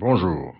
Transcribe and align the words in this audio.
Bonjour. 0.00 0.54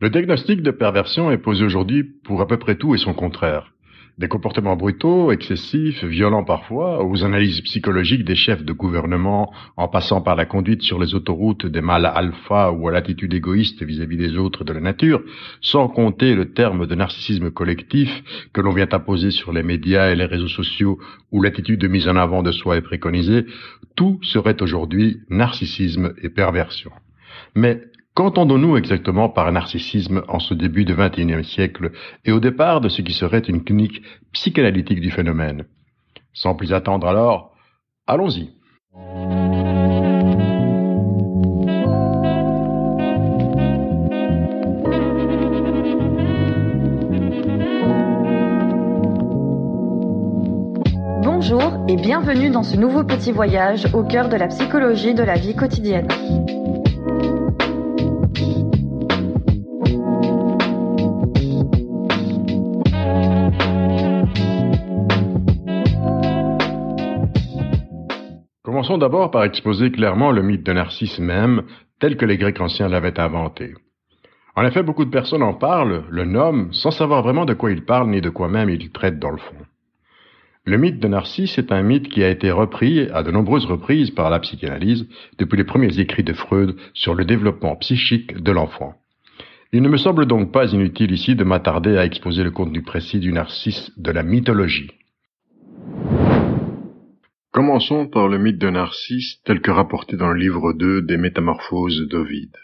Le 0.00 0.08
diagnostic 0.08 0.62
de 0.62 0.70
perversion 0.70 1.32
est 1.32 1.38
posé 1.38 1.64
aujourd'hui 1.64 2.04
pour 2.04 2.40
à 2.42 2.46
peu 2.46 2.58
près 2.58 2.76
tout 2.76 2.94
et 2.94 2.98
son 2.98 3.12
contraire. 3.12 3.72
Des 4.18 4.28
comportements 4.28 4.76
brutaux, 4.76 5.32
excessifs, 5.32 6.04
violents 6.04 6.44
parfois, 6.44 7.04
aux 7.04 7.24
analyses 7.24 7.60
psychologiques 7.62 8.24
des 8.24 8.36
chefs 8.36 8.62
de 8.62 8.72
gouvernement, 8.72 9.52
en 9.76 9.88
passant 9.88 10.20
par 10.20 10.36
la 10.36 10.44
conduite 10.44 10.82
sur 10.82 11.00
les 11.00 11.16
autoroutes 11.16 11.66
des 11.66 11.80
mâles 11.80 12.06
alpha 12.06 12.70
ou 12.70 12.86
à 12.86 12.92
l'attitude 12.92 13.34
égoïste 13.34 13.82
vis-à-vis 13.82 14.16
des 14.16 14.36
autres 14.36 14.62
de 14.62 14.72
la 14.72 14.80
nature, 14.80 15.22
sans 15.60 15.88
compter 15.88 16.36
le 16.36 16.52
terme 16.52 16.86
de 16.86 16.94
narcissisme 16.94 17.50
collectif 17.50 18.22
que 18.52 18.60
l'on 18.60 18.70
vient 18.70 18.88
imposer 18.92 19.32
sur 19.32 19.52
les 19.52 19.64
médias 19.64 20.12
et 20.12 20.14
les 20.14 20.26
réseaux 20.26 20.46
sociaux 20.46 21.00
où 21.32 21.42
l'attitude 21.42 21.80
de 21.80 21.88
mise 21.88 22.06
en 22.06 22.14
avant 22.14 22.44
de 22.44 22.52
soi 22.52 22.76
est 22.76 22.82
préconisée, 22.82 23.44
tout 23.96 24.20
serait 24.22 24.62
aujourd'hui 24.62 25.20
narcissisme 25.30 26.14
et 26.22 26.28
perversion. 26.28 26.92
Mais 27.56 27.82
Qu'entendons-nous 28.14 28.76
exactement 28.76 29.30
par 29.30 29.50
narcissisme 29.52 30.22
en 30.28 30.38
ce 30.38 30.52
début 30.52 30.84
du 30.84 30.94
XXIe 30.94 31.42
siècle 31.44 31.92
et 32.26 32.32
au 32.32 32.40
départ 32.40 32.82
de 32.82 32.90
ce 32.90 33.00
qui 33.00 33.14
serait 33.14 33.38
une 33.38 33.64
clinique 33.64 34.02
psychanalytique 34.32 35.00
du 35.00 35.10
phénomène? 35.10 35.64
Sans 36.34 36.54
plus 36.54 36.74
attendre 36.74 37.06
alors, 37.06 37.54
allons-y. 38.06 38.50
Bonjour 51.22 51.86
et 51.88 51.96
bienvenue 51.96 52.50
dans 52.50 52.62
ce 52.62 52.76
nouveau 52.76 53.04
petit 53.04 53.32
voyage 53.32 53.86
au 53.94 54.04
cœur 54.04 54.28
de 54.28 54.36
la 54.36 54.48
psychologie 54.48 55.14
de 55.14 55.22
la 55.22 55.36
vie 55.36 55.56
quotidienne. 55.56 56.08
Commençons 68.82 68.98
d'abord 68.98 69.30
par 69.30 69.44
exposer 69.44 69.92
clairement 69.92 70.32
le 70.32 70.42
mythe 70.42 70.64
de 70.64 70.72
Narcisse 70.72 71.20
même, 71.20 71.62
tel 72.00 72.16
que 72.16 72.26
les 72.26 72.36
Grecs 72.36 72.60
anciens 72.60 72.88
l'avaient 72.88 73.20
inventé. 73.20 73.74
En 74.56 74.64
effet, 74.64 74.82
beaucoup 74.82 75.04
de 75.04 75.10
personnes 75.10 75.44
en 75.44 75.54
parlent, 75.54 76.02
le 76.10 76.24
nomment, 76.24 76.72
sans 76.72 76.90
savoir 76.90 77.22
vraiment 77.22 77.44
de 77.44 77.54
quoi 77.54 77.70
ils 77.70 77.84
parlent 77.84 78.10
ni 78.10 78.20
de 78.20 78.28
quoi 78.28 78.48
même 78.48 78.68
ils 78.70 78.90
traitent 78.90 79.20
dans 79.20 79.30
le 79.30 79.36
fond. 79.36 79.54
Le 80.64 80.78
mythe 80.78 80.98
de 80.98 81.06
Narcisse 81.06 81.58
est 81.58 81.70
un 81.70 81.82
mythe 81.82 82.08
qui 82.08 82.24
a 82.24 82.28
été 82.28 82.50
repris 82.50 83.08
à 83.10 83.22
de 83.22 83.30
nombreuses 83.30 83.66
reprises 83.66 84.10
par 84.10 84.30
la 84.30 84.40
psychanalyse 84.40 85.06
depuis 85.38 85.58
les 85.58 85.64
premiers 85.64 86.00
écrits 86.00 86.24
de 86.24 86.32
Freud 86.32 86.74
sur 86.92 87.14
le 87.14 87.24
développement 87.24 87.76
psychique 87.76 88.42
de 88.42 88.50
l'enfant. 88.50 88.94
Il 89.72 89.82
ne 89.82 89.88
me 89.88 89.96
semble 89.96 90.26
donc 90.26 90.50
pas 90.50 90.72
inutile 90.72 91.12
ici 91.12 91.36
de 91.36 91.44
m'attarder 91.44 91.96
à 91.98 92.04
exposer 92.04 92.42
le 92.42 92.50
contenu 92.50 92.82
précis 92.82 93.20
du 93.20 93.32
Narcisse 93.32 93.92
de 93.96 94.10
la 94.10 94.24
mythologie. 94.24 94.90
Commençons 97.52 98.06
par 98.08 98.28
le 98.28 98.38
mythe 98.38 98.56
de 98.56 98.70
Narcisse 98.70 99.42
tel 99.44 99.60
que 99.60 99.70
rapporté 99.70 100.16
dans 100.16 100.32
le 100.32 100.40
livre 100.40 100.72
2 100.72 101.02
des 101.02 101.18
Métamorphoses 101.18 102.08
d'Ovide. 102.08 102.56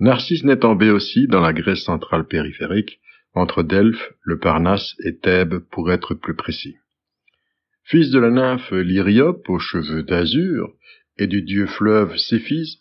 Narcisse 0.00 0.42
naît 0.42 0.64
en 0.64 0.74
Béotie, 0.74 1.28
dans 1.28 1.40
la 1.40 1.52
Grèce 1.52 1.84
centrale 1.84 2.26
périphérique, 2.26 2.98
entre 3.32 3.62
Delphes, 3.62 4.12
le 4.22 4.40
Parnasse 4.40 4.96
et 5.04 5.16
Thèbes 5.16 5.58
pour 5.58 5.92
être 5.92 6.14
plus 6.14 6.34
précis. 6.34 6.74
Fils 7.84 8.10
de 8.10 8.18
la 8.18 8.30
nymphe 8.30 8.72
Lyriope 8.72 9.48
aux 9.48 9.60
cheveux 9.60 10.02
d'azur 10.02 10.74
et 11.16 11.28
du 11.28 11.42
dieu 11.42 11.66
fleuve 11.66 12.16
Céphise, 12.16 12.80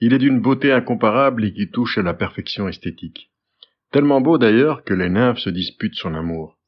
il 0.00 0.14
est 0.14 0.18
d'une 0.18 0.40
beauté 0.40 0.72
incomparable 0.72 1.44
et 1.44 1.52
qui 1.52 1.68
touche 1.68 1.98
à 1.98 2.02
la 2.02 2.14
perfection 2.14 2.68
esthétique. 2.68 3.30
Tellement 3.90 4.22
beau 4.22 4.38
d'ailleurs 4.38 4.82
que 4.82 4.94
les 4.94 5.10
nymphes 5.10 5.40
se 5.40 5.50
disputent 5.50 5.96
son 5.96 6.14
amour. 6.14 6.58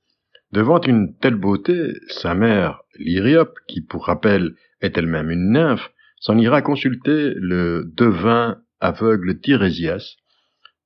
Devant 0.53 0.81
une 0.81 1.17
telle 1.17 1.35
beauté, 1.35 1.93
sa 2.09 2.35
mère, 2.35 2.83
Lyriope, 2.99 3.59
qui 3.67 3.81
pour 3.81 4.07
rappel 4.07 4.55
est 4.81 4.97
elle-même 4.97 5.31
une 5.31 5.51
nymphe, 5.51 5.91
s'en 6.21 6.39
ira 6.39 6.63
consulter 6.63 7.35
le 7.37 7.91
devin 7.97 8.59
aveugle 8.81 9.41
Tirésias, 9.41 10.17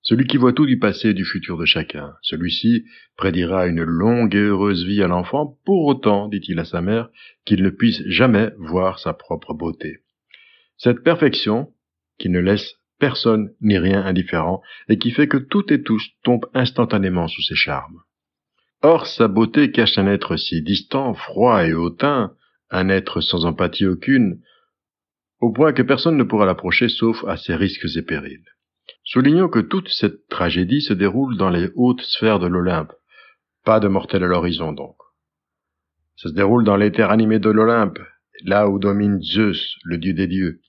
celui 0.02 0.26
qui 0.26 0.38
voit 0.38 0.54
tout 0.54 0.64
du 0.64 0.78
passé 0.78 1.10
et 1.10 1.14
du 1.14 1.24
futur 1.24 1.58
de 1.58 1.66
chacun. 1.66 2.14
Celui-ci 2.22 2.84
prédira 3.16 3.66
une 3.66 3.82
longue 3.82 4.34
et 4.34 4.38
heureuse 4.38 4.84
vie 4.84 5.02
à 5.02 5.08
l'enfant, 5.08 5.58
pour 5.66 5.84
autant, 5.84 6.28
dit-il 6.28 6.58
à 6.58 6.64
sa 6.64 6.80
mère, 6.80 7.10
qu'il 7.44 7.62
ne 7.62 7.70
puisse 7.70 8.02
jamais 8.06 8.52
voir 8.58 8.98
sa 8.98 9.12
propre 9.12 9.52
beauté. 9.52 9.98
Cette 10.78 11.02
perfection, 11.02 11.72
qui 12.18 12.30
ne 12.30 12.40
laisse 12.40 12.76
personne 12.98 13.50
ni 13.60 13.78
rien 13.78 14.02
indifférent, 14.02 14.62
et 14.88 14.98
qui 14.98 15.10
fait 15.10 15.28
que 15.28 15.36
tout 15.36 15.70
et 15.72 15.82
tous 15.82 16.02
tombent 16.22 16.48
instantanément 16.54 17.28
sous 17.28 17.42
ses 17.42 17.54
charmes. 17.54 18.00
Or 18.82 19.06
sa 19.06 19.28
beauté 19.28 19.72
cache 19.72 19.98
un 19.98 20.06
être 20.06 20.36
si 20.36 20.62
distant, 20.62 21.12
froid 21.12 21.66
et 21.66 21.74
hautain, 21.74 22.34
un 22.70 22.88
être 22.88 23.20
sans 23.20 23.44
empathie 23.44 23.86
aucune, 23.86 24.40
au 25.40 25.52
point 25.52 25.72
que 25.72 25.82
personne 25.82 26.16
ne 26.16 26.24
pourra 26.24 26.46
l'approcher 26.46 26.88
sauf 26.88 27.22
à 27.24 27.36
ses 27.36 27.54
risques 27.54 27.96
et 27.96 28.02
périls. 28.02 28.44
Soulignons 29.04 29.48
que 29.48 29.58
toute 29.58 29.88
cette 29.88 30.28
tragédie 30.28 30.80
se 30.80 30.94
déroule 30.94 31.36
dans 31.36 31.50
les 31.50 31.70
hautes 31.74 32.02
sphères 32.02 32.38
de 32.38 32.46
l'Olympe, 32.46 32.92
pas 33.64 33.80
de 33.80 33.88
mortels 33.88 34.24
à 34.24 34.26
l'horizon 34.26 34.72
donc. 34.72 34.96
Ça 36.16 36.28
se 36.28 36.34
déroule 36.34 36.64
dans 36.64 36.76
l'éther 36.76 37.10
animé 37.10 37.38
de 37.38 37.50
l'Olympe, 37.50 37.98
là 38.44 38.68
où 38.68 38.78
domine 38.78 39.20
Zeus, 39.22 39.76
le 39.84 39.98
dieu 39.98 40.14
des 40.14 40.26
dieux, 40.26 40.60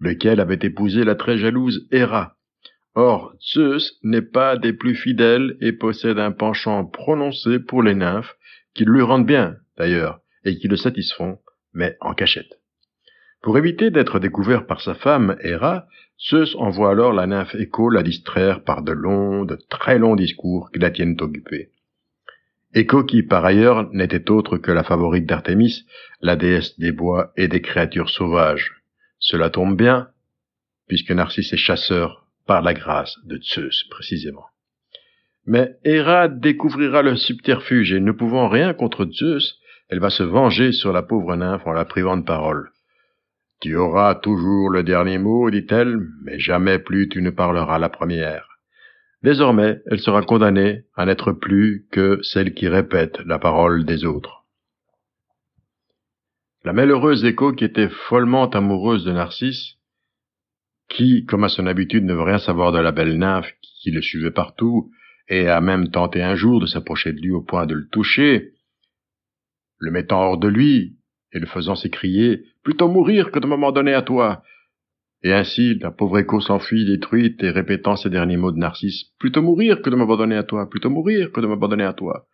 lequel 0.00 0.40
avait 0.40 0.58
épousé 0.62 1.04
la 1.04 1.14
très 1.14 1.38
jalouse 1.38 1.86
Héra, 1.92 2.36
Or, 2.94 3.34
Zeus 3.40 3.98
n'est 4.02 4.22
pas 4.22 4.56
des 4.56 4.72
plus 4.72 4.96
fidèles 4.96 5.56
et 5.60 5.72
possède 5.72 6.18
un 6.18 6.32
penchant 6.32 6.84
prononcé 6.84 7.60
pour 7.60 7.82
les 7.82 7.94
nymphes, 7.94 8.36
qui 8.74 8.84
lui 8.84 9.02
rendent 9.02 9.26
bien, 9.26 9.56
d'ailleurs, 9.78 10.20
et 10.44 10.56
qui 10.56 10.66
le 10.66 10.76
satisfont, 10.76 11.38
mais 11.72 11.96
en 12.00 12.14
cachette. 12.14 12.60
Pour 13.42 13.56
éviter 13.56 13.90
d'être 13.90 14.18
découvert 14.18 14.66
par 14.66 14.80
sa 14.80 14.94
femme, 14.94 15.36
Héra, 15.40 15.86
Zeus 16.18 16.54
envoie 16.56 16.90
alors 16.90 17.12
la 17.12 17.26
nymphe 17.26 17.54
Écho 17.54 17.88
la 17.88 18.02
distraire 18.02 18.64
par 18.64 18.82
de 18.82 18.92
longs, 18.92 19.44
de 19.44 19.56
très 19.70 19.98
longs 19.98 20.16
discours 20.16 20.70
qui 20.72 20.80
la 20.80 20.90
tiennent 20.90 21.16
occupée. 21.20 21.70
Écho 22.74 23.04
qui, 23.04 23.22
par 23.22 23.44
ailleurs, 23.44 23.88
n'était 23.92 24.30
autre 24.30 24.58
que 24.58 24.70
la 24.70 24.84
favorite 24.84 25.26
d'Artémis, 25.26 25.86
la 26.20 26.36
déesse 26.36 26.78
des 26.78 26.92
bois 26.92 27.32
et 27.36 27.48
des 27.48 27.62
créatures 27.62 28.10
sauvages. 28.10 28.82
Cela 29.18 29.48
tombe 29.48 29.76
bien, 29.76 30.08
puisque 30.86 31.10
Narcisse 31.10 31.52
est 31.52 31.56
chasseur 31.56 32.19
par 32.46 32.62
la 32.62 32.74
grâce 32.74 33.16
de 33.24 33.38
Zeus 33.42 33.84
précisément. 33.90 34.46
Mais 35.46 35.76
Héra 35.84 36.28
découvrira 36.28 37.02
le 37.02 37.16
subterfuge 37.16 37.92
et 37.92 38.00
ne 38.00 38.12
pouvant 38.12 38.48
rien 38.48 38.74
contre 38.74 39.06
Zeus, 39.06 39.58
elle 39.88 40.00
va 40.00 40.10
se 40.10 40.22
venger 40.22 40.72
sur 40.72 40.92
la 40.92 41.02
pauvre 41.02 41.34
nymphe 41.36 41.66
en 41.66 41.72
la 41.72 41.84
privant 41.84 42.16
de 42.16 42.24
parole. 42.24 42.70
Tu 43.60 43.76
auras 43.76 44.14
toujours 44.14 44.70
le 44.70 44.82
dernier 44.82 45.18
mot, 45.18 45.50
dit-elle, 45.50 45.98
mais 46.22 46.38
jamais 46.38 46.78
plus 46.78 47.08
tu 47.08 47.20
ne 47.20 47.30
parleras 47.30 47.78
la 47.78 47.88
première. 47.88 48.46
Désormais, 49.22 49.80
elle 49.86 50.00
sera 50.00 50.22
condamnée 50.22 50.84
à 50.96 51.04
n'être 51.04 51.32
plus 51.32 51.86
que 51.92 52.20
celle 52.22 52.54
qui 52.54 52.68
répète 52.68 53.18
la 53.26 53.38
parole 53.38 53.84
des 53.84 54.04
autres. 54.04 54.44
La 56.64 56.72
malheureuse 56.72 57.24
Écho, 57.24 57.52
qui 57.52 57.64
était 57.64 57.90
follement 58.08 58.48
amoureuse 58.48 59.04
de 59.04 59.12
Narcisse, 59.12 59.76
qui, 60.90 61.24
comme 61.24 61.44
à 61.44 61.48
son 61.48 61.66
habitude, 61.66 62.04
ne 62.04 62.12
veut 62.12 62.22
rien 62.22 62.38
savoir 62.38 62.72
de 62.72 62.78
la 62.78 62.92
belle 62.92 63.16
nymphe 63.16 63.50
qui 63.62 63.90
le 63.90 64.02
suivait 64.02 64.32
partout, 64.32 64.90
et 65.28 65.46
a 65.46 65.60
même 65.60 65.90
tenté 65.90 66.22
un 66.22 66.34
jour 66.34 66.60
de 66.60 66.66
s'approcher 66.66 67.12
de 67.12 67.20
lui 67.20 67.30
au 67.30 67.40
point 67.40 67.64
de 67.64 67.74
le 67.74 67.88
toucher, 67.88 68.52
le 69.78 69.90
mettant 69.90 70.20
hors 70.20 70.38
de 70.38 70.48
lui, 70.48 70.98
et 71.32 71.38
le 71.38 71.46
faisant 71.46 71.76
s'écrier 71.76 72.42
Plutôt 72.62 72.88
mourir 72.88 73.30
que 73.30 73.38
de 73.38 73.46
m'abandonner 73.46 73.94
à 73.94 74.02
toi. 74.02 74.42
Et 75.22 75.32
ainsi, 75.32 75.78
la 75.78 75.90
pauvre 75.90 76.18
écho 76.18 76.40
s'enfuit 76.40 76.84
détruite 76.84 77.42
et 77.42 77.50
répétant 77.50 77.96
ces 77.96 78.10
derniers 78.10 78.36
mots 78.36 78.52
de 78.52 78.58
Narcisse 78.58 79.04
Plutôt 79.18 79.40
mourir 79.40 79.80
que 79.80 79.88
de 79.88 79.96
m'abandonner 79.96 80.36
à 80.36 80.42
toi, 80.42 80.68
plutôt 80.68 80.90
mourir 80.90 81.32
que 81.32 81.40
de 81.40 81.46
m'abandonner 81.46 81.84
à 81.84 81.94
toi. 81.94 82.26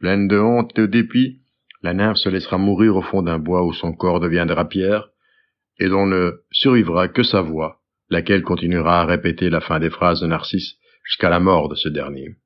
Pleine 0.00 0.26
de 0.26 0.38
honte 0.38 0.76
et 0.76 0.82
de 0.82 0.86
dépit, 0.86 1.42
la 1.82 1.94
nymphe 1.94 2.16
se 2.16 2.28
laissera 2.28 2.58
mourir 2.58 2.96
au 2.96 3.02
fond 3.02 3.22
d'un 3.22 3.38
bois 3.38 3.64
où 3.64 3.72
son 3.72 3.92
corps 3.92 4.18
deviendra 4.18 4.68
pierre, 4.68 5.10
et 5.78 5.88
dont 5.88 6.06
ne 6.06 6.32
survivra 6.50 7.08
que 7.08 7.22
sa 7.22 7.40
voix, 7.40 7.80
laquelle 8.08 8.42
continuera 8.42 9.02
à 9.02 9.06
répéter 9.06 9.50
la 9.50 9.60
fin 9.60 9.78
des 9.78 9.90
phrases 9.90 10.20
de 10.20 10.26
Narcisse 10.26 10.76
jusqu'à 11.04 11.28
la 11.28 11.40
mort 11.40 11.68
de 11.68 11.74
ce 11.74 11.88
dernier. 11.88 12.36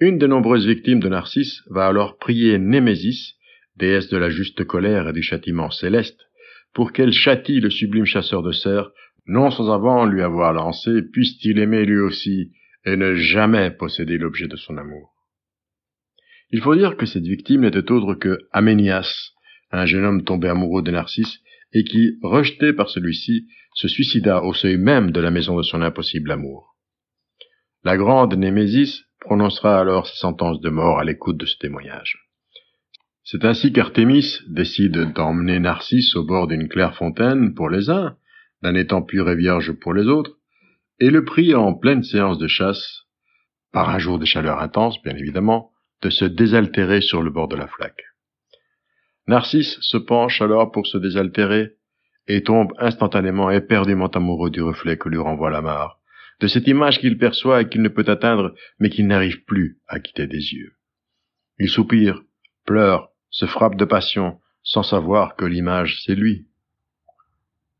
Une 0.00 0.18
des 0.18 0.28
nombreuses 0.28 0.66
victimes 0.66 1.00
de 1.00 1.08
Narcisse 1.08 1.62
va 1.70 1.86
alors 1.86 2.18
prier 2.18 2.58
Némésis, 2.58 3.34
déesse 3.76 4.08
de 4.08 4.16
la 4.16 4.30
juste 4.30 4.64
colère 4.64 5.08
et 5.08 5.12
du 5.12 5.22
châtiment 5.22 5.70
céleste, 5.70 6.20
pour 6.74 6.92
qu'elle 6.92 7.12
châtie 7.12 7.60
le 7.60 7.70
sublime 7.70 8.04
chasseur 8.04 8.42
de 8.42 8.52
cerfs, 8.52 8.90
non 9.26 9.50
sans 9.50 9.70
avant 9.72 10.06
lui 10.06 10.22
avoir 10.22 10.52
lancé, 10.52 11.02
puisse-t-il 11.02 11.60
lui 11.60 11.98
aussi, 11.98 12.52
et 12.84 12.96
ne 12.96 13.14
jamais 13.14 13.70
posséder 13.70 14.18
l'objet 14.18 14.48
de 14.48 14.56
son 14.56 14.76
amour. 14.76 15.14
Il 16.50 16.60
faut 16.62 16.74
dire 16.74 16.96
que 16.96 17.06
cette 17.06 17.26
victime 17.26 17.62
n'était 17.62 17.90
autre 17.90 18.14
que 18.14 18.38
Aménias, 18.52 19.32
un 19.70 19.84
jeune 19.84 20.04
homme 20.04 20.24
tombé 20.24 20.48
amoureux 20.48 20.82
de 20.82 20.90
Narcisse 20.90 21.40
et 21.72 21.84
qui, 21.84 22.18
rejeté 22.22 22.72
par 22.72 22.88
celui-ci, 22.88 23.46
se 23.74 23.88
suicida 23.88 24.42
au 24.42 24.54
seuil 24.54 24.76
même 24.76 25.10
de 25.10 25.20
la 25.20 25.30
maison 25.30 25.56
de 25.56 25.62
son 25.62 25.82
impossible 25.82 26.30
amour. 26.30 26.76
La 27.84 27.96
grande 27.96 28.34
Némésis 28.34 29.04
prononcera 29.20 29.78
alors 29.78 30.06
sa 30.06 30.14
sentence 30.14 30.60
de 30.60 30.70
mort 30.70 30.98
à 30.98 31.04
l'écoute 31.04 31.36
de 31.36 31.46
ce 31.46 31.56
témoignage. 31.58 32.18
C'est 33.24 33.44
ainsi 33.44 33.72
qu'Artémis 33.72 34.38
décide 34.48 35.12
d'emmener 35.12 35.60
Narcisse 35.60 36.16
au 36.16 36.24
bord 36.24 36.46
d'une 36.46 36.68
claire 36.68 36.96
fontaine 36.96 37.54
pour 37.54 37.68
les 37.68 37.90
uns, 37.90 38.16
d'un 38.62 38.74
étang 38.74 39.02
pur 39.02 39.28
et 39.28 39.36
vierge 39.36 39.72
pour 39.72 39.92
les 39.92 40.06
autres, 40.06 40.38
et 40.98 41.10
le 41.10 41.24
prie 41.24 41.54
en 41.54 41.74
pleine 41.74 42.02
séance 42.02 42.38
de 42.38 42.48
chasse, 42.48 43.02
par 43.72 43.90
un 43.90 43.98
jour 43.98 44.18
de 44.18 44.24
chaleur 44.24 44.60
intense, 44.60 45.00
bien 45.02 45.14
évidemment, 45.14 45.70
de 46.02 46.10
se 46.10 46.24
désaltérer 46.24 47.00
sur 47.00 47.22
le 47.22 47.30
bord 47.30 47.48
de 47.48 47.56
la 47.56 47.68
flaque. 47.68 48.02
Narcisse 49.28 49.76
se 49.82 49.98
penche 49.98 50.40
alors 50.40 50.72
pour 50.72 50.86
se 50.86 50.96
désaltérer 50.96 51.74
et 52.28 52.42
tombe 52.42 52.72
instantanément 52.78 53.50
éperdument 53.50 54.08
amoureux 54.08 54.48
du 54.48 54.62
reflet 54.62 54.96
que 54.96 55.10
lui 55.10 55.18
renvoie 55.18 55.50
la 55.50 55.60
mare, 55.60 56.00
de 56.40 56.46
cette 56.46 56.66
image 56.66 56.98
qu'il 56.98 57.18
perçoit 57.18 57.60
et 57.60 57.68
qu'il 57.68 57.82
ne 57.82 57.90
peut 57.90 58.06
atteindre, 58.08 58.54
mais 58.78 58.88
qu'il 58.88 59.06
n'arrive 59.06 59.44
plus 59.44 59.78
à 59.86 60.00
quitter 60.00 60.26
des 60.26 60.54
yeux. 60.54 60.72
Il 61.58 61.68
soupire, 61.68 62.22
pleure, 62.64 63.10
se 63.28 63.44
frappe 63.44 63.76
de 63.76 63.84
passion, 63.84 64.40
sans 64.62 64.82
savoir 64.82 65.36
que 65.36 65.44
l'image, 65.44 66.02
c'est 66.04 66.14
lui. 66.14 66.46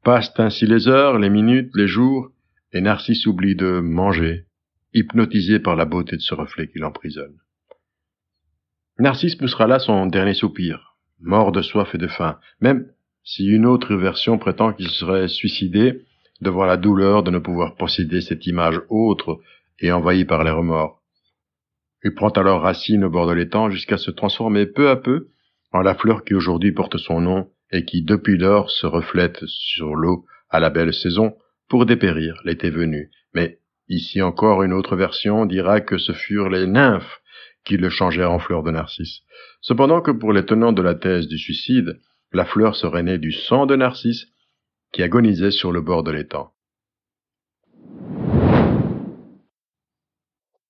Passent 0.04 0.38
ainsi 0.38 0.66
les 0.66 0.86
heures, 0.86 1.18
les 1.18 1.30
minutes, 1.30 1.70
les 1.74 1.88
jours, 1.88 2.30
et 2.72 2.82
Narcisse 2.82 3.26
oublie 3.26 3.56
de 3.56 3.80
manger, 3.80 4.44
hypnotisé 4.92 5.60
par 5.60 5.76
la 5.76 5.86
beauté 5.86 6.16
de 6.16 6.22
ce 6.22 6.34
reflet 6.34 6.68
qui 6.68 6.78
l'emprisonne. 6.78 7.38
Narcisse 8.98 9.36
poussera 9.36 9.66
là 9.66 9.78
son 9.78 10.06
dernier 10.06 10.34
soupir, 10.34 10.87
mort 11.20 11.52
de 11.52 11.62
soif 11.62 11.94
et 11.94 11.98
de 11.98 12.06
faim, 12.06 12.38
même 12.60 12.86
si 13.24 13.46
une 13.46 13.66
autre 13.66 13.94
version 13.94 14.38
prétend 14.38 14.72
qu'il 14.72 14.88
serait 14.88 15.28
suicidé 15.28 16.02
devant 16.40 16.64
la 16.64 16.76
douleur 16.76 17.22
de 17.22 17.30
ne 17.30 17.38
pouvoir 17.38 17.74
posséder 17.76 18.20
cette 18.20 18.46
image 18.46 18.80
autre 18.88 19.40
et 19.80 19.92
envahie 19.92 20.24
par 20.24 20.44
les 20.44 20.50
remords. 20.50 21.02
Il 22.04 22.14
prend 22.14 22.30
alors 22.30 22.62
racine 22.62 23.04
au 23.04 23.10
bord 23.10 23.26
de 23.26 23.32
l'étang 23.32 23.70
jusqu'à 23.70 23.98
se 23.98 24.10
transformer 24.10 24.66
peu 24.66 24.88
à 24.88 24.96
peu 24.96 25.28
en 25.72 25.80
la 25.80 25.94
fleur 25.94 26.24
qui 26.24 26.34
aujourd'hui 26.34 26.72
porte 26.72 26.96
son 26.96 27.20
nom 27.20 27.50
et 27.70 27.84
qui 27.84 28.02
depuis 28.02 28.38
lors 28.38 28.70
se 28.70 28.86
reflète 28.86 29.44
sur 29.46 29.94
l'eau 29.94 30.24
à 30.48 30.60
la 30.60 30.70
belle 30.70 30.94
saison 30.94 31.34
pour 31.68 31.86
dépérir 31.86 32.40
l'été 32.44 32.70
venu. 32.70 33.10
Mais 33.34 33.58
ici 33.88 34.22
encore 34.22 34.62
une 34.62 34.72
autre 34.72 34.96
version 34.96 35.44
dira 35.44 35.80
que 35.80 35.98
ce 35.98 36.12
furent 36.12 36.48
les 36.48 36.66
nymphes 36.66 37.17
qui 37.68 37.76
le 37.76 37.90
changèrent 37.90 38.32
en 38.32 38.38
fleur 38.38 38.62
de 38.62 38.70
narcisse. 38.70 39.20
Cependant 39.60 40.00
que 40.00 40.10
pour 40.10 40.32
les 40.32 40.44
tenants 40.44 40.72
de 40.72 40.82
la 40.82 40.94
thèse 40.94 41.28
du 41.28 41.38
suicide, 41.38 42.00
la 42.32 42.46
fleur 42.46 42.74
serait 42.74 43.02
née 43.02 43.18
du 43.18 43.30
sang 43.30 43.66
de 43.66 43.76
Narcisse 43.76 44.26
qui 44.92 45.02
agonisait 45.02 45.50
sur 45.50 45.70
le 45.70 45.82
bord 45.82 46.02
de 46.02 46.10
l'étang. 46.10 46.50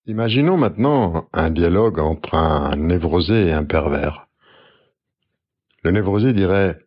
Imaginons 0.07 0.57
maintenant 0.57 1.29
un 1.33 1.51
dialogue 1.51 2.01
entre 2.01 2.35
un 2.35 2.75
névrosé 2.77 3.47
et 3.47 3.53
un 3.53 3.65
pervers. 3.65 4.27
Le 5.85 5.93
névrosé 5.93 6.33
dirait 6.33 6.79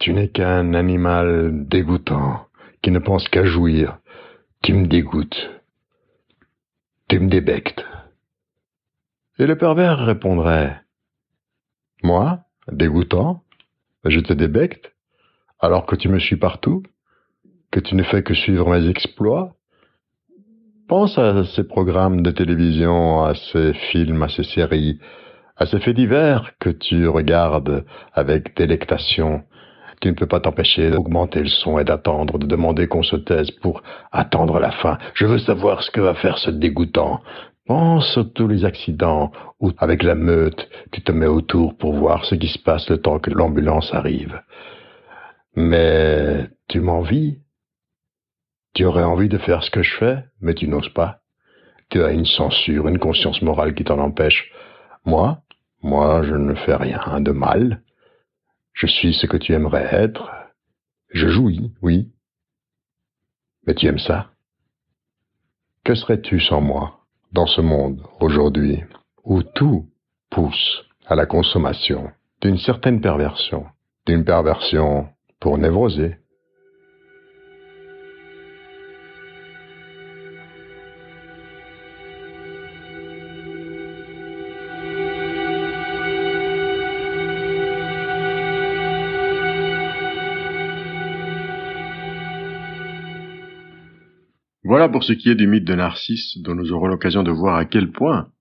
Tu 0.00 0.12
n'es 0.12 0.28
qu'un 0.28 0.74
animal 0.74 1.66
dégoûtant 1.68 2.46
qui 2.82 2.90
ne 2.90 2.98
pense 2.98 3.28
qu'à 3.28 3.44
jouir. 3.44 3.98
Tu 4.62 4.74
me 4.74 4.86
dégoûtes. 4.86 5.50
Tu 7.08 7.18
me 7.18 7.28
débectes. 7.28 7.84
Et 9.40 9.46
le 9.46 9.56
pervers 9.56 9.96
répondrait 9.96 10.82
Moi, 12.02 12.40
dégoûtant, 12.70 13.40
je 14.04 14.20
te 14.20 14.34
débecte, 14.34 14.92
alors 15.58 15.86
que 15.86 15.96
tu 15.96 16.10
me 16.10 16.18
suis 16.18 16.36
partout, 16.36 16.82
que 17.70 17.80
tu 17.80 17.94
ne 17.94 18.02
fais 18.02 18.22
que 18.22 18.34
suivre 18.34 18.68
mes 18.68 18.86
exploits. 18.90 19.54
Pense 20.88 21.16
à 21.16 21.44
ces 21.44 21.64
programmes 21.66 22.20
de 22.20 22.30
télévision, 22.30 23.24
à 23.24 23.32
ces 23.34 23.72
films, 23.90 24.22
à 24.24 24.28
ces 24.28 24.44
séries, 24.44 25.00
à 25.56 25.64
ces 25.64 25.80
faits 25.80 25.96
divers 25.96 26.52
que 26.60 26.68
tu 26.68 27.08
regardes 27.08 27.86
avec 28.12 28.54
délectation. 28.58 29.44
Tu 30.02 30.08
ne 30.08 30.14
peux 30.14 30.26
pas 30.26 30.40
t'empêcher 30.40 30.90
d'augmenter 30.90 31.40
le 31.40 31.48
son 31.48 31.78
et 31.78 31.84
d'attendre, 31.84 32.38
de 32.38 32.46
demander 32.46 32.88
qu'on 32.88 33.02
se 33.02 33.16
taise 33.16 33.50
pour 33.50 33.82
attendre 34.12 34.58
la 34.58 34.70
fin. 34.70 34.98
Je 35.14 35.24
veux 35.24 35.38
savoir 35.38 35.82
ce 35.82 35.90
que 35.90 36.00
va 36.02 36.14
faire 36.14 36.36
ce 36.36 36.50
dégoûtant. 36.50 37.22
Pense 37.70 38.18
à 38.18 38.24
tous 38.24 38.48
les 38.48 38.64
accidents 38.64 39.30
où, 39.60 39.70
avec 39.78 40.02
la 40.02 40.16
meute, 40.16 40.68
tu 40.90 41.02
te 41.02 41.12
mets 41.12 41.28
autour 41.28 41.78
pour 41.78 41.94
voir 41.94 42.24
ce 42.24 42.34
qui 42.34 42.48
se 42.48 42.58
passe 42.58 42.90
le 42.90 43.00
temps 43.00 43.20
que 43.20 43.30
l'ambulance 43.30 43.94
arrive. 43.94 44.42
Mais 45.54 46.50
tu 46.66 46.80
m'envies. 46.80 47.38
Tu 48.74 48.84
aurais 48.84 49.04
envie 49.04 49.28
de 49.28 49.38
faire 49.38 49.62
ce 49.62 49.70
que 49.70 49.84
je 49.84 49.96
fais, 49.98 50.24
mais 50.40 50.54
tu 50.54 50.66
n'oses 50.66 50.92
pas. 50.92 51.20
Tu 51.90 52.02
as 52.02 52.10
une 52.10 52.24
censure, 52.24 52.88
une 52.88 52.98
conscience 52.98 53.40
morale 53.40 53.76
qui 53.76 53.84
t'en 53.84 54.00
empêche. 54.00 54.50
Moi, 55.04 55.40
moi, 55.80 56.24
je 56.24 56.34
ne 56.34 56.54
fais 56.54 56.74
rien 56.74 57.20
de 57.20 57.30
mal. 57.30 57.82
Je 58.72 58.88
suis 58.88 59.14
ce 59.14 59.28
que 59.28 59.36
tu 59.36 59.52
aimerais 59.52 59.86
être. 59.92 60.28
Je 61.10 61.28
jouis, 61.28 61.72
oui. 61.82 62.10
Mais 63.64 63.76
tu 63.76 63.86
aimes 63.86 64.00
ça 64.00 64.32
Que 65.84 65.94
serais-tu 65.94 66.40
sans 66.40 66.60
moi? 66.60 66.99
Dans 67.32 67.46
ce 67.46 67.60
monde 67.60 68.02
aujourd'hui 68.20 68.82
où 69.24 69.42
tout 69.42 69.86
pousse 70.30 70.84
à 71.06 71.14
la 71.14 71.26
consommation 71.26 72.10
d'une 72.40 72.58
certaine 72.58 73.00
perversion, 73.00 73.66
d'une 74.06 74.24
perversion 74.24 75.08
pour 75.40 75.58
névroser. 75.58 76.16
Voilà 94.80 94.92
pour 94.92 95.04
ce 95.04 95.12
qui 95.12 95.28
est 95.28 95.34
du 95.34 95.46
mythe 95.46 95.66
de 95.66 95.74
Narcisse, 95.74 96.38
dont 96.38 96.54
nous 96.54 96.72
aurons 96.72 96.86
l'occasion 96.86 97.22
de 97.22 97.30
voir 97.30 97.56
à 97.56 97.66
quel 97.66 97.90
point, 97.90 98.32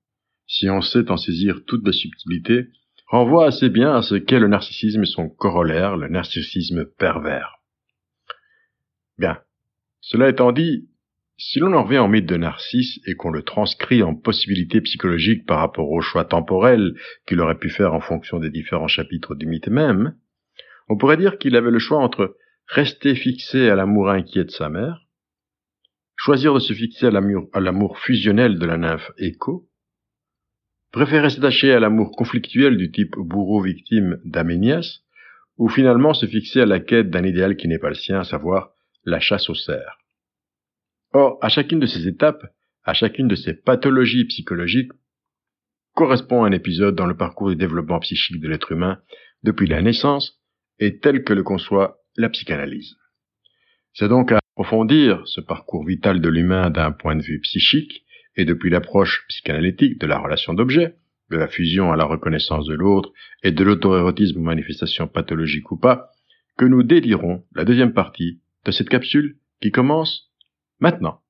si 0.48 0.70
on 0.70 0.80
sait 0.80 1.12
en 1.12 1.18
saisir 1.18 1.66
toute 1.68 1.86
la 1.86 1.92
subtilité, 1.92 2.68
renvoie 3.08 3.48
assez 3.48 3.68
bien 3.68 3.94
à 3.94 4.02
ce 4.02 4.16
qu'est 4.16 4.40
le 4.40 4.48
narcissisme 4.48 5.04
et 5.04 5.06
son 5.06 5.28
corollaire, 5.28 5.98
le 5.98 6.08
narcissisme 6.08 6.86
pervers. 6.98 7.58
Bien. 9.18 9.40
Cela 10.00 10.30
étant 10.30 10.54
dit, 10.54 10.88
si 11.36 11.60
l'on 11.60 11.74
en 11.74 11.84
revient 11.84 11.98
au 11.98 12.08
mythe 12.08 12.26
de 12.26 12.38
Narcisse 12.38 13.02
et 13.06 13.16
qu'on 13.16 13.32
le 13.32 13.44
transcrit 13.44 14.02
en 14.02 14.16
possibilités 14.16 14.80
psychologiques 14.80 15.46
par 15.46 15.60
rapport 15.60 15.92
au 15.92 16.00
choix 16.00 16.24
temporel 16.24 16.94
qu'il 17.28 17.42
aurait 17.42 17.60
pu 17.60 17.70
faire 17.70 17.94
en 17.94 18.00
fonction 18.00 18.40
des 18.40 18.50
différents 18.50 18.88
chapitres 18.88 19.36
du 19.36 19.46
mythe 19.46 19.68
même, 19.68 20.16
on 20.88 20.96
pourrait 20.96 21.18
dire 21.18 21.38
qu'il 21.38 21.58
avait 21.58 21.70
le 21.70 21.80
choix 21.80 22.00
entre 22.00 22.38
rester 22.68 23.14
fixé 23.14 23.70
à 23.70 23.76
l'amour 23.76 24.10
inquiet 24.10 24.46
de 24.46 24.52
sa 24.52 24.70
mère, 24.70 25.02
choisir 26.20 26.54
de 26.54 26.60
se 26.60 26.74
fixer 26.74 27.06
à 27.08 27.60
l'amour 27.62 27.98
fusionnel 28.00 28.60
de 28.60 28.66
la 28.66 28.78
nymphe 28.78 29.10
Écho, 29.18 29.70
préférer 30.92 31.30
s'attacher 31.30 31.72
à 31.72 31.80
l'amour 31.80 32.12
conflictuel 32.12 32.76
du 32.76 32.92
type 32.92 33.16
bourreau-victime 33.16 34.20
d'Aménias, 34.26 35.00
ou 35.58 35.70
finalement 35.70 36.14
se 36.14 36.26
fixer 36.26 36.60
à 36.60 36.66
la 36.66 36.82
quête 36.82 37.10
d'un 37.10 37.24
idéal 37.24 37.56
qui 37.56 37.70
n'est 37.70 37.80
pas 37.80 37.88
le 37.88 37.96
sien, 37.96 38.20
à 38.20 38.24
savoir 38.26 38.72
la 39.06 39.22
chasse 39.22 39.50
aux 39.50 39.56
cerfs. 39.56 39.98
Or, 41.14 41.38
à 41.42 41.48
chacune 41.48 41.80
de 41.80 41.86
ces 41.86 42.06
étapes, 42.06 42.46
à 42.84 42.94
chacune 42.94 43.30
de 43.30 43.36
ces 43.36 43.54
pathologies 43.54 44.26
psychologiques, 44.26 44.92
correspond 45.94 46.44
un 46.44 46.52
épisode 46.52 46.96
dans 46.96 47.08
le 47.08 47.16
parcours 47.16 47.50
du 47.50 47.56
développement 47.56 48.00
psychique 48.00 48.42
de 48.42 48.50
l'être 48.50 48.74
humain 48.74 49.02
depuis 49.44 49.68
la 49.68 49.82
naissance 49.82 50.38
et 50.80 51.00
tel 51.00 51.24
que 51.24 51.34
le 51.34 51.44
conçoit 51.44 52.00
la 52.18 52.28
psychanalyse. 52.28 52.98
C'est 53.94 54.10
donc 54.10 54.34
à 54.34 54.40
approfondir 54.60 55.26
ce 55.26 55.40
parcours 55.40 55.86
vital 55.86 56.20
de 56.20 56.28
l'humain 56.28 56.70
d'un 56.70 56.92
point 56.92 57.16
de 57.16 57.22
vue 57.22 57.40
psychique 57.40 58.04
et 58.36 58.44
depuis 58.44 58.70
l'approche 58.70 59.24
psychanalytique 59.30 59.98
de 60.02 60.06
la 60.06 60.18
relation 60.18 60.54
d'objet, 60.54 60.96
de 61.30 61.38
la 61.38 61.48
fusion 61.48 61.94
à 61.94 61.96
la 61.96 62.04
reconnaissance 62.04 62.66
de 62.66 62.74
l'autre 62.74 63.14
et 63.42 63.54
de 63.54 63.64
l'autoérotisme 63.64 64.42
manifestation 64.42 65.08
pathologique 65.08 65.72
ou 65.72 65.78
pas, 65.78 66.10
que 66.58 66.66
nous 66.66 66.84
délirons 66.84 67.46
la 67.56 67.64
deuxième 67.64 67.94
partie 67.94 68.42
de 68.66 68.72
cette 68.72 68.90
capsule 68.90 69.38
qui 69.62 69.72
commence 69.72 70.30
maintenant. 70.82 71.22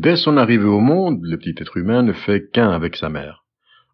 Dès 0.00 0.14
son 0.14 0.36
arrivée 0.36 0.62
au 0.62 0.78
monde, 0.78 1.18
le 1.24 1.38
petit 1.38 1.56
être 1.60 1.76
humain 1.76 2.04
ne 2.04 2.12
fait 2.12 2.50
qu'un 2.52 2.70
avec 2.70 2.94
sa 2.94 3.08
mère. 3.08 3.44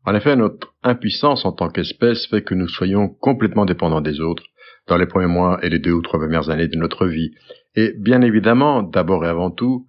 En 0.04 0.14
effet, 0.14 0.36
notre 0.36 0.74
impuissance 0.82 1.46
en 1.46 1.52
tant 1.52 1.70
qu'espèce 1.70 2.26
fait 2.26 2.42
que 2.42 2.54
nous 2.54 2.68
soyons 2.68 3.08
complètement 3.08 3.64
dépendants 3.64 4.02
des 4.02 4.20
autres 4.20 4.42
dans 4.86 4.98
les 4.98 5.06
premiers 5.06 5.32
mois 5.32 5.58
et 5.64 5.70
les 5.70 5.78
deux 5.78 5.92
ou 5.92 6.02
trois 6.02 6.20
premières 6.20 6.50
années 6.50 6.68
de 6.68 6.76
notre 6.76 7.06
vie. 7.06 7.30
Et 7.74 7.94
bien 7.96 8.20
évidemment, 8.20 8.82
d'abord 8.82 9.24
et 9.24 9.28
avant 9.28 9.50
tout, 9.50 9.86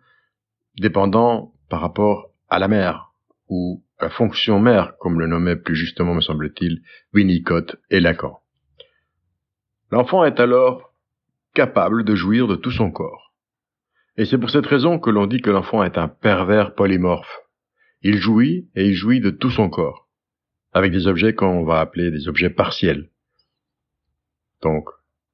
dépendant 0.80 1.52
par 1.70 1.82
rapport 1.82 2.30
à 2.48 2.60
la 2.60 2.70
mère, 2.70 3.12
ou 3.50 3.84
à 4.00 4.06
la 4.06 4.10
fonction 4.10 4.58
mère, 4.58 4.94
comme 5.02 5.20
le 5.20 5.28
nommait 5.28 5.58
plus 5.58 5.76
justement, 5.76 6.14
me 6.14 6.22
semble-t-il, 6.22 6.82
Winnicott 7.14 7.76
et 7.90 8.00
Lacan. 8.00 8.40
L'enfant 9.92 10.24
est 10.24 10.40
alors 10.40 10.94
capable 11.54 12.06
de 12.06 12.16
jouir 12.16 12.48
de 12.48 12.56
tout 12.56 12.72
son 12.72 12.90
corps. 12.90 13.25
Et 14.18 14.26
c'est 14.26 14.38
pour 14.38 14.50
cette 14.50 14.66
raison 14.66 14.98
que 15.00 15.10
l'on 15.10 15.28
dit 15.28 15.42
que 15.42 15.50
l'enfant 15.50 15.84
est 15.84 15.98
un 15.98 16.08
pervers 16.08 16.74
polymorphe. 16.74 17.40
Il 18.02 18.18
jouit 18.18 18.70
et 18.76 18.88
il 18.88 18.94
jouit 18.94 19.20
de 19.20 19.30
tout 19.30 19.50
son 19.50 19.70
corps, 19.70 20.08
avec 20.74 20.92
des 20.92 21.08
objets 21.08 21.34
qu'on 21.34 21.64
va 21.64 21.80
appeler 21.80 22.12
des 22.12 22.28
objets 22.28 22.50
partiels. 22.50 23.10
Donc, 24.62 24.88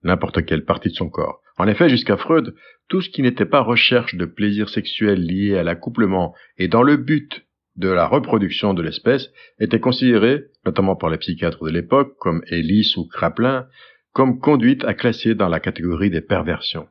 n'importe 0.04 0.46
quelle 0.46 0.66
partie 0.66 0.90
de 0.90 0.96
son 0.96 1.10
corps. 1.10 1.42
En 1.58 1.68
effet, 1.68 1.90
jusqu'à 1.90 2.18
Freud, 2.18 2.56
tout 2.88 3.02
ce 3.02 3.10
qui 3.10 3.22
n'était 3.22 3.46
pas 3.46 3.62
recherche 3.62 4.16
de 4.16 4.26
plaisir 4.26 4.70
sexuel 4.70 5.22
lié 5.24 5.58
à 5.58 5.64
l'accouplement 5.64 6.34
et 6.58 6.68
dans 6.68 6.82
le 6.82 6.98
but 6.98 7.46
de 7.76 7.88
la 7.88 8.08
reproduction 8.08 8.74
de 8.74 8.82
l'espèce 8.82 9.30
était 9.60 9.80
considéré, 9.80 10.46
notamment 10.66 10.96
par 10.96 11.10
les 11.10 11.18
psychiatres 11.18 11.64
de 11.64 11.70
l'époque, 11.70 12.16
comme 12.18 12.42
Ellis 12.48 12.94
ou 12.98 13.08
Kraplin, 13.08 13.68
comme 14.12 14.40
conduite 14.40 14.84
à 14.86 14.94
classer 14.94 15.36
dans 15.36 15.48
la 15.48 15.60
catégorie 15.60 16.10
des 16.10 16.22
perversions. 16.22 16.88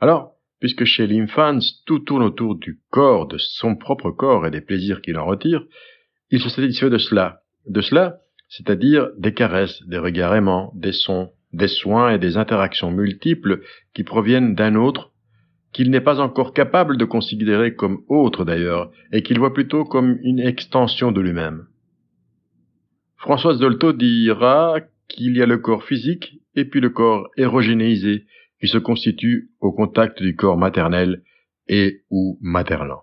Alors, 0.00 0.31
puisque 0.62 0.84
chez 0.84 1.08
l'infans 1.08 1.58
tout 1.86 1.98
tourne 1.98 2.22
autour 2.22 2.54
du 2.54 2.78
corps, 2.90 3.26
de 3.26 3.36
son 3.36 3.74
propre 3.74 4.12
corps 4.12 4.46
et 4.46 4.50
des 4.52 4.60
plaisirs 4.60 5.02
qu'il 5.02 5.18
en 5.18 5.26
retire, 5.26 5.64
il 6.30 6.40
se 6.40 6.48
satisfait 6.48 6.88
de 6.88 6.98
cela. 6.98 7.40
De 7.66 7.80
cela, 7.80 8.18
c'est-à-dire 8.48 9.08
des 9.18 9.34
caresses, 9.34 9.82
des 9.88 9.98
regards 9.98 10.36
aimants, 10.36 10.72
des 10.76 10.92
sons, 10.92 11.32
des 11.52 11.66
soins 11.66 12.14
et 12.14 12.20
des 12.20 12.36
interactions 12.36 12.92
multiples 12.92 13.62
qui 13.92 14.04
proviennent 14.04 14.54
d'un 14.54 14.76
autre 14.76 15.10
qu'il 15.72 15.90
n'est 15.90 16.00
pas 16.00 16.20
encore 16.20 16.54
capable 16.54 16.96
de 16.96 17.06
considérer 17.06 17.74
comme 17.74 18.04
autre 18.06 18.44
d'ailleurs, 18.44 18.92
et 19.10 19.24
qu'il 19.24 19.40
voit 19.40 19.54
plutôt 19.54 19.84
comme 19.84 20.20
une 20.22 20.38
extension 20.38 21.10
de 21.10 21.20
lui-même. 21.20 21.66
Françoise 23.16 23.58
Dolto 23.58 23.92
dira 23.92 24.76
qu'il 25.08 25.36
y 25.36 25.42
a 25.42 25.46
le 25.46 25.58
corps 25.58 25.82
physique 25.82 26.38
et 26.54 26.66
puis 26.66 26.80
le 26.80 26.90
corps 26.90 27.30
érogénéisé 27.36 28.26
qui 28.62 28.68
se 28.68 28.78
constitue 28.78 29.50
au 29.60 29.72
contact 29.72 30.22
du 30.22 30.36
corps 30.36 30.56
maternel 30.56 31.24
et 31.66 32.02
ou 32.10 32.38
maternant. 32.40 33.02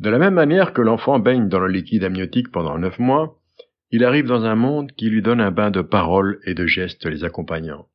De 0.00 0.10
la 0.10 0.18
même 0.18 0.34
manière 0.34 0.72
que 0.72 0.82
l'enfant 0.82 1.20
baigne 1.20 1.48
dans 1.48 1.60
le 1.60 1.68
liquide 1.68 2.02
amniotique 2.02 2.50
pendant 2.50 2.78
neuf 2.78 2.98
mois, 2.98 3.38
il 3.92 4.04
arrive 4.04 4.26
dans 4.26 4.44
un 4.44 4.56
monde 4.56 4.90
qui 4.90 5.08
lui 5.08 5.22
donne 5.22 5.40
un 5.40 5.52
bain 5.52 5.70
de 5.70 5.82
paroles 5.82 6.40
et 6.44 6.54
de 6.54 6.66
gestes 6.66 7.06
les 7.06 7.22
accompagnant. 7.22 7.86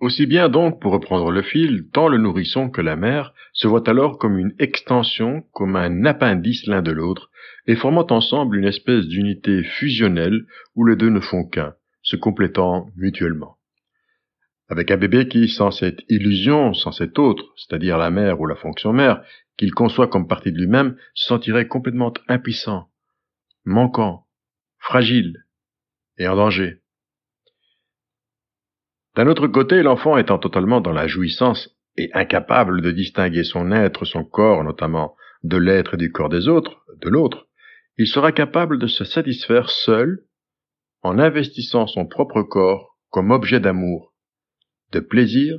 Aussi 0.00 0.26
bien 0.26 0.48
donc, 0.48 0.80
pour 0.80 0.92
reprendre 0.92 1.30
le 1.30 1.42
fil, 1.42 1.88
tant 1.92 2.08
le 2.08 2.18
nourrisson 2.18 2.68
que 2.68 2.80
la 2.80 2.96
mère 2.96 3.32
se 3.52 3.68
voient 3.68 3.88
alors 3.88 4.18
comme 4.18 4.38
une 4.38 4.54
extension, 4.58 5.44
comme 5.52 5.76
un 5.76 6.04
appendice 6.04 6.66
l'un 6.66 6.82
de 6.82 6.90
l'autre, 6.90 7.30
et 7.68 7.76
formant 7.76 8.08
ensemble 8.10 8.56
une 8.56 8.66
espèce 8.66 9.06
d'unité 9.06 9.62
fusionnelle 9.62 10.46
où 10.74 10.84
les 10.84 10.96
deux 10.96 11.10
ne 11.10 11.20
font 11.20 11.44
qu'un, 11.44 11.74
se 12.06 12.14
complétant 12.14 12.88
mutuellement. 12.96 13.58
Avec 14.68 14.92
un 14.92 14.96
bébé 14.96 15.26
qui, 15.26 15.48
sans 15.48 15.72
cette 15.72 16.00
illusion, 16.08 16.72
sans 16.72 16.92
cet 16.92 17.18
autre, 17.18 17.52
c'est-à-dire 17.56 17.98
la 17.98 18.10
mère 18.10 18.40
ou 18.40 18.46
la 18.46 18.54
fonction 18.54 18.92
mère, 18.92 19.24
qu'il 19.56 19.72
conçoit 19.74 20.06
comme 20.06 20.28
partie 20.28 20.52
de 20.52 20.58
lui-même, 20.58 20.96
se 21.14 21.26
sentirait 21.26 21.66
complètement 21.66 22.12
impuissant, 22.28 22.88
manquant, 23.64 24.26
fragile 24.78 25.46
et 26.16 26.28
en 26.28 26.36
danger. 26.36 26.80
D'un 29.16 29.26
autre 29.26 29.48
côté, 29.48 29.82
l'enfant 29.82 30.16
étant 30.16 30.38
totalement 30.38 30.80
dans 30.80 30.92
la 30.92 31.08
jouissance 31.08 31.76
et 31.96 32.10
incapable 32.14 32.82
de 32.82 32.92
distinguer 32.92 33.42
son 33.42 33.72
être, 33.72 34.04
son 34.04 34.24
corps 34.24 34.62
notamment, 34.62 35.16
de 35.42 35.56
l'être 35.56 35.94
et 35.94 35.98
du 35.98 36.12
corps 36.12 36.28
des 36.28 36.46
autres, 36.46 36.84
de 37.00 37.08
l'autre, 37.08 37.48
il 37.98 38.06
sera 38.06 38.30
capable 38.30 38.78
de 38.78 38.86
se 38.86 39.04
satisfaire 39.04 39.70
seul 39.70 40.22
en 41.02 41.18
investissant 41.18 41.86
son 41.86 42.06
propre 42.06 42.42
corps 42.42 42.96
comme 43.10 43.30
objet 43.30 43.60
d'amour, 43.60 44.14
de 44.92 45.00
plaisir 45.00 45.58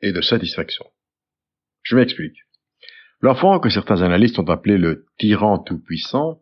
et 0.00 0.12
de 0.12 0.20
satisfaction. 0.20 0.86
Je 1.82 1.96
m'explique. 1.96 2.38
L'enfant 3.20 3.60
que 3.60 3.68
certains 3.68 4.02
analystes 4.02 4.38
ont 4.38 4.48
appelé 4.48 4.78
le 4.78 5.06
tyran 5.18 5.58
tout-puissant 5.58 6.40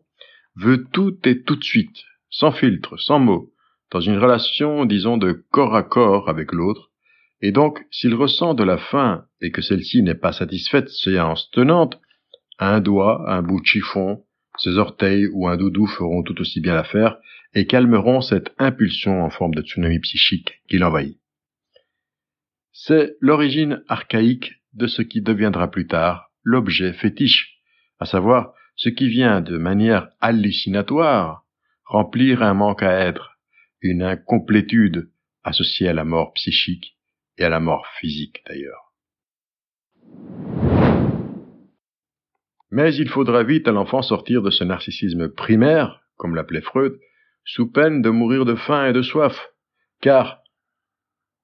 veut 0.55 0.85
tout 0.91 1.17
et 1.25 1.43
tout 1.43 1.55
de 1.55 1.63
suite, 1.63 2.03
sans 2.29 2.51
filtre, 2.51 2.97
sans 2.97 3.19
mots, 3.19 3.51
dans 3.91 3.99
une 3.99 4.17
relation, 4.17 4.85
disons, 4.85 5.17
de 5.17 5.33
corps 5.51 5.75
à 5.75 5.83
corps 5.83 6.29
avec 6.29 6.51
l'autre, 6.51 6.91
et 7.41 7.51
donc, 7.51 7.85
s'il 7.91 8.13
ressent 8.15 8.53
de 8.53 8.63
la 8.63 8.77
faim 8.77 9.25
et 9.41 9.51
que 9.51 9.61
celle-ci 9.61 10.03
n'est 10.03 10.15
pas 10.15 10.33
satisfaite 10.33 10.89
séance 10.89 11.49
tenante, 11.51 11.99
un 12.59 12.81
doigt, 12.81 13.23
un 13.27 13.41
bout 13.41 13.61
de 13.61 13.65
chiffon, 13.65 14.23
ses 14.57 14.77
orteils 14.77 15.27
ou 15.31 15.47
un 15.47 15.55
doudou 15.55 15.87
feront 15.87 16.21
tout 16.23 16.39
aussi 16.41 16.59
bien 16.59 16.73
l'affaire 16.73 17.17
et 17.53 17.65
calmeront 17.65 18.21
cette 18.21 18.53
impulsion 18.57 19.23
en 19.23 19.29
forme 19.29 19.55
de 19.55 19.61
tsunami 19.61 19.99
psychique 19.99 20.61
qui 20.69 20.77
l'envahit. 20.77 21.19
C'est 22.71 23.17
l'origine 23.19 23.83
archaïque 23.87 24.53
de 24.73 24.87
ce 24.87 25.01
qui 25.01 25.21
deviendra 25.21 25.69
plus 25.69 25.87
tard 25.87 26.31
l'objet 26.43 26.93
fétiche, 26.93 27.59
à 27.99 28.05
savoir 28.05 28.53
ce 28.75 28.89
qui 28.89 29.09
vient 29.09 29.41
de 29.41 29.57
manière 29.57 30.09
hallucinatoire 30.21 31.45
remplir 31.85 32.43
un 32.43 32.53
manque 32.53 32.83
à 32.83 32.91
être, 32.91 33.39
une 33.81 34.03
incomplétude 34.03 35.09
associée 35.43 35.89
à 35.89 35.93
la 35.93 36.05
mort 36.05 36.33
psychique 36.33 36.97
et 37.37 37.43
à 37.43 37.49
la 37.49 37.59
mort 37.59 37.87
physique 37.99 38.43
d'ailleurs. 38.47 38.93
Mais 42.71 42.93
il 42.95 43.09
faudra 43.09 43.43
vite 43.43 43.67
à 43.67 43.71
l'enfant 43.71 44.03
sortir 44.03 44.43
de 44.43 44.51
ce 44.51 44.63
narcissisme 44.63 45.29
primaire, 45.29 46.01
comme 46.17 46.35
l'appelait 46.35 46.61
Freud, 46.61 46.99
sous 47.43 47.71
peine 47.71 48.01
de 48.01 48.09
mourir 48.09 48.45
de 48.45 48.55
faim 48.55 48.87
et 48.87 48.93
de 48.93 49.01
soif, 49.01 49.51
car, 50.01 50.41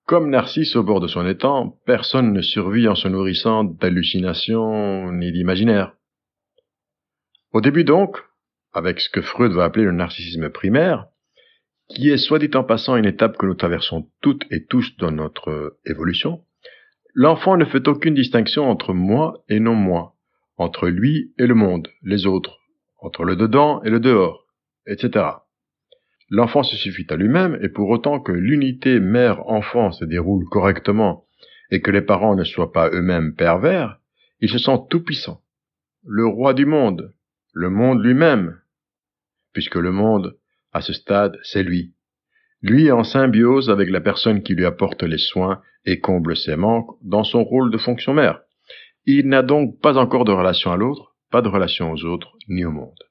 comme 0.06 0.30
Narcisse 0.30 0.76
au 0.76 0.84
bord 0.84 1.00
de 1.00 1.08
son 1.08 1.26
étang, 1.28 1.80
personne 1.86 2.32
ne 2.32 2.42
survit 2.42 2.88
en 2.88 2.96
se 2.96 3.08
nourrissant 3.08 3.64
d'hallucinations 3.64 5.12
ni 5.12 5.32
d'imaginaires. 5.32 5.94
Au 7.52 7.62
début 7.62 7.84
donc, 7.84 8.18
avec 8.74 9.00
ce 9.00 9.10
que 9.10 9.22
Freud 9.22 9.54
va 9.54 9.64
appeler 9.64 9.86
le 9.86 9.94
narcissisme 9.94 10.50
primaire, 10.50 11.08
qui 11.90 12.10
est 12.10 12.18
soit 12.18 12.40
dit 12.40 12.52
en 12.54 12.64
passant 12.64 12.98
une 12.98 13.06
étape 13.06 13.38
que 13.38 13.46
nous 13.46 13.54
traversons 13.54 14.10
toutes 14.22 14.44
et 14.52 14.66
tous 14.66 14.98
dans 14.98 15.12
notre 15.12 15.78
évolution, 15.86 16.44
l'enfant 17.14 17.58
ne 17.58 17.66
fait 17.66 17.88
aucune 17.88 18.14
distinction 18.14 18.70
entre 18.70 18.94
moi 18.94 19.44
et 19.50 19.60
non 19.60 19.76
moi, 19.76 20.16
entre 20.58 20.88
lui 20.88 21.34
et 21.40 21.48
le 21.48 21.56
monde, 21.56 21.88
les 22.04 22.26
autres, 22.26 22.60
entre 23.00 23.24
le 23.24 23.36
dedans 23.36 23.82
et 23.84 23.90
le 23.90 24.00
dehors, 24.00 24.46
etc. 24.88 25.26
L'enfant 26.36 26.64
se 26.64 26.76
suffit 26.76 27.08
à 27.12 27.16
lui-même 27.16 27.58
et 27.62 27.70
pour 27.70 27.90
autant 27.90 28.20
que 28.20 28.34
l'unité 28.34 29.00
mère-enfant 29.00 29.94
se 29.94 30.04
déroule 30.04 30.44
correctement 30.50 31.24
et 31.72 31.80
que 31.82 31.92
les 31.92 32.02
parents 32.02 32.36
ne 32.36 32.44
soient 32.44 32.74
pas 32.74 32.90
eux-mêmes 32.90 33.36
pervers, 33.36 34.00
il 34.42 34.50
se 34.50 34.58
sent 34.58 34.78
tout-puissant, 34.90 35.40
le 36.04 36.28
roi 36.28 36.54
du 36.54 36.66
monde, 36.66 37.14
le 37.54 37.70
monde 37.70 38.04
lui-même, 38.04 38.60
puisque 39.54 39.78
le 39.78 39.94
monde, 39.94 40.38
à 40.74 40.82
ce 40.82 40.92
stade, 40.92 41.40
c'est 41.44 41.64
lui. 41.64 41.94
Lui 42.62 42.92
en 42.92 43.06
symbiose 43.06 43.70
avec 43.70 43.90
la 43.90 44.02
personne 44.02 44.44
qui 44.44 44.56
lui 44.56 44.66
apporte 44.66 45.04
les 45.04 45.18
soins 45.18 45.62
et 45.86 46.02
comble 46.02 46.36
ses 46.36 46.58
manques 46.58 46.98
dans 47.02 47.24
son 47.24 47.46
rôle 47.46 47.72
de 47.72 47.78
fonction 47.78 48.14
mère. 48.14 48.42
Il 49.06 49.30
n'a 49.30 49.42
donc 49.42 49.80
pas 49.80 49.98
encore 49.98 50.26
de 50.26 50.34
relation 50.34 50.74
à 50.74 50.76
l'autre, 50.76 51.16
pas 51.32 51.42
de 51.42 51.48
relation 51.48 51.94
aux 51.94 52.04
autres, 52.04 52.34
ni 52.50 52.66
au 52.66 52.72
monde. 52.72 53.04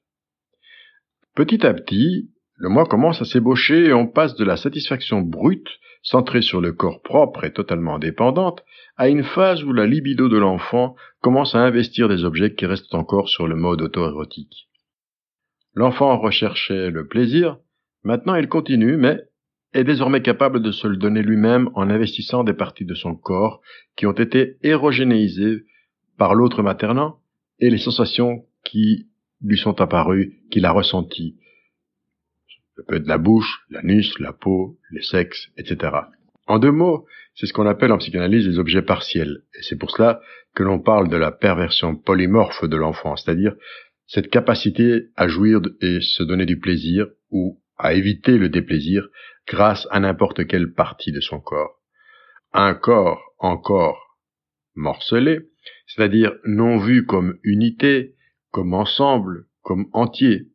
Petit 1.33 1.65
à 1.65 1.73
petit, 1.73 2.29
le 2.57 2.69
moi 2.69 2.85
commence 2.85 3.21
à 3.21 3.25
s'ébaucher 3.25 3.85
et 3.85 3.93
on 3.93 4.07
passe 4.07 4.35
de 4.35 4.45
la 4.45 4.55
satisfaction 4.55 5.21
brute, 5.21 5.67
centrée 6.01 6.41
sur 6.41 6.61
le 6.61 6.71
corps 6.71 7.01
propre 7.01 7.43
et 7.43 7.51
totalement 7.51 7.99
dépendante, 7.99 8.63
à 8.95 9.09
une 9.09 9.23
phase 9.23 9.63
où 9.63 9.73
la 9.73 9.85
libido 9.85 10.29
de 10.29 10.37
l'enfant 10.37 10.95
commence 11.21 11.53
à 11.55 11.59
investir 11.59 12.07
des 12.07 12.23
objets 12.23 12.53
qui 12.53 12.65
restent 12.65 12.95
encore 12.95 13.27
sur 13.27 13.47
le 13.47 13.55
mode 13.55 13.81
auto-érotique. 13.81 14.69
L'enfant 15.73 16.17
recherchait 16.17 16.89
le 16.89 17.07
plaisir, 17.07 17.57
maintenant 18.03 18.35
il 18.35 18.47
continue, 18.47 18.95
mais 18.95 19.19
est 19.73 19.83
désormais 19.83 20.21
capable 20.21 20.61
de 20.61 20.71
se 20.71 20.87
le 20.87 20.95
donner 20.95 21.21
lui-même 21.21 21.69
en 21.73 21.89
investissant 21.89 22.45
des 22.45 22.53
parties 22.53 22.85
de 22.85 22.95
son 22.95 23.15
corps 23.15 23.59
qui 23.97 24.05
ont 24.05 24.13
été 24.13 24.57
érogénéisées 24.63 25.65
par 26.17 26.33
l'autre 26.33 26.63
maternant 26.63 27.19
et 27.59 27.69
les 27.69 27.77
sensations 27.77 28.45
qui 28.63 29.09
lui 29.41 29.57
sont 29.57 29.81
apparues, 29.81 30.39
qu'il 30.49 30.65
a 30.65 30.71
ressenties. 30.71 31.35
Ça 32.75 32.83
peut 32.87 32.95
être 32.95 33.07
la 33.07 33.17
bouche, 33.17 33.65
l'anus, 33.69 34.19
la 34.19 34.33
peau, 34.33 34.77
les 34.91 35.01
sexes, 35.01 35.49
etc. 35.57 35.93
En 36.47 36.59
deux 36.59 36.71
mots, 36.71 37.05
c'est 37.35 37.47
ce 37.47 37.53
qu'on 37.53 37.67
appelle 37.67 37.91
en 37.91 37.97
psychanalyse 37.97 38.47
les 38.47 38.59
objets 38.59 38.81
partiels. 38.81 39.43
Et 39.57 39.61
c'est 39.61 39.77
pour 39.77 39.91
cela 39.91 40.21
que 40.53 40.63
l'on 40.63 40.79
parle 40.79 41.09
de 41.09 41.17
la 41.17 41.31
perversion 41.31 41.95
polymorphe 41.95 42.63
de 42.65 42.77
l'enfant, 42.77 43.15
c'est-à-dire 43.15 43.55
cette 44.07 44.29
capacité 44.29 45.07
à 45.15 45.27
jouir 45.27 45.61
et 45.81 45.99
se 46.01 46.23
donner 46.23 46.45
du 46.45 46.59
plaisir 46.59 47.07
ou 47.31 47.59
à 47.77 47.93
éviter 47.93 48.37
le 48.37 48.49
déplaisir 48.49 49.07
grâce 49.47 49.87
à 49.91 49.99
n'importe 49.99 50.47
quelle 50.47 50.73
partie 50.73 51.11
de 51.11 51.19
son 51.19 51.39
corps. 51.39 51.79
Un 52.53 52.73
corps 52.73 53.21
encore 53.39 54.17
morcelé, 54.75 55.41
c'est-à-dire 55.87 56.33
non 56.45 56.77
vu 56.77 57.05
comme 57.05 57.37
unité, 57.43 58.15
comme 58.51 58.73
ensemble, 58.73 59.45
comme 59.61 59.87
entier. 59.93 60.47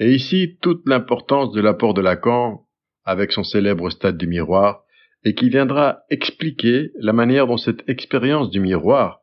Et 0.00 0.14
ici 0.14 0.56
toute 0.62 0.88
l'importance 0.88 1.52
de 1.52 1.60
l'apport 1.60 1.92
de 1.92 2.00
Lacan 2.00 2.66
avec 3.04 3.32
son 3.32 3.44
célèbre 3.44 3.90
stade 3.90 4.16
du 4.16 4.26
miroir, 4.26 4.82
et 5.24 5.34
qui 5.34 5.50
viendra 5.50 6.00
expliquer 6.08 6.90
la 6.98 7.12
manière 7.12 7.46
dont 7.46 7.58
cette 7.58 7.86
expérience 7.88 8.50
du 8.50 8.60
miroir 8.60 9.20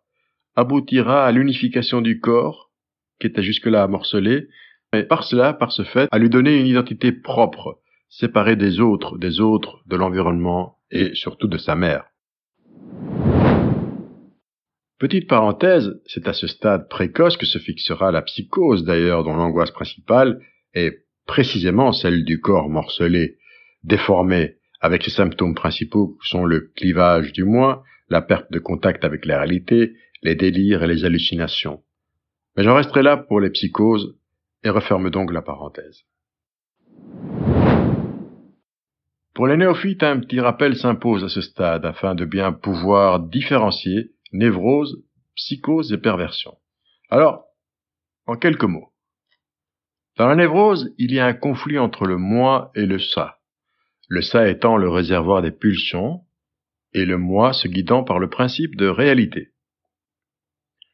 aboutira 0.55 1.25
à 1.25 1.31
l'unification 1.31 2.01
du 2.01 2.19
corps, 2.19 2.71
qui 3.19 3.27
était 3.27 3.41
jusque-là 3.41 3.87
morcelé, 3.87 4.47
et 4.93 5.03
par 5.03 5.23
cela, 5.23 5.53
par 5.53 5.71
ce 5.71 5.83
fait, 5.83 6.07
à 6.11 6.19
lui 6.19 6.29
donner 6.29 6.59
une 6.59 6.67
identité 6.67 7.11
propre, 7.11 7.79
séparée 8.09 8.55
des 8.55 8.79
autres, 8.79 9.17
des 9.17 9.39
autres, 9.39 9.81
de 9.87 9.95
l'environnement 9.95 10.77
et 10.91 11.15
surtout 11.15 11.47
de 11.47 11.57
sa 11.57 11.75
mère. 11.75 12.05
Petite 14.99 15.27
parenthèse, 15.27 15.99
c'est 16.05 16.27
à 16.27 16.33
ce 16.33 16.47
stade 16.47 16.87
précoce 16.87 17.37
que 17.37 17.45
se 17.45 17.59
fixera 17.59 18.11
la 18.11 18.21
psychose 18.21 18.83
d'ailleurs 18.83 19.23
dont 19.23 19.35
l'angoisse 19.35 19.71
principale 19.71 20.39
est 20.73 21.05
précisément 21.25 21.91
celle 21.91 22.23
du 22.23 22.39
corps 22.39 22.69
morcelé, 22.69 23.37
déformé, 23.83 24.55
avec 24.79 25.03
ses 25.03 25.11
symptômes 25.11 25.55
principaux 25.55 26.17
sont 26.21 26.45
le 26.45 26.71
clivage 26.75 27.33
du 27.33 27.43
moi, 27.43 27.83
la 28.09 28.21
perte 28.21 28.51
de 28.51 28.59
contact 28.59 29.03
avec 29.03 29.25
la 29.25 29.39
réalité, 29.39 29.93
les 30.21 30.35
délires 30.35 30.83
et 30.83 30.87
les 30.87 31.03
hallucinations. 31.03 31.81
Mais 32.55 32.63
j'en 32.63 32.75
resterai 32.75 33.03
là 33.03 33.17
pour 33.17 33.39
les 33.39 33.49
psychoses 33.49 34.15
et 34.63 34.69
referme 34.69 35.09
donc 35.09 35.31
la 35.31 35.41
parenthèse. 35.41 36.03
Pour 39.33 39.45
les 39.45 39.57
néophytes, 39.57 40.01
un 40.01 40.19
petit 40.19 40.39
rappel 40.39 40.75
s'impose 40.75 41.23
à 41.23 41.29
ce 41.29 41.41
stade 41.41 41.85
afin 41.85 42.15
de 42.15 42.25
bien 42.25 42.51
pouvoir 42.51 43.19
différencier 43.19 44.11
névrose, 44.33 45.03
psychose 45.35 45.93
et 45.93 45.97
perversion. 45.97 46.55
Alors, 47.09 47.45
en 48.25 48.35
quelques 48.35 48.63
mots. 48.63 48.91
Dans 50.17 50.27
la 50.27 50.35
névrose, 50.35 50.93
il 50.97 51.13
y 51.13 51.19
a 51.19 51.27
un 51.27 51.33
conflit 51.33 51.77
entre 51.77 52.05
le 52.05 52.17
moi 52.17 52.71
et 52.73 52.87
le 52.87 52.97
ça. 52.97 53.37
Le 54.09 54.21
ça 54.21 54.47
étant 54.49 54.75
le 54.75 54.89
réservoir 54.89 55.43
des 55.43 55.51
pulsions 55.51 56.21
et 56.93 57.05
le 57.05 57.17
moi 57.17 57.53
se 57.53 57.67
guidant 57.67 58.03
par 58.03 58.17
le 58.17 58.29
principe 58.29 58.75
de 58.75 58.87
réalité. 58.87 59.49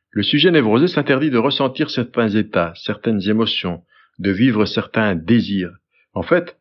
Le 0.10 0.24
sujet 0.24 0.52
névrosé 0.52 0.88
s'interdit 0.88 1.30
de 1.30 1.38
ressentir 1.38 1.90
certains 1.90 2.30
états, 2.30 2.74
certaines 2.76 3.22
émotions, 3.30 3.84
de 4.20 4.30
vivre 4.30 4.66
certains 4.66 5.16
désirs. 5.16 5.72
En 6.14 6.24
fait, 6.24 6.58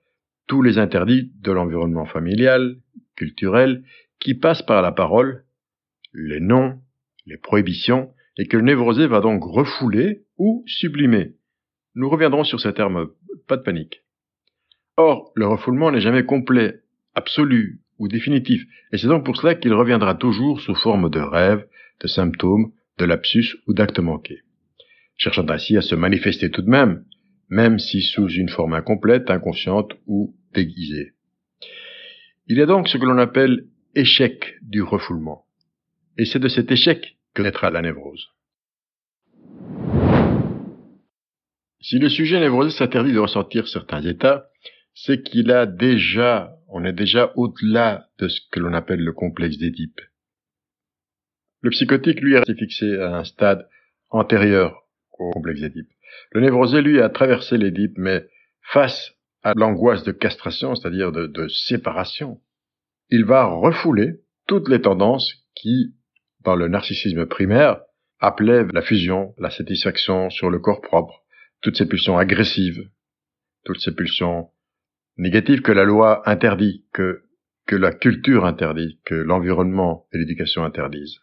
tous 0.47 0.63
les 0.63 0.79
interdits 0.79 1.33
de 1.41 1.51
l'environnement 1.51 2.07
familial, 2.07 2.77
culturel, 3.17 3.83
qui 4.21 4.35
passent 4.35 4.63
par 4.63 4.83
la 4.83 4.93
parole, 4.93 5.45
les 6.15 6.41
noms, 6.41 6.79
les 7.27 7.39
prohibitions, 7.39 8.13
et 8.39 8.47
que 8.47 8.57
le 8.57 8.63
névrosé 8.63 9.07
va 9.07 9.21
donc 9.21 9.43
refouler 9.43 10.23
ou 10.39 10.65
sublimer. 10.67 11.35
Nous 11.95 12.09
reviendrons 12.09 12.45
sur 12.45 12.61
ces 12.61 12.73
termes, 12.73 13.11
pas 13.47 13.57
de 13.57 13.63
panique. 13.63 14.03
Or, 14.97 15.33
le 15.35 15.47
refoulement 15.47 15.91
n'est 15.91 16.01
jamais 16.01 16.25
complet, 16.25 16.81
absolu 17.15 17.81
ou 17.99 18.09
définitif, 18.09 18.65
et 18.93 18.99
c'est 18.99 19.09
donc 19.09 19.25
pour 19.25 19.37
cela 19.37 19.55
qu'il 19.55 19.75
reviendra 19.75 20.15
toujours 20.15 20.61
sous 20.61 20.75
forme 20.75 21.11
de 21.11 21.21
rêves, 21.21 21.67
de 22.01 22.09
symptômes, 22.09 22.73
de 22.99 23.05
lapsus 23.05 23.57
ou 23.67 23.75
d'actes 23.75 24.01
manqués, 24.01 24.41
cherchant 25.17 25.49
ainsi 25.49 25.77
à 25.77 25.83
se 25.83 25.95
manifester 25.95 26.51
tout 26.51 26.63
de 26.63 26.71
même, 26.71 27.05
même 27.49 27.79
si 27.79 28.01
sous 28.01 28.29
une 28.29 28.49
forme 28.49 28.75
incomplète, 28.75 29.31
inconsciente 29.31 29.93
ou 30.07 30.35
déguisée. 30.55 31.13
Il 32.47 32.57
y 32.57 32.63
a 32.63 32.67
donc 32.67 32.89
ce 32.89 32.99
que 32.99 33.05
l'on 33.05 33.19
appelle 33.19 33.67
échec 33.95 34.57
du 34.63 34.83
refoulement. 34.83 35.45
Et 36.19 36.25
c'est 36.25 36.39
de 36.39 36.49
cet 36.49 36.71
échec 36.71 37.19
que 37.35 37.43
naîtra 37.43 37.71
la 37.71 37.83
névrose. 37.83 38.29
Si 41.83 41.99
le 41.99 42.09
sujet 42.09 42.41
névrosé 42.41 42.71
s'interdit 42.71 43.13
de 43.13 43.19
ressentir 43.19 43.67
certains 43.67 44.03
états, 44.03 44.49
c'est 44.95 45.23
qu'il 45.23 45.51
a 45.51 45.67
déjà, 45.67 46.57
on 46.69 46.85
est 46.85 46.93
déjà 46.93 47.33
au-delà 47.37 48.09
de 48.19 48.29
ce 48.29 48.41
que 48.51 48.61
l'on 48.61 48.73
appelle 48.73 49.01
le 49.01 49.13
complexe 49.13 49.59
d'Édipe. 49.59 50.01
Le 51.61 51.71
psychotique, 51.71 52.21
lui, 52.21 52.35
est 52.35 52.59
fixé 52.59 52.99
à 52.99 53.17
un 53.17 53.25
stade 53.25 53.69
antérieur 54.11 54.83
au 55.19 55.31
complexe 55.33 55.61
d'Édipe. 55.61 55.89
Le 56.31 56.41
névrosé, 56.41 56.83
lui, 56.83 57.01
a 57.01 57.09
traversé 57.09 57.59
l'Édipe, 57.59 57.97
mais 57.97 58.27
face 58.61 59.13
à 59.43 59.53
l'angoisse 59.57 60.05
de 60.05 60.13
castration, 60.13 60.75
c'est-à-dire 60.75 61.11
de, 61.11 61.49
séparation, 61.49 62.41
il 63.11 63.25
va 63.25 63.47
refouler 63.47 64.21
toutes 64.47 64.69
les 64.69 64.81
tendances 64.81 65.33
qui 65.55 65.95
dans 66.45 66.57
le 66.57 66.69
narcissisme 66.69 67.27
primaire, 67.27 67.81
appelait 68.19 68.65
la 68.73 68.83
fusion, 68.83 69.35
la 69.39 69.51
satisfaction 69.51 70.31
sur 70.31 70.51
le 70.51 70.59
corps 70.59 70.81
propre, 70.81 71.23
toutes 71.63 71.77
ces 71.77 71.87
pulsions 71.87 72.19
agressives, 72.19 72.91
toutes 73.65 73.81
ces 73.81 73.95
pulsions 73.95 74.51
négatives 75.17 75.63
que 75.63 75.73
la 75.73 75.85
loi 75.85 76.29
interdit, 76.29 76.85
que, 76.93 77.23
la 77.71 77.93
culture 77.93 78.45
interdit, 78.45 79.01
que 79.07 79.15
l'environnement 79.15 80.07
et 80.13 80.19
l'éducation 80.19 80.63
interdisent. 80.65 81.21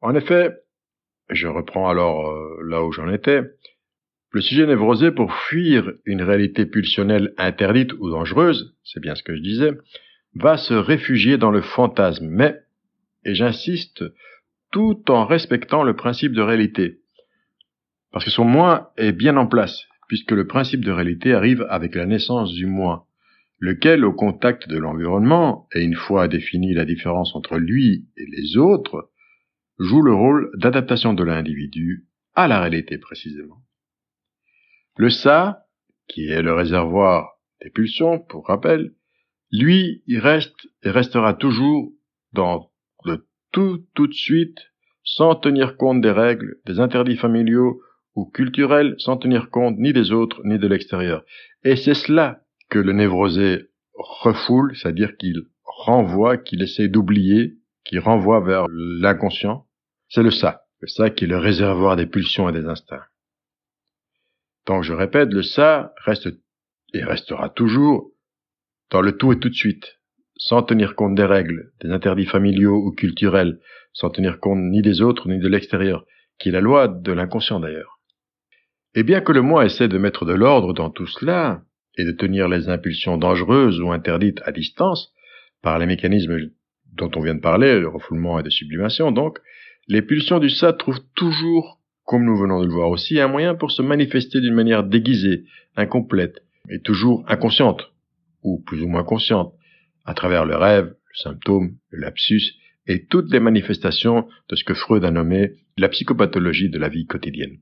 En 0.00 0.14
effet, 0.14 0.54
je 1.30 1.46
reprends 1.46 1.88
alors 1.88 2.28
euh, 2.28 2.62
là 2.68 2.84
où 2.84 2.92
j'en 2.92 3.10
étais, 3.10 3.40
le 4.30 4.40
sujet 4.42 4.66
névrosé 4.66 5.10
pour 5.10 5.32
fuir 5.32 5.92
une 6.04 6.22
réalité 6.22 6.66
pulsionnelle 6.66 7.32
interdite 7.38 7.94
ou 7.94 8.10
dangereuse, 8.10 8.76
c'est 8.84 9.00
bien 9.00 9.14
ce 9.14 9.22
que 9.22 9.34
je 9.34 9.40
disais, 9.40 9.72
va 10.34 10.58
se 10.58 10.74
réfugier 10.74 11.38
dans 11.38 11.50
le 11.50 11.62
fantasme, 11.62 12.26
mais, 12.28 12.60
et 13.24 13.34
j'insiste, 13.34 14.04
tout 14.70 15.10
en 15.10 15.24
respectant 15.24 15.82
le 15.82 15.96
principe 15.96 16.32
de 16.32 16.42
réalité. 16.42 17.00
Parce 18.12 18.24
que 18.24 18.30
son 18.30 18.44
moi 18.44 18.92
est 18.96 19.12
bien 19.12 19.36
en 19.36 19.46
place, 19.46 19.86
puisque 20.08 20.32
le 20.32 20.46
principe 20.46 20.84
de 20.84 20.90
réalité 20.90 21.34
arrive 21.34 21.66
avec 21.68 21.94
la 21.94 22.06
naissance 22.06 22.52
du 22.52 22.66
moi, 22.66 23.06
lequel, 23.58 24.04
au 24.04 24.12
contact 24.12 24.68
de 24.68 24.78
l'environnement, 24.78 25.66
et 25.74 25.82
une 25.82 25.94
fois 25.94 26.28
définie 26.28 26.74
la 26.74 26.84
différence 26.84 27.34
entre 27.34 27.58
lui 27.58 28.08
et 28.16 28.26
les 28.26 28.56
autres, 28.56 29.10
joue 29.78 30.02
le 30.02 30.14
rôle 30.14 30.50
d'adaptation 30.56 31.14
de 31.14 31.24
l'individu 31.24 32.06
à 32.34 32.48
la 32.48 32.60
réalité 32.60 32.98
précisément. 32.98 33.58
Le 34.96 35.10
ça, 35.10 35.66
qui 36.08 36.26
est 36.26 36.42
le 36.42 36.52
réservoir 36.52 37.38
des 37.62 37.70
pulsions, 37.70 38.18
pour 38.18 38.46
rappel, 38.46 38.92
lui, 39.50 40.02
il 40.06 40.18
reste 40.18 40.68
et 40.82 40.90
restera 40.90 41.34
toujours 41.34 41.92
dans 42.32 42.67
tout 43.52 43.84
tout 43.94 44.06
de 44.06 44.14
suite, 44.14 44.58
sans 45.04 45.34
tenir 45.34 45.76
compte 45.76 46.00
des 46.00 46.10
règles, 46.10 46.56
des 46.66 46.80
interdits 46.80 47.16
familiaux 47.16 47.80
ou 48.14 48.26
culturels, 48.26 48.94
sans 48.98 49.16
tenir 49.16 49.50
compte 49.50 49.78
ni 49.78 49.92
des 49.92 50.12
autres 50.12 50.40
ni 50.44 50.58
de 50.58 50.66
l'extérieur. 50.66 51.24
Et 51.64 51.76
c'est 51.76 51.94
cela 51.94 52.42
que 52.68 52.78
le 52.78 52.92
névrosé 52.92 53.68
refoule, 53.94 54.76
c'est-à-dire 54.76 55.16
qu'il 55.16 55.42
renvoie, 55.64 56.36
qu'il 56.36 56.62
essaie 56.62 56.88
d'oublier, 56.88 57.56
qu'il 57.84 58.00
renvoie 58.00 58.40
vers 58.40 58.66
l'inconscient. 58.68 59.66
C'est 60.08 60.22
le 60.22 60.30
ça, 60.30 60.62
le 60.80 60.88
ça 60.88 61.10
qui 61.10 61.24
est 61.24 61.28
le 61.28 61.38
réservoir 61.38 61.96
des 61.96 62.06
pulsions 62.06 62.48
et 62.48 62.52
des 62.52 62.66
instincts. 62.66 63.04
Donc 64.66 64.82
je 64.82 64.92
répète, 64.92 65.32
le 65.32 65.42
ça 65.42 65.94
reste 66.04 66.28
et 66.92 67.02
restera 67.02 67.48
toujours 67.48 68.12
dans 68.90 69.00
le 69.00 69.16
tout 69.16 69.32
et 69.32 69.38
tout 69.38 69.48
de 69.48 69.54
suite, 69.54 69.97
sans 70.38 70.62
tenir 70.62 70.94
compte 70.94 71.14
des 71.14 71.24
règles, 71.24 71.72
des 71.82 71.90
interdits 71.90 72.26
familiaux 72.26 72.76
ou 72.76 72.92
culturels, 72.92 73.58
sans 73.92 74.10
tenir 74.10 74.40
compte 74.40 74.60
ni 74.60 74.80
des 74.80 75.02
autres 75.02 75.28
ni 75.28 75.38
de 75.38 75.48
l'extérieur, 75.48 76.06
qui 76.38 76.48
est 76.48 76.52
la 76.52 76.60
loi 76.60 76.88
de 76.88 77.12
l'inconscient 77.12 77.60
d'ailleurs. 77.60 77.98
Et 78.94 79.02
bien 79.02 79.20
que 79.20 79.32
le 79.32 79.42
moi 79.42 79.66
essaie 79.66 79.88
de 79.88 79.98
mettre 79.98 80.24
de 80.24 80.32
l'ordre 80.32 80.72
dans 80.72 80.90
tout 80.90 81.06
cela, 81.06 81.62
et 81.96 82.04
de 82.04 82.12
tenir 82.12 82.48
les 82.48 82.68
impulsions 82.68 83.18
dangereuses 83.18 83.80
ou 83.80 83.90
interdites 83.90 84.40
à 84.44 84.52
distance, 84.52 85.12
par 85.62 85.78
les 85.78 85.86
mécanismes 85.86 86.50
dont 86.94 87.10
on 87.16 87.20
vient 87.20 87.34
de 87.34 87.40
parler, 87.40 87.80
le 87.80 87.88
refoulement 87.88 88.38
et 88.38 88.44
de 88.44 88.50
sublimation 88.50 89.10
donc, 89.10 89.38
les 89.88 90.02
pulsions 90.02 90.38
du 90.38 90.50
ça 90.50 90.72
trouvent 90.72 91.02
toujours, 91.14 91.80
comme 92.04 92.24
nous 92.24 92.36
venons 92.36 92.60
de 92.60 92.66
le 92.66 92.72
voir 92.72 92.90
aussi, 92.90 93.18
un 93.20 93.28
moyen 93.28 93.54
pour 93.54 93.70
se 93.70 93.82
manifester 93.82 94.40
d'une 94.40 94.54
manière 94.54 94.84
déguisée, 94.84 95.44
incomplète, 95.76 96.42
et 96.70 96.80
toujours 96.80 97.24
inconsciente, 97.26 97.90
ou 98.42 98.60
plus 98.60 98.82
ou 98.82 98.88
moins 98.88 99.04
consciente, 99.04 99.54
à 100.08 100.14
travers 100.14 100.46
le 100.46 100.56
rêve, 100.56 100.86
le 100.86 101.16
symptôme, 101.22 101.76
le 101.90 102.00
lapsus 102.00 102.54
et 102.86 103.04
toutes 103.04 103.30
les 103.30 103.40
manifestations 103.40 104.26
de 104.48 104.56
ce 104.56 104.64
que 104.64 104.72
Freud 104.72 105.04
a 105.04 105.10
nommé 105.10 105.52
la 105.76 105.90
psychopathologie 105.90 106.70
de 106.70 106.78
la 106.78 106.88
vie 106.88 107.06
quotidienne. 107.06 107.58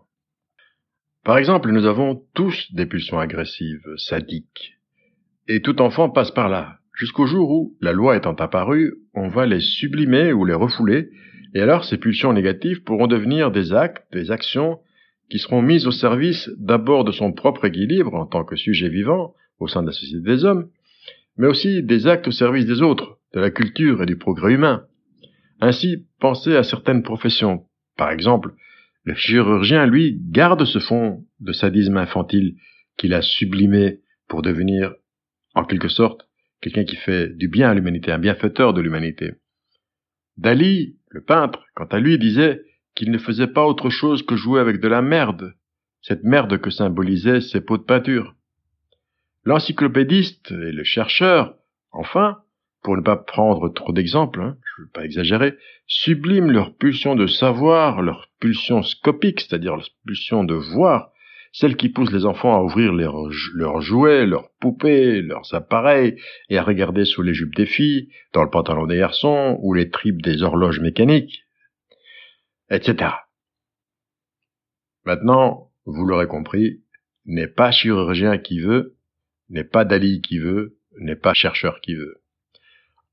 Par 1.24 1.38
exemple, 1.38 1.72
nous 1.72 1.86
avons 1.86 2.22
tous 2.34 2.72
des 2.72 2.86
pulsions 2.86 3.18
agressives, 3.18 3.82
sadiques, 3.96 4.76
et 5.48 5.60
tout 5.60 5.82
enfant 5.82 6.08
passe 6.08 6.30
par 6.30 6.48
là, 6.48 6.78
jusqu'au 6.94 7.26
jour 7.26 7.50
où, 7.50 7.76
la 7.80 7.92
loi 7.92 8.16
étant 8.16 8.34
apparue, 8.34 8.94
on 9.12 9.26
va 9.26 9.44
les 9.44 9.60
sublimer 9.60 10.32
ou 10.32 10.44
les 10.44 10.54
refouler, 10.54 11.08
et 11.52 11.60
alors 11.60 11.84
ces 11.84 11.98
pulsions 11.98 12.32
négatives 12.32 12.84
pourront 12.84 13.08
devenir 13.08 13.50
des 13.50 13.72
actes, 13.72 14.04
des 14.12 14.30
actions, 14.30 14.78
qui 15.28 15.40
seront 15.40 15.62
mises 15.62 15.88
au 15.88 15.92
service 15.92 16.48
d'abord 16.58 17.02
de 17.02 17.10
son 17.10 17.32
propre 17.32 17.64
équilibre 17.64 18.14
en 18.14 18.26
tant 18.26 18.44
que 18.44 18.54
sujet 18.54 18.88
vivant, 18.88 19.34
au 19.58 19.66
sein 19.66 19.82
de 19.82 19.88
la 19.88 19.92
société 19.92 20.20
des 20.20 20.44
hommes, 20.44 20.68
mais 21.36 21.46
aussi 21.46 21.82
des 21.82 22.06
actes 22.06 22.28
au 22.28 22.32
service 22.32 22.66
des 22.66 22.82
autres, 22.82 23.18
de 23.34 23.40
la 23.40 23.50
culture 23.50 24.02
et 24.02 24.06
du 24.06 24.16
progrès 24.16 24.52
humain. 24.52 24.86
Ainsi, 25.60 26.06
pensez 26.20 26.56
à 26.56 26.62
certaines 26.62 27.02
professions. 27.02 27.64
Par 27.96 28.10
exemple, 28.10 28.54
le 29.04 29.14
chirurgien, 29.14 29.86
lui, 29.86 30.18
garde 30.30 30.64
ce 30.64 30.78
fond 30.78 31.24
de 31.40 31.52
sadisme 31.52 31.96
infantile 31.96 32.56
qu'il 32.96 33.14
a 33.14 33.22
sublimé 33.22 34.00
pour 34.28 34.42
devenir, 34.42 34.94
en 35.54 35.64
quelque 35.64 35.88
sorte, 35.88 36.28
quelqu'un 36.60 36.84
qui 36.84 36.96
fait 36.96 37.28
du 37.28 37.48
bien 37.48 37.70
à 37.70 37.74
l'humanité, 37.74 38.10
un 38.10 38.18
bienfaiteur 38.18 38.74
de 38.74 38.80
l'humanité. 38.80 39.34
Dali, 40.36 40.96
le 41.08 41.22
peintre, 41.22 41.64
quant 41.74 41.86
à 41.86 42.00
lui, 42.00 42.18
disait 42.18 42.62
qu'il 42.94 43.10
ne 43.10 43.18
faisait 43.18 43.46
pas 43.46 43.66
autre 43.66 43.90
chose 43.90 44.22
que 44.24 44.36
jouer 44.36 44.60
avec 44.60 44.80
de 44.80 44.88
la 44.88 45.02
merde, 45.02 45.54
cette 46.02 46.24
merde 46.24 46.58
que 46.58 46.70
symbolisaient 46.70 47.40
ses 47.40 47.60
pots 47.60 47.78
de 47.78 47.84
peinture. 47.84 48.34
L'encyclopédiste 49.46 50.50
et 50.50 50.72
le 50.72 50.82
chercheur, 50.82 51.54
enfin, 51.92 52.42
pour 52.82 52.96
ne 52.96 53.02
pas 53.02 53.16
prendre 53.16 53.68
trop 53.68 53.92
d'exemples, 53.92 54.40
hein, 54.40 54.56
je 54.64 54.82
ne 54.82 54.86
veux 54.86 54.90
pas 54.90 55.04
exagérer, 55.04 55.54
subliment 55.86 56.50
leur 56.50 56.74
pulsion 56.74 57.14
de 57.14 57.28
savoir, 57.28 58.02
leur 58.02 58.28
pulsion 58.40 58.82
scopique, 58.82 59.40
c'est-à-dire 59.40 59.76
leur 59.76 59.86
pulsion 60.04 60.42
de 60.42 60.54
voir, 60.54 61.12
celle 61.52 61.76
qui 61.76 61.90
pousse 61.90 62.10
les 62.10 62.26
enfants 62.26 62.56
à 62.56 62.60
ouvrir 62.60 62.92
leurs, 62.92 63.30
jouets, 63.80 64.26
leurs 64.26 64.50
poupées, 64.58 65.22
leurs 65.22 65.54
appareils, 65.54 66.20
et 66.48 66.58
à 66.58 66.64
regarder 66.64 67.04
sous 67.04 67.22
les 67.22 67.32
jupes 67.32 67.54
des 67.54 67.66
filles, 67.66 68.08
dans 68.32 68.42
le 68.42 68.50
pantalon 68.50 68.86
des 68.86 68.98
garçons, 68.98 69.60
ou 69.62 69.74
les 69.74 69.90
tripes 69.90 70.22
des 70.22 70.42
horloges 70.42 70.80
mécaniques, 70.80 71.44
etc. 72.68 73.12
Maintenant, 75.04 75.70
vous 75.84 76.04
l'aurez 76.04 76.26
compris, 76.26 76.82
n'est 77.26 77.46
pas 77.46 77.70
chirurgien 77.70 78.38
qui 78.38 78.58
veut, 78.58 78.95
n'est 79.48 79.64
pas 79.64 79.84
Dali 79.84 80.20
qui 80.20 80.38
veut, 80.38 80.76
n'est 80.98 81.16
pas 81.16 81.34
chercheur 81.34 81.80
qui 81.80 81.94
veut. 81.94 82.22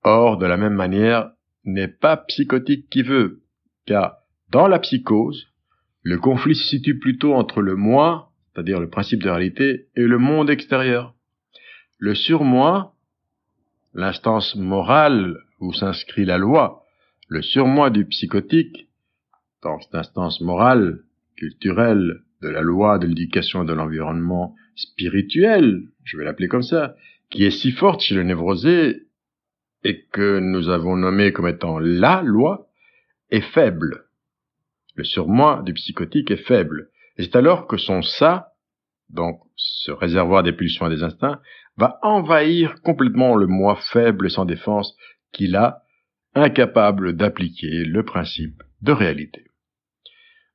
Or, 0.04 0.38
de 0.38 0.46
la 0.46 0.58
même 0.58 0.74
manière, 0.74 1.32
n'est 1.66 1.88
pas 1.88 2.18
psychotique 2.18 2.90
qui 2.90 3.04
veut, 3.04 3.42
car 3.86 4.18
dans 4.50 4.68
la 4.68 4.80
psychose, 4.80 5.48
le 6.02 6.18
conflit 6.20 6.56
se 6.56 6.68
situe 6.68 7.00
plutôt 7.00 7.34
entre 7.34 7.62
le 7.62 7.76
moi, 7.76 8.32
c'est-à-dire 8.54 8.80
le 8.80 8.90
principe 8.90 9.24
de 9.24 9.30
réalité, 9.30 9.88
et 9.96 10.02
le 10.04 10.18
monde 10.18 10.50
extérieur. 10.50 11.16
Le 11.98 12.14
surmoi, 12.14 12.96
l'instance 13.94 14.56
morale 14.56 15.38
où 15.60 15.74
s'inscrit 15.74 16.26
la 16.26 16.38
loi, 16.38 16.84
le 17.30 17.42
surmoi 17.42 17.90
du 17.90 18.06
psychotique, 18.06 18.90
dans 19.62 19.80
cette 19.80 19.96
instance 19.96 20.42
morale, 20.42 21.00
culturelle, 21.38 22.23
de 22.44 22.50
la 22.50 22.62
loi 22.62 23.00
de 23.00 23.08
l'éducation 23.08 23.64
et 23.64 23.66
de 23.66 23.74
l'environnement 23.74 24.56
spirituel, 24.76 25.82
je 26.04 26.18
vais 26.18 26.26
l'appeler 26.26 26.48
comme 26.48 26.64
ça, 26.64 26.96
qui 27.30 27.46
est 27.46 27.52
si 27.52 27.72
forte 27.72 28.02
chez 28.02 28.16
le 28.16 28.24
névrosé 28.24 29.08
et 29.84 30.06
que 30.12 30.40
nous 30.40 30.70
avons 30.70 30.96
nommé 30.96 31.32
comme 31.32 31.48
étant 31.48 31.80
la 31.80 32.22
loi, 32.22 32.68
est 33.32 33.42
faible. 33.42 34.06
Le 34.96 35.04
surmoi 35.04 35.62
du 35.66 35.74
psychotique 35.74 36.32
est 36.32 36.46
faible. 36.46 36.90
Et 37.18 37.24
c'est 37.24 37.36
alors 37.36 37.68
que 37.68 37.78
son 37.78 38.02
ça, 38.02 38.54
donc 39.10 39.40
ce 39.56 39.92
réservoir 39.92 40.44
des 40.44 40.54
pulsions 40.54 40.88
et 40.88 40.96
des 40.96 41.04
instincts, 41.04 41.42
va 41.78 42.00
envahir 42.04 42.76
complètement 42.84 43.36
le 43.36 43.48
moi 43.48 43.80
faible 43.92 44.28
et 44.28 44.30
sans 44.30 44.46
défense 44.46 44.96
qu'il 45.32 45.56
a, 45.56 45.82
incapable 46.36 47.14
d'appliquer 47.14 47.84
le 47.86 48.04
principe 48.04 48.62
de 48.82 48.92
réalité. 48.92 49.46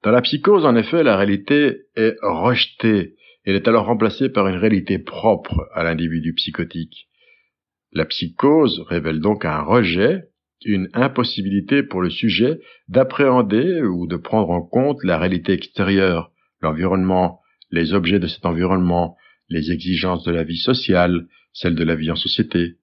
Dans 0.02 0.10
la 0.12 0.22
psychose, 0.22 0.64
en 0.64 0.76
effet, 0.76 1.02
la 1.02 1.16
réalité 1.16 1.82
est 1.96 2.14
rejetée. 2.22 3.16
Elle 3.44 3.56
est 3.56 3.66
alors 3.66 3.86
remplacée 3.86 4.28
par 4.28 4.46
une 4.46 4.56
réalité 4.56 4.98
propre 4.98 5.68
à 5.74 5.82
l'individu 5.82 6.34
psychotique. 6.34 7.08
La 7.92 8.04
psychose 8.04 8.84
révèle 8.88 9.20
donc 9.20 9.44
un 9.44 9.62
rejet, 9.62 10.24
une 10.64 10.88
impossibilité 10.92 11.82
pour 11.82 12.00
le 12.00 12.10
sujet 12.10 12.60
d'appréhender 12.88 13.82
ou 13.82 14.06
de 14.06 14.16
prendre 14.16 14.50
en 14.50 14.62
compte 14.62 15.02
la 15.02 15.18
réalité 15.18 15.52
extérieure, 15.52 16.30
l'environnement, 16.60 17.40
les 17.70 17.92
objets 17.94 18.18
de 18.18 18.26
cet 18.26 18.44
environnement, 18.44 19.16
les 19.48 19.72
exigences 19.72 20.24
de 20.24 20.32
la 20.32 20.44
vie 20.44 20.58
sociale, 20.58 21.26
celles 21.52 21.74
de 21.74 21.84
la 21.84 21.94
vie 21.94 22.10
en 22.10 22.16
société. 22.16 22.77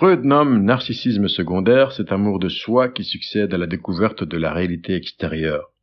Freud 0.00 0.24
nomme 0.24 0.64
narcissisme 0.64 1.28
secondaire 1.28 1.92
cet 1.92 2.10
amour 2.10 2.38
de 2.38 2.48
soi 2.48 2.88
qui 2.88 3.04
succède 3.04 3.52
à 3.52 3.58
la 3.58 3.66
découverte 3.66 4.24
de 4.24 4.38
la 4.38 4.50
réalité 4.50 4.94
extérieure. 4.94 5.74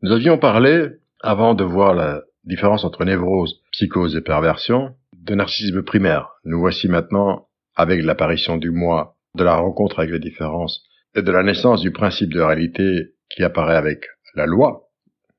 Nous 0.00 0.12
avions 0.12 0.38
parlé, 0.38 0.92
avant 1.20 1.52
de 1.52 1.62
voir 1.62 1.92
la 1.92 2.22
différence 2.44 2.84
entre 2.84 3.04
névrose, 3.04 3.60
psychose 3.72 4.16
et 4.16 4.22
perversion, 4.22 4.94
de 5.12 5.34
narcissisme 5.34 5.82
primaire. 5.82 6.30
Nous 6.46 6.58
voici 6.58 6.88
maintenant, 6.88 7.48
avec 7.74 8.02
l'apparition 8.02 8.56
du 8.56 8.70
moi, 8.70 9.18
de 9.34 9.44
la 9.44 9.56
rencontre 9.56 9.98
avec 9.98 10.10
les 10.10 10.20
différences 10.20 10.82
et 11.14 11.20
de 11.20 11.30
la 11.30 11.42
naissance 11.42 11.82
du 11.82 11.90
principe 11.90 12.32
de 12.32 12.40
réalité 12.40 13.10
qui 13.28 13.44
apparaît 13.44 13.76
avec 13.76 14.06
la 14.34 14.46
loi, 14.46 14.88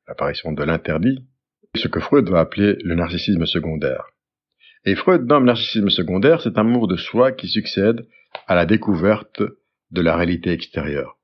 l'apparition 0.07 0.51
de 0.51 0.63
l'interdit, 0.63 1.25
ce 1.73 1.87
que 1.87 1.99
Freud 1.99 2.29
va 2.29 2.41
appeler 2.41 2.75
le 2.83 2.93
narcissisme 2.93 3.47
secondaire. 3.47 4.03
Et 4.85 4.93
Freud 4.93 5.25
nomme 5.25 5.45
narcissisme 5.45 5.89
secondaire 5.89 6.39
cet 6.41 6.59
amour 6.59 6.87
de 6.87 6.97
soi 6.97 7.31
qui 7.31 7.47
succède 7.47 8.05
à 8.47 8.55
la 8.55 8.65
découverte 8.65 9.41
de 9.91 10.01
la 10.01 10.15
réalité 10.15 10.51
extérieure. 10.51 11.17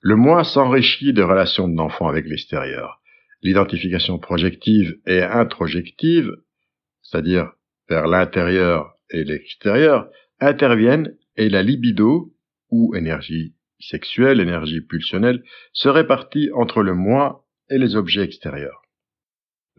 Le 0.00 0.16
moi 0.16 0.44
s'enrichit 0.44 1.12
de 1.12 1.22
relations 1.22 1.68
d'enfant 1.68 2.08
avec 2.08 2.26
l'extérieur. 2.26 3.00
L'identification 3.42 4.18
projective 4.18 4.96
et 5.06 5.22
introjective 5.22 6.32
c'est-à-dire 7.08 7.52
vers 7.88 8.06
l'intérieur 8.06 8.94
et 9.10 9.24
l'extérieur, 9.24 10.08
interviennent 10.40 11.16
et 11.36 11.48
la 11.48 11.62
libido, 11.62 12.34
ou 12.70 12.94
énergie 12.94 13.54
sexuelle, 13.80 14.40
énergie 14.40 14.82
pulsionnelle, 14.82 15.42
se 15.72 15.88
répartit 15.88 16.50
entre 16.52 16.82
le 16.82 16.94
moi 16.94 17.46
et 17.70 17.78
les 17.78 17.96
objets 17.96 18.22
extérieurs. 18.22 18.82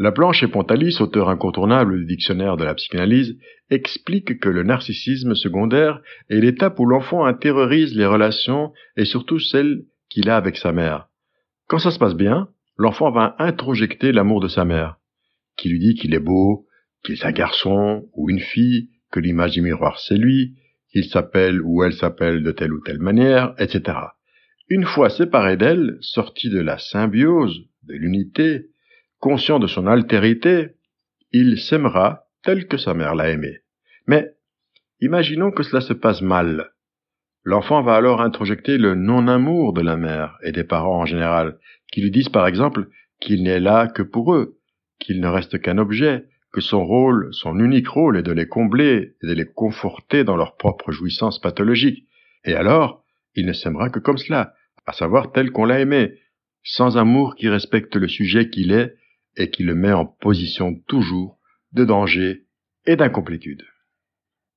Laplanche 0.01 0.43
et 0.43 0.47
Pontalis, 0.47 1.01
auteur 1.01 1.27
incontournable 1.27 1.99
du 1.99 2.05
dictionnaire 2.05 2.55
de 2.55 2.63
la 2.63 2.73
psychanalyse, 2.73 3.37
expliquent 3.69 4.39
que 4.39 4.47
le 4.47 4.63
narcissisme 4.63 5.35
secondaire 5.35 6.01
est 6.29 6.39
l'étape 6.39 6.79
où 6.79 6.85
l'enfant 6.85 7.25
intériorise 7.25 7.93
les 7.93 8.05
relations 8.05 8.71
et 8.95 9.03
surtout 9.03 9.39
celles 9.39 9.83
qu'il 10.09 10.29
a 10.29 10.37
avec 10.37 10.55
sa 10.55 10.71
mère. 10.71 11.09
Quand 11.67 11.79
ça 11.79 11.91
se 11.91 11.99
passe 11.99 12.15
bien, 12.15 12.47
l'enfant 12.77 13.11
va 13.11 13.35
introjecter 13.39 14.13
l'amour 14.13 14.39
de 14.39 14.47
sa 14.47 14.63
mère, 14.63 14.95
qui 15.57 15.67
lui 15.67 15.79
dit 15.79 15.95
qu'il 15.95 16.15
est 16.15 16.19
beau, 16.19 16.65
qu'il 17.03 17.15
est 17.15 17.25
un 17.25 17.33
garçon 17.33 18.07
ou 18.13 18.29
une 18.29 18.39
fille, 18.39 18.87
que 19.11 19.19
l'image 19.19 19.51
du 19.51 19.61
miroir 19.61 19.99
c'est 19.99 20.17
lui, 20.17 20.55
qu'il 20.93 21.05
s'appelle 21.09 21.61
ou 21.61 21.83
elle 21.83 21.93
s'appelle 21.93 22.41
de 22.41 22.51
telle 22.51 22.71
ou 22.71 22.79
telle 22.79 22.99
manière, 22.99 23.53
etc. 23.59 23.97
Une 24.69 24.85
fois 24.85 25.09
séparé 25.09 25.57
d'elle, 25.57 25.97
sorti 25.99 26.49
de 26.49 26.59
la 26.59 26.77
symbiose, 26.77 27.65
de 27.83 27.95
l'unité, 27.95 28.67
conscient 29.19 29.59
de 29.59 29.67
son 29.67 29.87
altérité, 29.87 30.75
il 31.31 31.59
s'aimera 31.59 32.25
tel 32.43 32.67
que 32.67 32.77
sa 32.77 32.93
mère 32.93 33.15
l'a 33.15 33.29
aimé. 33.29 33.59
Mais 34.07 34.31
imaginons 35.01 35.51
que 35.51 35.63
cela 35.63 35.81
se 35.81 35.93
passe 35.93 36.21
mal. 36.21 36.71
L'enfant 37.43 37.81
va 37.81 37.95
alors 37.95 38.21
introjecter 38.21 38.77
le 38.77 38.95
non-amour 38.95 39.73
de 39.73 39.81
la 39.81 39.97
mère 39.97 40.37
et 40.43 40.51
des 40.51 40.63
parents 40.63 41.01
en 41.01 41.05
général, 41.05 41.57
qui 41.91 42.01
lui 42.01 42.11
disent 42.11 42.29
par 42.29 42.47
exemple 42.47 42.87
qu'il 43.19 43.43
n'est 43.43 43.59
là 43.59 43.87
que 43.87 44.03
pour 44.03 44.33
eux, 44.33 44.57
qu'il 44.99 45.21
ne 45.21 45.27
reste 45.27 45.61
qu'un 45.61 45.77
objet, 45.77 46.25
que 46.51 46.61
son 46.61 46.85
rôle, 46.85 47.29
son 47.31 47.59
unique 47.59 47.87
rôle 47.87 48.17
est 48.17 48.23
de 48.23 48.31
les 48.31 48.47
combler 48.47 49.15
et 49.21 49.27
de 49.27 49.33
les 49.33 49.45
conforter 49.45 50.23
dans 50.23 50.35
leur 50.35 50.57
propre 50.57 50.91
jouissance 50.91 51.39
pathologique. 51.39 52.05
Et 52.43 52.53
alors, 52.53 53.03
il 53.35 53.45
ne 53.45 53.53
s'aimera 53.53 53.89
que 53.89 53.99
comme 53.99 54.17
cela, 54.17 54.53
à 54.85 54.93
savoir 54.93 55.31
tel 55.31 55.51
qu'on 55.51 55.65
l'a 55.65 55.79
aimé, 55.79 56.15
sans 56.63 56.97
amour 56.97 57.35
qui 57.35 57.49
respecte 57.49 57.95
le 57.95 58.07
sujet 58.07 58.49
qu'il 58.49 58.71
est 58.71 58.95
et 59.35 59.49
qui 59.49 59.63
le 59.63 59.75
met 59.75 59.91
en 59.91 60.05
position 60.05 60.75
toujours 60.87 61.39
de 61.73 61.85
danger 61.85 62.45
et 62.85 62.95
d'incomplétude. 62.95 63.63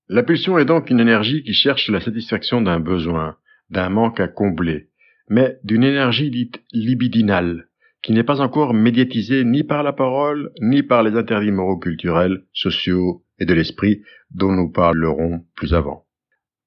La 0.09 0.23
pulsion 0.23 0.59
est 0.59 0.65
donc 0.65 0.91
une 0.91 1.01
énergie 1.01 1.43
qui 1.43 1.55
cherche 1.55 1.89
la 1.89 2.01
satisfaction 2.01 2.61
d'un 2.61 2.81
besoin, 2.81 3.37
d'un 3.71 3.89
manque 3.89 4.21
à 4.21 4.29
combler, 4.29 4.89
mais 5.29 5.59
d'une 5.65 5.85
énergie 5.85 6.31
dite 6.31 6.63
libidinale, 6.73 7.69
qui 8.03 8.13
n'est 8.13 8.25
pas 8.25 8.41
encore 8.41 8.75
médiatisée 8.75 9.45
ni 9.45 9.63
par 9.63 9.83
la 9.83 9.93
parole, 9.93 10.51
ni 10.61 10.83
par 10.83 11.03
les 11.03 11.17
interdits 11.17 11.53
moraux 11.53 11.79
culturels, 11.79 12.45
sociaux 12.53 13.25
et 13.39 13.47
de 13.47 13.55
l'esprit 13.55 14.03
dont 14.31 14.53
nous 14.53 14.71
parlerons 14.71 15.47
plus 15.55 15.73
avant. 15.73 16.07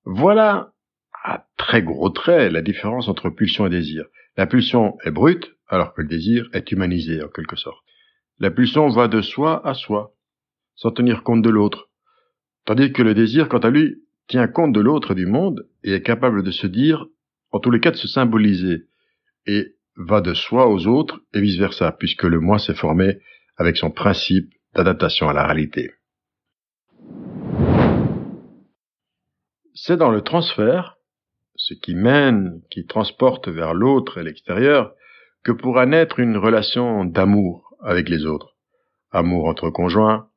Voilà, 0.06 0.74
à 1.24 1.46
très 1.58 1.84
gros 1.84 2.10
traits, 2.10 2.52
la 2.52 2.62
différence 2.62 3.08
entre 3.08 3.30
pulsion 3.30 3.68
et 3.68 3.70
désir. 3.70 4.06
La 4.38 4.48
pulsion 4.48 4.98
est 5.04 5.12
brute, 5.12 5.52
alors 5.68 5.94
que 5.94 6.02
le 6.02 6.08
désir 6.08 6.48
est 6.54 6.72
humanisé 6.72 7.24
en 7.24 7.28
quelque 7.28 7.56
sorte. 7.56 7.85
La 8.39 8.52
pulsion 8.52 8.89
va 8.89 9.08
de 9.08 9.21
soi 9.21 9.65
à 9.65 9.74
soi, 9.74 10.13
sans 10.76 10.91
tenir 10.91 11.24
compte 11.24 11.41
de 11.41 11.50
l'autre, 11.50 11.89
tandis 12.65 12.91
que 12.91 13.02
le 13.02 13.13
désir, 13.13 13.48
quant 13.48 13.60
à 13.60 13.69
lui, 13.69 14.04
tient 14.28 14.48
compte 14.48 14.74
de 14.74 14.82
l'autre 14.82 15.13
du 15.13 15.26
monde 15.26 15.69
et 15.84 15.93
est 15.93 16.02
capable 16.02 16.43
de 16.43 16.52
se 16.52 16.67
dire, 16.67 17.06
en 17.52 17.60
tous 17.60 17.71
les 17.71 17.80
cas 17.80 17.91
de 17.91 17.95
se 17.95 18.10
symboliser, 18.10 18.88
et 19.45 19.76
va 19.95 20.19
de 20.19 20.34
soi 20.34 20.67
aux 20.67 20.86
autres 20.86 21.21
et 21.34 21.39
vice-versa, 21.39 21.93
puisque 21.93 22.24
le 22.24 22.41
moi 22.41 22.60
s'est 22.60 22.74
formé 22.74 23.19
avec 23.56 23.78
son 23.78 23.89
principe 23.89 24.54
d'adaptation 24.74 25.30
à 25.30 25.34
la 25.34 25.45
réalité. 25.45 25.91
C'est 29.74 29.95
dans 29.95 30.12
le 30.12 30.21
transfert, 30.21 30.98
ce 31.56 31.74
qui 31.74 31.95
mène, 31.95 32.62
qui 32.69 32.86
transporte 32.86 33.48
vers 33.48 33.74
l'autre 33.74 34.17
et 34.17 34.24
l'extérieur, 34.24 34.93
que 35.43 35.54
pourra 35.54 35.86
naître 35.86 36.19
une 36.19 36.36
relation 36.36 37.06
d'amour, 37.06 37.64
avec 37.86 38.10
les 38.10 38.26
autres. 38.26 38.56
Amour 39.12 39.45
entre 39.48 39.69
conjoints, 39.69 40.28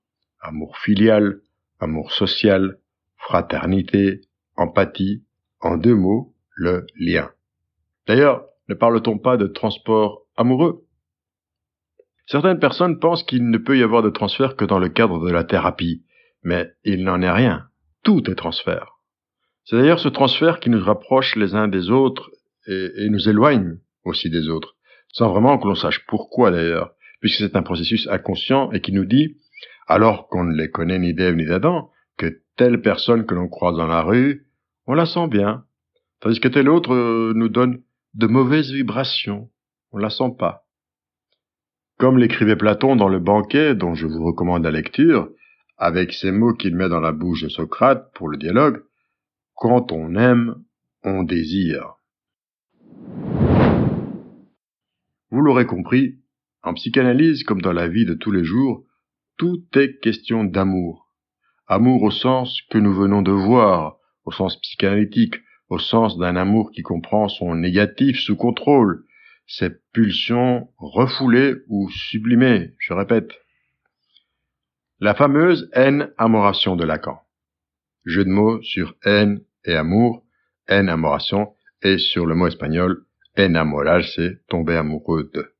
amour 0.41 0.77
filial, 0.79 1.41
amour 1.81 2.13
social, 2.13 2.79
fraternité, 3.17 4.21
empathie, 4.57 5.25
en 5.61 5.77
deux 5.77 5.95
mots, 5.95 6.35
le 6.55 6.87
lien. 6.97 7.31
D'ailleurs, 8.07 8.45
ne 8.69 8.75
parle-t-on 8.75 9.19
pas 9.19 9.37
de 9.37 9.47
transport 9.47 10.27
amoureux? 10.37 10.85
Certaines 12.27 12.59
personnes 12.59 12.99
pensent 12.99 13.23
qu'il 13.23 13.49
ne 13.49 13.59
peut 13.59 13.79
y 13.79 13.83
avoir 13.83 14.03
de 14.03 14.11
transfert 14.11 14.55
que 14.55 14.65
dans 14.65 14.79
le 14.79 14.91
cadre 14.91 15.25
de 15.25 15.33
la 15.33 15.45
thérapie, 15.45 16.05
mais 16.43 16.71
il 16.85 17.05
n'en 17.05 17.23
est 17.23 17.31
rien. 17.31 17.69
Tout 18.03 18.31
est 18.31 18.35
transfert. 18.35 18.99
C'est 19.65 19.77
d'ailleurs 19.77 20.01
ce 20.01 20.09
transfert 20.09 20.61
qui 20.61 20.71
nous 20.71 20.83
rapproche 20.83 21.37
les 21.37 21.55
uns 21.55 21.69
des 21.69 21.91
autres 21.91 22.31
et, 22.67 23.09
nous 23.09 23.29
éloigne 23.29 23.79
aussi 24.05 24.29
des 24.29 24.49
autres, 24.49 24.77
sans 25.13 25.31
vraiment 25.31 25.59
que 25.59 25.67
l'on 25.67 25.75
sache 25.75 26.05
pourquoi 26.07 26.51
d'ailleurs 26.51 26.93
puisque 27.21 27.39
c'est 27.39 27.57
un 27.57 27.63
processus 27.63 28.09
inconscient 28.09 28.71
et 28.73 28.81
qui 28.81 28.93
nous 28.93 29.05
dit, 29.05 29.37
alors 29.87 30.29
qu'on 30.29 30.45
ne 30.45 30.55
les 30.55 30.71
connaît 30.71 30.99
ni 30.99 31.15
d'Ève 31.15 31.35
ni 31.35 31.47
d'Adam, 31.47 31.91
que 32.17 32.43
telle 32.57 32.83
personne 32.83 33.27
que 33.27 33.35
l'on 33.35 33.49
croise 33.49 33.77
dans 33.77 33.87
la 33.87 34.03
rue, 34.03 34.47
on 34.87 34.95
la 34.95 35.07
sent 35.07 35.29
bien, 35.29 35.65
tandis 36.21 36.41
que 36.41 36.49
telle 36.49 36.69
autre 36.69 36.95
euh, 36.95 37.33
nous 37.35 37.49
donne 37.49 37.83
de 38.15 38.27
mauvaises 38.27 38.73
vibrations, 38.73 39.51
on 39.93 39.99
la 39.99 40.11
sent 40.11 40.35
pas. 40.39 40.65
Comme 41.99 42.19
l'écrivait 42.19 42.57
Platon 42.57 42.97
dans 42.97 43.09
le 43.09 43.19
banquet, 43.19 43.75
dont 43.75 43.95
je 43.95 44.07
vous 44.07 44.25
recommande 44.25 44.63
la 44.63 44.71
lecture, 44.71 45.31
avec 45.77 46.13
ces 46.13 46.33
mots 46.33 46.55
qu'il 46.55 46.75
met 46.75 46.89
dans 46.89 47.01
la 47.01 47.13
bouche 47.13 47.43
de 47.43 47.49
Socrate 47.49 48.13
pour 48.15 48.29
le 48.29 48.37
dialogue, 48.37 48.83
quand 49.55 49.93
on 49.93 50.15
aime, 50.15 50.63
on 51.03 51.23
désire. 51.23 51.95
Vous 55.31 55.41
l'aurez 55.41 55.67
compris, 55.67 56.19
en 56.69 56.75
psychanalyse, 56.75 57.45
comme 57.45 57.63
dans 57.63 57.73
la 57.73 57.89
vie 57.89 58.05
de 58.05 58.15
tous 58.15 58.31
les 58.31 58.45
jours, 58.45 58.85
tout 59.39 59.65
est 59.75 59.99
question 60.01 60.45
d'amour. 60.45 61.09
Amour 61.67 62.03
au 62.03 62.11
sens 62.11 62.61
que 62.71 62.79
nous 62.79 62.95
venons 62.95 63.23
de 63.23 63.33
voir, 63.33 63.97
au 64.25 64.33
sens 64.33 64.61
psychanalytique, 64.61 65.37
au 65.71 65.79
sens 65.79 66.19
d'un 66.19 66.37
amour 66.37 66.71
qui 66.71 66.83
comprend 66.83 67.29
son 67.29 67.55
négatif 67.55 68.21
sous 68.21 68.37
contrôle, 68.37 69.05
ses 69.47 69.71
pulsions 69.93 70.69
refoulées 70.77 71.55
ou 71.69 71.89
sublimées, 71.91 72.75
je 72.79 72.93
répète. 72.93 73.33
La 75.01 75.15
fameuse 75.15 75.71
haine-amoration 75.73 76.77
de 76.77 76.85
Lacan. 76.85 77.19
Jeu 78.05 78.25
de 78.25 78.31
mots 78.31 78.61
sur 78.63 78.95
haine 79.05 79.41
et 79.65 79.75
amour, 79.75 80.23
haine-amoration, 80.69 81.55
et 81.83 81.97
sur 81.97 82.27
le 82.27 82.35
mot 82.35 82.47
espagnol, 82.49 83.07
enamorage, 83.39 84.13
c'est 84.15 84.47
tomber 84.49 84.77
amoureux 84.77 85.31
de. 85.33 85.58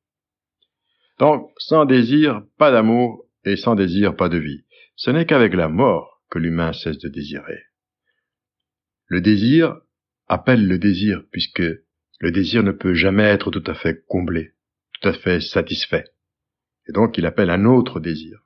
Donc, 1.19 1.51
sans 1.59 1.85
désir, 1.85 2.43
pas 2.59 2.71
d'amour, 2.71 3.25
et 3.45 3.57
sans 3.57 3.75
désir, 3.75 4.17
pas 4.17 4.29
de 4.29 4.39
vie. 4.39 4.65
Ce 4.97 5.11
n'est 5.11 5.27
qu'avec 5.27 5.55
la 5.55 5.69
mort 5.69 6.23
que 6.31 6.39
l'humain 6.39 6.73
cesse 6.73 6.99
de 6.99 7.09
désirer. 7.09 7.63
Le 9.07 9.21
désir 9.21 9.81
appelle 10.27 10.67
le 10.67 10.79
désir, 10.79 11.23
puisque 11.33 11.63
le 12.21 12.31
désir 12.31 12.63
ne 12.63 12.73
peut 12.73 12.95
jamais 12.95 13.25
être 13.25 13.51
tout 13.51 13.65
à 13.67 13.75
fait 13.75 14.05
comblé, 14.07 14.53
tout 14.93 15.09
à 15.09 15.13
fait 15.13 15.41
satisfait. 15.41 16.05
Et 16.89 16.93
donc 16.93 17.17
il 17.17 17.27
appelle 17.27 17.51
un 17.51 17.65
autre 17.65 18.01
désir. 18.01 18.41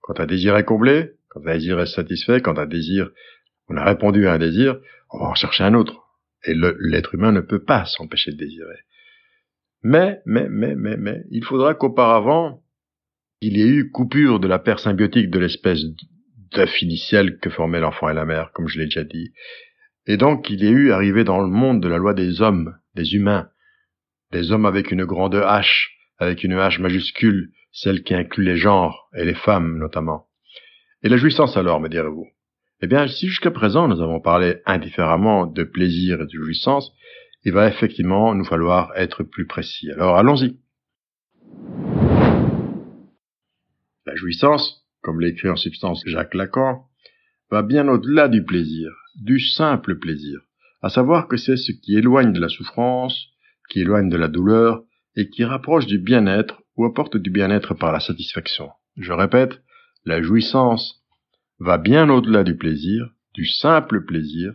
Quand 0.00 0.18
un 0.20 0.26
désir 0.26 0.56
est 0.56 0.64
comblé, 0.64 1.12
quand 1.28 1.46
un 1.46 1.54
désir 1.54 1.78
est 1.80 1.86
satisfait, 1.86 2.40
quand 2.40 2.58
un 2.58 2.66
désir, 2.66 3.10
on 3.68 3.76
a 3.76 3.84
répondu 3.84 4.26
à 4.26 4.32
un 4.32 4.38
désir, 4.38 4.80
on 5.10 5.18
va 5.18 5.26
en 5.26 5.34
chercher 5.34 5.64
un 5.64 5.74
autre. 5.74 5.94
Et 6.44 6.54
l'être 6.54 7.14
humain 7.14 7.32
ne 7.32 7.40
peut 7.40 7.62
pas 7.62 7.84
s'empêcher 7.84 8.32
de 8.32 8.38
désirer. 8.38 8.78
Mais, 9.82 10.20
mais, 10.26 10.48
mais, 10.48 10.74
mais, 10.74 10.96
mais, 10.96 11.22
il 11.30 11.44
faudra 11.44 11.74
qu'auparavant, 11.74 12.62
il 13.40 13.56
y 13.56 13.62
ait 13.62 13.68
eu 13.68 13.90
coupure 13.90 14.38
de 14.38 14.46
la 14.46 14.58
paire 14.58 14.78
symbiotique 14.78 15.30
de 15.30 15.38
l'espèce 15.38 15.82
d'œuf 16.52 16.72
que 17.40 17.50
formaient 17.50 17.80
l'enfant 17.80 18.08
et 18.08 18.14
la 18.14 18.26
mère, 18.26 18.52
comme 18.52 18.68
je 18.68 18.78
l'ai 18.78 18.84
déjà 18.86 19.04
dit. 19.04 19.32
Et 20.06 20.16
donc, 20.16 20.50
il 20.50 20.62
y 20.62 20.66
ait 20.66 20.70
eu 20.70 20.92
arrivé 20.92 21.24
dans 21.24 21.40
le 21.40 21.48
monde 21.48 21.82
de 21.82 21.88
la 21.88 21.96
loi 21.96 22.12
des 22.12 22.42
hommes, 22.42 22.76
des 22.94 23.14
humains, 23.14 23.48
des 24.32 24.52
hommes 24.52 24.66
avec 24.66 24.90
une 24.90 25.04
grande 25.04 25.34
H, 25.34 25.88
avec 26.18 26.44
une 26.44 26.54
H 26.54 26.80
majuscule, 26.80 27.50
celle 27.72 28.02
qui 28.02 28.14
inclut 28.14 28.44
les 28.44 28.56
genres, 28.56 29.08
et 29.14 29.24
les 29.24 29.34
femmes 29.34 29.78
notamment. 29.78 30.26
Et 31.02 31.08
la 31.08 31.16
jouissance 31.16 31.56
alors, 31.56 31.80
me 31.80 31.88
direz-vous? 31.88 32.26
Eh 32.82 32.86
bien, 32.86 33.06
si 33.08 33.28
jusqu'à 33.28 33.50
présent 33.50 33.88
nous 33.88 34.02
avons 34.02 34.20
parlé 34.20 34.56
indifféremment 34.66 35.46
de 35.46 35.64
plaisir 35.64 36.20
et 36.20 36.26
de 36.26 36.30
jouissance, 36.32 36.92
il 37.44 37.52
va 37.52 37.68
effectivement 37.68 38.34
nous 38.34 38.44
falloir 38.44 38.92
être 38.96 39.22
plus 39.22 39.46
précis. 39.46 39.90
Alors 39.92 40.16
allons-y. 40.16 40.58
La 44.06 44.14
jouissance, 44.14 44.84
comme 45.02 45.20
l'écrit 45.20 45.48
en 45.48 45.56
substance 45.56 46.02
Jacques 46.06 46.34
Lacan, 46.34 46.84
va 47.50 47.62
bien 47.62 47.88
au-delà 47.88 48.28
du 48.28 48.44
plaisir, 48.44 48.90
du 49.16 49.40
simple 49.40 49.98
plaisir, 49.98 50.40
à 50.82 50.88
savoir 50.88 51.28
que 51.28 51.36
c'est 51.36 51.56
ce 51.56 51.72
qui 51.72 51.96
éloigne 51.96 52.32
de 52.32 52.40
la 52.40 52.48
souffrance, 52.48 53.28
qui 53.70 53.80
éloigne 53.80 54.08
de 54.08 54.16
la 54.16 54.28
douleur, 54.28 54.84
et 55.16 55.28
qui 55.28 55.44
rapproche 55.44 55.86
du 55.86 55.98
bien-être 55.98 56.62
ou 56.76 56.84
apporte 56.84 57.16
du 57.16 57.30
bien-être 57.30 57.74
par 57.74 57.92
la 57.92 58.00
satisfaction. 58.00 58.70
Je 58.96 59.12
répète, 59.12 59.60
la 60.04 60.22
jouissance 60.22 61.02
va 61.58 61.78
bien 61.78 62.08
au-delà 62.08 62.44
du 62.44 62.56
plaisir, 62.56 63.10
du 63.34 63.46
simple 63.46 64.04
plaisir, 64.04 64.54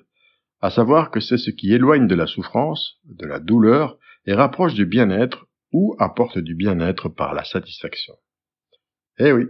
à 0.61 0.69
savoir 0.69 1.11
que 1.11 1.19
c'est 1.19 1.37
ce 1.37 1.51
qui 1.51 1.73
éloigne 1.73 2.07
de 2.07 2.15
la 2.15 2.27
souffrance, 2.27 2.97
de 3.05 3.25
la 3.25 3.39
douleur, 3.39 3.97
et 4.25 4.33
rapproche 4.33 4.73
du 4.73 4.85
bien-être 4.85 5.45
ou 5.71 5.95
apporte 5.99 6.39
du 6.39 6.55
bien-être 6.55 7.09
par 7.09 7.33
la 7.33 7.43
satisfaction. 7.43 8.13
Eh 9.19 9.31
oui, 9.31 9.45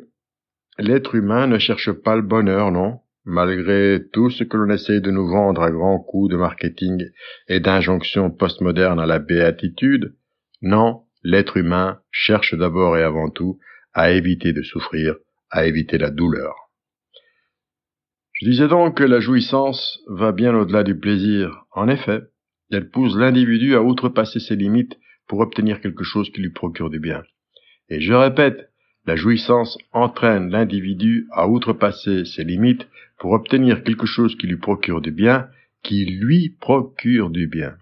l'être 0.77 1.15
humain 1.15 1.47
ne 1.47 1.57
cherche 1.57 1.91
pas 1.91 2.15
le 2.15 2.21
bonheur, 2.21 2.71
non, 2.71 2.99
malgré 3.23 4.03
tout 4.13 4.29
ce 4.29 4.43
que 4.43 4.57
l'on 4.57 4.73
essaye 4.73 5.01
de 5.01 5.11
nous 5.11 5.27
vendre 5.27 5.61
à 5.61 5.71
grands 5.71 5.99
coups 5.99 6.31
de 6.31 6.37
marketing 6.37 7.03
et 7.47 7.59
d'injonctions 7.59 8.29
postmodernes 8.29 8.99
à 8.99 9.05
la 9.05 9.19
béatitude, 9.19 10.15
non, 10.61 11.03
l'être 11.23 11.57
humain 11.57 11.99
cherche 12.11 12.53
d'abord 12.55 12.97
et 12.97 13.03
avant 13.03 13.29
tout 13.29 13.59
à 13.93 14.11
éviter 14.11 14.53
de 14.53 14.61
souffrir, 14.61 15.15
à 15.49 15.65
éviter 15.65 15.97
la 15.97 16.11
douleur. 16.11 16.64
Je 18.41 18.49
disais 18.49 18.67
donc 18.67 18.97
que 18.97 19.03
la 19.03 19.21
jouissance 19.21 19.99
va 20.07 20.33
bien 20.33 20.53
au-delà 20.53 20.83
du 20.83 20.99
plaisir. 20.99 21.65
En 21.71 21.87
effet, 21.87 22.21
elle 22.69 22.89
pousse 22.89 23.15
l'individu 23.15 23.75
à 23.75 23.81
outrepasser 23.81 24.41
ses 24.41 24.57
limites 24.57 24.97
pour 25.27 25.39
obtenir 25.39 25.79
quelque 25.79 26.03
chose 26.03 26.29
qui 26.31 26.41
lui 26.41 26.49
procure 26.49 26.89
du 26.89 26.99
bien. 26.99 27.23
Et 27.87 28.01
je 28.01 28.13
répète, 28.13 28.69
la 29.05 29.15
jouissance 29.15 29.77
entraîne 29.93 30.49
l'individu 30.49 31.27
à 31.31 31.47
outrepasser 31.47 32.25
ses 32.25 32.43
limites 32.43 32.87
pour 33.19 33.31
obtenir 33.31 33.83
quelque 33.83 34.05
chose 34.05 34.35
qui 34.35 34.47
lui 34.47 34.57
procure 34.57 34.99
du 34.99 35.11
bien, 35.11 35.47
qui 35.81 36.03
lui 36.03 36.49
procure 36.59 37.29
du 37.29 37.47
bien. 37.47 37.75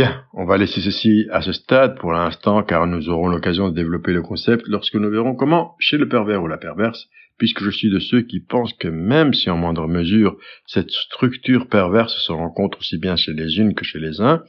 Bien, 0.00 0.24
on 0.32 0.46
va 0.46 0.56
laisser 0.56 0.80
ceci 0.80 1.26
à 1.30 1.42
ce 1.42 1.52
stade 1.52 1.98
pour 1.98 2.12
l'instant 2.12 2.62
car 2.62 2.86
nous 2.86 3.10
aurons 3.10 3.28
l'occasion 3.28 3.68
de 3.68 3.74
développer 3.74 4.14
le 4.14 4.22
concept 4.22 4.66
lorsque 4.66 4.94
nous 4.94 5.10
verrons 5.10 5.34
comment, 5.34 5.76
chez 5.78 5.98
le 5.98 6.08
pervers 6.08 6.42
ou 6.42 6.46
la 6.46 6.56
perverse, 6.56 7.06
puisque 7.36 7.62
je 7.62 7.68
suis 7.68 7.90
de 7.90 7.98
ceux 7.98 8.22
qui 8.22 8.40
pensent 8.40 8.72
que 8.72 8.88
même 8.88 9.34
si 9.34 9.50
en 9.50 9.58
moindre 9.58 9.86
mesure 9.88 10.38
cette 10.64 10.90
structure 10.90 11.68
perverse 11.68 12.16
se 12.16 12.32
rencontre 12.32 12.78
aussi 12.78 12.96
bien 12.96 13.16
chez 13.16 13.34
les 13.34 13.58
unes 13.58 13.74
que 13.74 13.84
chez 13.84 13.98
les 13.98 14.22
uns, 14.22 14.42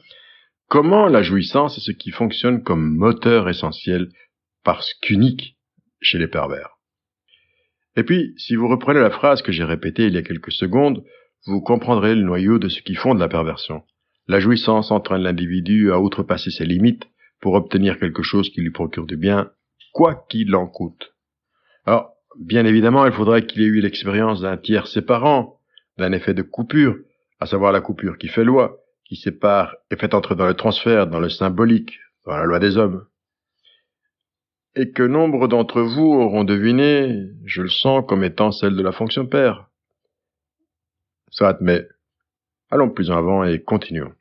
comment 0.70 1.06
la 1.06 1.22
jouissance 1.22 1.76
est 1.76 1.82
ce 1.82 1.92
qui 1.92 2.12
fonctionne 2.12 2.62
comme 2.62 2.96
moteur 2.96 3.50
essentiel 3.50 4.08
parce 4.64 4.94
qu'unique 5.02 5.58
chez 6.00 6.16
les 6.16 6.28
pervers. 6.28 6.78
Et 7.96 8.04
puis, 8.04 8.32
si 8.38 8.56
vous 8.56 8.68
reprenez 8.68 9.00
la 9.00 9.10
phrase 9.10 9.42
que 9.42 9.52
j'ai 9.52 9.64
répétée 9.64 10.06
il 10.06 10.14
y 10.14 10.18
a 10.18 10.22
quelques 10.22 10.52
secondes, 10.52 11.04
vous 11.44 11.60
comprendrez 11.60 12.14
le 12.14 12.22
noyau 12.22 12.58
de 12.58 12.70
ce 12.70 12.80
qui 12.80 12.94
fonde 12.94 13.18
la 13.18 13.28
perversion. 13.28 13.82
La 14.28 14.40
jouissance 14.40 14.90
entraîne 14.90 15.22
l'individu 15.22 15.92
à 15.92 16.00
outrepasser 16.00 16.50
ses 16.50 16.64
limites 16.64 17.04
pour 17.40 17.54
obtenir 17.54 17.98
quelque 17.98 18.22
chose 18.22 18.50
qui 18.50 18.60
lui 18.60 18.70
procure 18.70 19.06
du 19.06 19.16
bien, 19.16 19.50
quoi 19.92 20.26
qu'il 20.28 20.54
en 20.54 20.66
coûte. 20.66 21.14
Alors, 21.84 22.14
bien 22.38 22.64
évidemment, 22.64 23.04
il 23.06 23.12
faudrait 23.12 23.46
qu'il 23.46 23.62
ait 23.62 23.66
eu 23.66 23.80
l'expérience 23.80 24.40
d'un 24.40 24.56
tiers 24.56 24.86
séparant, 24.86 25.58
d'un 25.98 26.12
effet 26.12 26.34
de 26.34 26.42
coupure, 26.42 26.96
à 27.40 27.46
savoir 27.46 27.72
la 27.72 27.80
coupure 27.80 28.16
qui 28.16 28.28
fait 28.28 28.44
loi, 28.44 28.78
qui 29.04 29.16
sépare 29.16 29.74
et 29.90 29.96
fait 29.96 30.14
entrer 30.14 30.36
dans 30.36 30.46
le 30.46 30.54
transfert, 30.54 31.08
dans 31.08 31.18
le 31.18 31.28
symbolique, 31.28 31.98
dans 32.24 32.36
la 32.36 32.44
loi 32.44 32.60
des 32.60 32.76
hommes. 32.76 33.04
Et 34.74 34.92
que 34.92 35.02
nombre 35.02 35.48
d'entre 35.48 35.82
vous 35.82 36.14
auront 36.14 36.44
deviné, 36.44 37.26
je 37.44 37.62
le 37.62 37.68
sens, 37.68 38.04
comme 38.08 38.24
étant 38.24 38.52
celle 38.52 38.76
de 38.76 38.82
la 38.82 38.92
fonction 38.92 39.26
père. 39.26 39.68
Soit, 41.30 41.60
mais 41.60 41.86
Allons 42.72 42.88
plus 42.88 43.10
en 43.10 43.18
avant 43.18 43.44
et 43.44 43.60
continuons. 43.60 44.14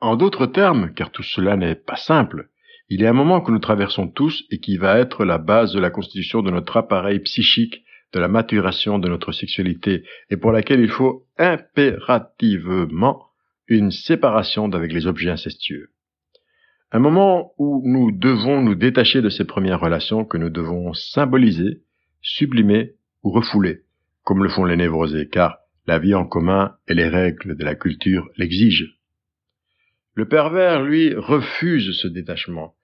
En 0.00 0.16
d'autres 0.16 0.46
termes, 0.46 0.92
car 0.92 1.12
tout 1.12 1.22
cela 1.22 1.56
n'est 1.56 1.76
pas 1.76 1.94
simple, 1.94 2.48
il 2.88 3.00
y 3.00 3.06
a 3.06 3.10
un 3.10 3.12
moment 3.12 3.40
que 3.40 3.52
nous 3.52 3.60
traversons 3.60 4.08
tous 4.08 4.42
et 4.50 4.58
qui 4.58 4.76
va 4.76 4.98
être 4.98 5.24
la 5.24 5.38
base 5.38 5.72
de 5.72 5.78
la 5.78 5.90
constitution 5.90 6.42
de 6.42 6.50
notre 6.50 6.78
appareil 6.78 7.20
psychique, 7.20 7.84
de 8.12 8.18
la 8.18 8.26
maturation 8.26 8.98
de 8.98 9.08
notre 9.08 9.30
sexualité, 9.30 10.02
et 10.30 10.36
pour 10.36 10.50
laquelle 10.50 10.80
il 10.80 10.90
faut 10.90 11.24
impérativement 11.36 13.22
une 13.68 13.92
séparation 13.92 14.66
d'avec 14.66 14.92
les 14.92 15.06
objets 15.06 15.30
incestueux. 15.30 15.90
Un 16.90 16.98
moment 16.98 17.52
où 17.56 17.82
nous 17.84 18.10
devons 18.10 18.62
nous 18.62 18.74
détacher 18.74 19.22
de 19.22 19.28
ces 19.28 19.44
premières 19.44 19.78
relations 19.78 20.24
que 20.24 20.38
nous 20.38 20.50
devons 20.50 20.92
symboliser, 20.92 21.82
sublimer 22.20 22.97
ou 23.22 23.30
refoulés, 23.30 23.82
comme 24.24 24.42
le 24.42 24.48
font 24.48 24.64
les 24.64 24.76
névrosés, 24.76 25.28
car 25.28 25.58
la 25.86 25.98
vie 25.98 26.14
en 26.14 26.26
commun 26.26 26.76
et 26.86 26.94
les 26.94 27.08
règles 27.08 27.56
de 27.56 27.64
la 27.64 27.74
culture 27.74 28.28
l'exigent. 28.36 28.86
Le 30.14 30.28
pervers, 30.28 30.82
lui, 30.82 31.14
refuse 31.14 31.96
ce 31.96 32.08
détachement. 32.08 32.74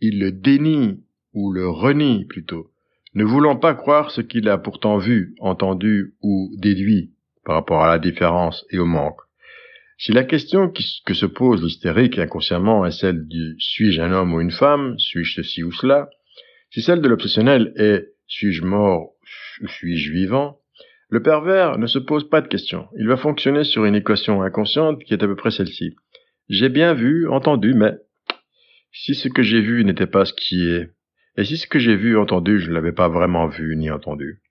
Il 0.00 0.20
le 0.20 0.30
dénie, 0.30 1.02
ou 1.32 1.52
le 1.52 1.68
renie 1.68 2.26
plutôt, 2.26 2.70
ne 3.14 3.24
voulant 3.24 3.56
pas 3.56 3.74
croire 3.74 4.10
ce 4.10 4.20
qu'il 4.20 4.48
a 4.48 4.58
pourtant 4.58 4.98
vu, 4.98 5.34
entendu 5.40 6.14
ou 6.22 6.50
déduit 6.58 7.12
par 7.44 7.56
rapport 7.56 7.82
à 7.82 7.88
la 7.88 7.98
différence 7.98 8.64
et 8.70 8.78
au 8.78 8.86
manque. 8.86 9.20
Si 9.98 10.12
la 10.12 10.24
question 10.24 10.68
que 10.70 11.14
se 11.14 11.26
pose 11.26 11.62
l'hystérique 11.62 12.18
inconsciemment 12.18 12.84
est 12.86 12.98
celle 12.98 13.26
du 13.28 13.54
suis-je 13.58 14.00
un 14.00 14.12
homme 14.12 14.34
ou 14.34 14.40
une 14.40 14.50
femme, 14.50 14.98
suis-je 14.98 15.34
ceci 15.36 15.62
ou 15.62 15.72
cela, 15.72 16.10
si 16.70 16.82
celle 16.82 17.02
de 17.02 17.08
l'obsessionnel 17.08 17.72
est 17.76 18.08
suis-je 18.26 18.64
mort 18.64 19.11
suis-je 19.66 20.12
vivant? 20.12 20.58
Le 21.08 21.22
pervers 21.22 21.78
ne 21.78 21.86
se 21.86 21.98
pose 21.98 22.28
pas 22.28 22.40
de 22.40 22.48
questions. 22.48 22.88
Il 22.98 23.06
va 23.06 23.16
fonctionner 23.16 23.64
sur 23.64 23.84
une 23.84 23.94
équation 23.94 24.42
inconsciente 24.42 25.02
qui 25.04 25.12
est 25.12 25.22
à 25.22 25.26
peu 25.26 25.36
près 25.36 25.50
celle-ci. 25.50 25.94
J'ai 26.48 26.68
bien 26.68 26.94
vu, 26.94 27.28
entendu, 27.28 27.74
mais 27.74 27.92
si 28.92 29.14
ce 29.14 29.28
que 29.28 29.42
j'ai 29.42 29.60
vu 29.60 29.84
n'était 29.84 30.06
pas 30.06 30.24
ce 30.24 30.32
qui 30.32 30.68
est, 30.68 30.90
et 31.36 31.44
si 31.44 31.56
ce 31.56 31.66
que 31.66 31.78
j'ai 31.78 31.96
vu, 31.96 32.18
entendu, 32.18 32.60
je 32.60 32.68
ne 32.68 32.74
l'avais 32.74 32.92
pas 32.92 33.08
vraiment 33.08 33.46
vu 33.46 33.76
ni 33.76 33.90
entendu. 33.90 34.42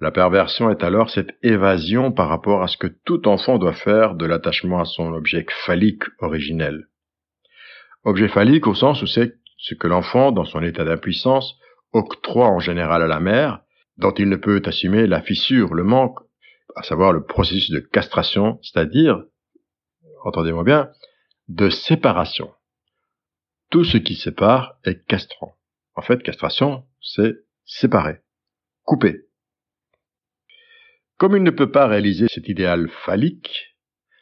La 0.00 0.10
perversion 0.10 0.70
est 0.70 0.82
alors 0.82 1.08
cette 1.08 1.36
évasion 1.42 2.10
par 2.10 2.28
rapport 2.28 2.62
à 2.62 2.68
ce 2.68 2.76
que 2.76 2.88
tout 3.04 3.28
enfant 3.28 3.58
doit 3.58 3.74
faire 3.74 4.14
de 4.14 4.26
l'attachement 4.26 4.80
à 4.80 4.84
son 4.84 5.12
objet 5.12 5.46
phallique 5.66 6.04
originel. 6.18 6.88
Objet 8.02 8.28
phallique 8.28 8.66
au 8.66 8.74
sens 8.74 9.02
où 9.02 9.06
c'est 9.06 9.34
ce 9.56 9.74
que 9.74 9.86
l'enfant, 9.86 10.32
dans 10.32 10.44
son 10.44 10.62
état 10.62 10.84
d'impuissance, 10.84 11.58
octroie 11.94 12.48
en 12.48 12.58
général 12.58 13.02
à 13.02 13.06
la 13.06 13.20
mère, 13.20 13.60
dont 13.96 14.12
il 14.12 14.28
ne 14.28 14.36
peut 14.36 14.60
assumer 14.66 15.06
la 15.06 15.22
fissure, 15.22 15.72
le 15.74 15.84
manque, 15.84 16.18
à 16.76 16.82
savoir 16.82 17.12
le 17.12 17.24
processus 17.24 17.70
de 17.70 17.78
castration, 17.78 18.58
c'est-à-dire, 18.62 19.24
entendez-moi 20.24 20.64
bien, 20.64 20.90
de 21.48 21.70
séparation. 21.70 22.52
Tout 23.70 23.84
ce 23.84 23.96
qui 23.96 24.16
sépare 24.16 24.76
est 24.84 25.06
castrant. 25.06 25.56
En 25.94 26.02
fait, 26.02 26.22
castration, 26.22 26.84
c'est 27.00 27.34
séparer, 27.64 28.18
couper. 28.82 29.22
Comme 31.16 31.36
il 31.36 31.44
ne 31.44 31.50
peut 31.50 31.70
pas 31.70 31.86
réaliser 31.86 32.26
cet 32.28 32.48
idéal 32.48 32.88
phallique, 33.04 33.76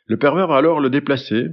le 0.04 0.18
pervers 0.18 0.46
va 0.46 0.56
alors 0.56 0.80
le 0.80 0.90
déplacer, 0.90 1.46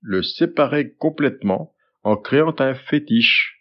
le 0.00 0.22
séparer 0.22 0.94
complètement 0.94 1.74
en 2.02 2.16
créant 2.16 2.54
un 2.60 2.74
fétiche 2.74 3.55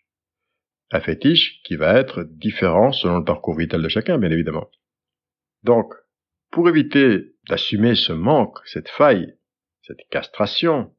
un 0.91 0.99
fétiche 0.99 1.61
qui 1.63 1.75
va 1.75 1.93
être 1.99 2.23
différent 2.23 2.91
selon 2.91 3.19
le 3.19 3.23
parcours 3.23 3.57
vital 3.57 3.81
de 3.81 3.89
chacun, 3.89 4.17
bien 4.17 4.31
évidemment. 4.31 4.69
Donc, 5.63 5.93
pour 6.51 6.69
éviter 6.69 7.35
d'assumer 7.49 7.95
ce 7.95 8.13
manque, 8.13 8.59
cette 8.65 8.89
faille, 8.89 9.33
cette 9.81 10.07
castration, 10.09 10.93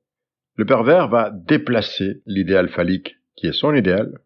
le 0.57 0.65
pervers 0.65 1.09
va 1.09 1.31
déplacer 1.31 2.23
l'idéal 2.27 2.69
phallique, 2.69 3.17
qui 3.37 3.47
est 3.47 3.53
son 3.53 3.75
idéal, 3.75 4.19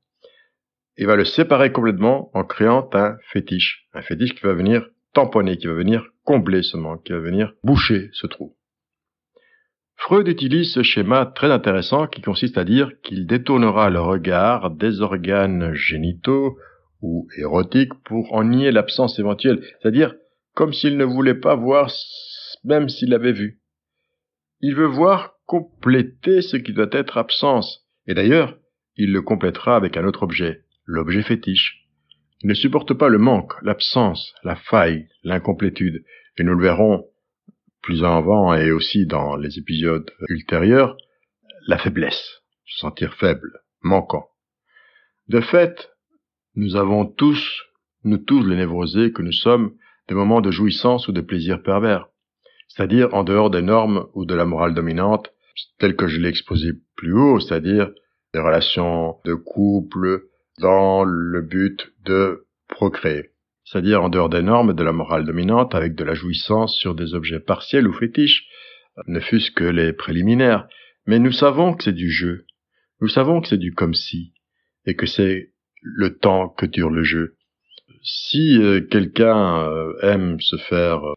et 0.96 1.06
va 1.06 1.16
le 1.16 1.24
séparer 1.24 1.72
complètement 1.72 2.30
en 2.34 2.44
créant 2.44 2.88
un 2.92 3.16
fétiche. 3.32 3.88
Un 3.92 4.02
fétiche 4.02 4.34
qui 4.34 4.42
va 4.42 4.54
venir 4.54 4.88
tamponner, 5.12 5.56
qui 5.56 5.66
va 5.66 5.74
venir 5.74 6.06
combler 6.24 6.62
ce 6.62 6.76
manque, 6.76 7.04
qui 7.04 7.12
va 7.12 7.18
venir 7.18 7.54
boucher 7.64 8.10
ce 8.12 8.26
trou. 8.26 8.56
Freud 10.00 10.28
utilise 10.28 10.72
ce 10.72 10.82
schéma 10.82 11.26
très 11.26 11.52
intéressant 11.52 12.06
qui 12.06 12.22
consiste 12.22 12.56
à 12.56 12.64
dire 12.64 12.90
qu'il 13.02 13.26
détournera 13.26 13.90
le 13.90 14.00
regard 14.00 14.70
des 14.70 15.02
organes 15.02 15.74
génitaux 15.74 16.56
ou 17.02 17.28
érotiques 17.36 17.92
pour 18.04 18.32
en 18.32 18.44
nier 18.44 18.72
l'absence 18.72 19.18
éventuelle, 19.18 19.62
c'est-à-dire 19.62 20.14
comme 20.54 20.72
s'il 20.72 20.96
ne 20.96 21.04
voulait 21.04 21.34
pas 21.34 21.54
voir 21.54 21.90
même 22.64 22.88
s'il 22.88 23.12
avait 23.12 23.32
vu. 23.32 23.60
Il 24.60 24.74
veut 24.74 24.86
voir 24.86 25.34
compléter 25.44 26.40
ce 26.40 26.56
qui 26.56 26.72
doit 26.72 26.88
être 26.92 27.18
absence, 27.18 27.86
et 28.06 28.14
d'ailleurs, 28.14 28.56
il 28.96 29.12
le 29.12 29.20
complétera 29.20 29.76
avec 29.76 29.98
un 29.98 30.06
autre 30.06 30.22
objet, 30.22 30.62
l'objet 30.86 31.22
fétiche. 31.22 31.86
Il 32.42 32.48
ne 32.48 32.54
supporte 32.54 32.94
pas 32.94 33.08
le 33.08 33.18
manque, 33.18 33.52
l'absence, 33.62 34.32
la 34.44 34.56
faille, 34.56 35.08
l'incomplétude, 35.24 36.02
et 36.38 36.42
nous 36.42 36.54
le 36.54 36.62
verrons 36.62 37.04
plus 37.82 38.04
avant 38.04 38.54
et 38.54 38.72
aussi 38.72 39.06
dans 39.06 39.36
les 39.36 39.58
épisodes 39.58 40.10
ultérieurs, 40.28 40.96
la 41.66 41.78
faiblesse, 41.78 42.42
se 42.66 42.78
sentir 42.78 43.14
faible, 43.14 43.60
manquant. 43.82 44.28
De 45.28 45.40
fait, 45.40 45.90
nous 46.54 46.76
avons 46.76 47.06
tous, 47.06 47.62
nous 48.04 48.18
tous 48.18 48.44
les 48.44 48.56
névrosés 48.56 49.12
que 49.12 49.22
nous 49.22 49.32
sommes, 49.32 49.72
des 50.08 50.14
moments 50.14 50.40
de 50.40 50.50
jouissance 50.50 51.08
ou 51.08 51.12
de 51.12 51.20
plaisir 51.20 51.62
pervers, 51.62 52.08
c'est-à-dire 52.68 53.14
en 53.14 53.24
dehors 53.24 53.50
des 53.50 53.62
normes 53.62 54.08
ou 54.14 54.24
de 54.24 54.34
la 54.34 54.44
morale 54.44 54.74
dominante, 54.74 55.32
telles 55.78 55.96
que 55.96 56.08
je 56.08 56.18
l'ai 56.18 56.28
exposé 56.28 56.72
plus 56.96 57.12
haut, 57.12 57.40
c'est-à-dire 57.40 57.90
des 58.32 58.40
relations 58.40 59.18
de 59.24 59.34
couple, 59.34 60.24
dans 60.60 61.04
le 61.04 61.42
but 61.42 61.92
de 62.04 62.46
procréer, 62.68 63.30
c'est-à-dire 63.70 64.02
en 64.02 64.08
dehors 64.08 64.28
des 64.28 64.42
normes 64.42 64.74
de 64.74 64.82
la 64.82 64.92
morale 64.92 65.24
dominante 65.24 65.76
avec 65.76 65.94
de 65.94 66.02
la 66.02 66.14
jouissance 66.14 66.76
sur 66.76 66.96
des 66.96 67.14
objets 67.14 67.38
partiels 67.38 67.86
ou 67.86 67.92
fétiches, 67.92 68.48
ne 69.06 69.20
fût-ce 69.20 69.52
que 69.52 69.64
les 69.64 69.92
préliminaires. 69.92 70.66
Mais 71.06 71.20
nous 71.20 71.30
savons 71.30 71.74
que 71.74 71.84
c'est 71.84 71.92
du 71.92 72.10
jeu, 72.10 72.46
nous 73.00 73.08
savons 73.08 73.40
que 73.40 73.46
c'est 73.46 73.58
du 73.58 73.72
comme 73.72 73.94
si, 73.94 74.32
et 74.86 74.96
que 74.96 75.06
c'est 75.06 75.52
le 75.82 76.18
temps 76.18 76.48
que 76.48 76.66
dure 76.66 76.90
le 76.90 77.04
jeu. 77.04 77.36
Si 78.02 78.58
euh, 78.60 78.80
quelqu'un 78.80 79.62
euh, 79.62 79.92
aime 80.02 80.40
se 80.40 80.56
faire 80.56 81.04
euh, 81.04 81.14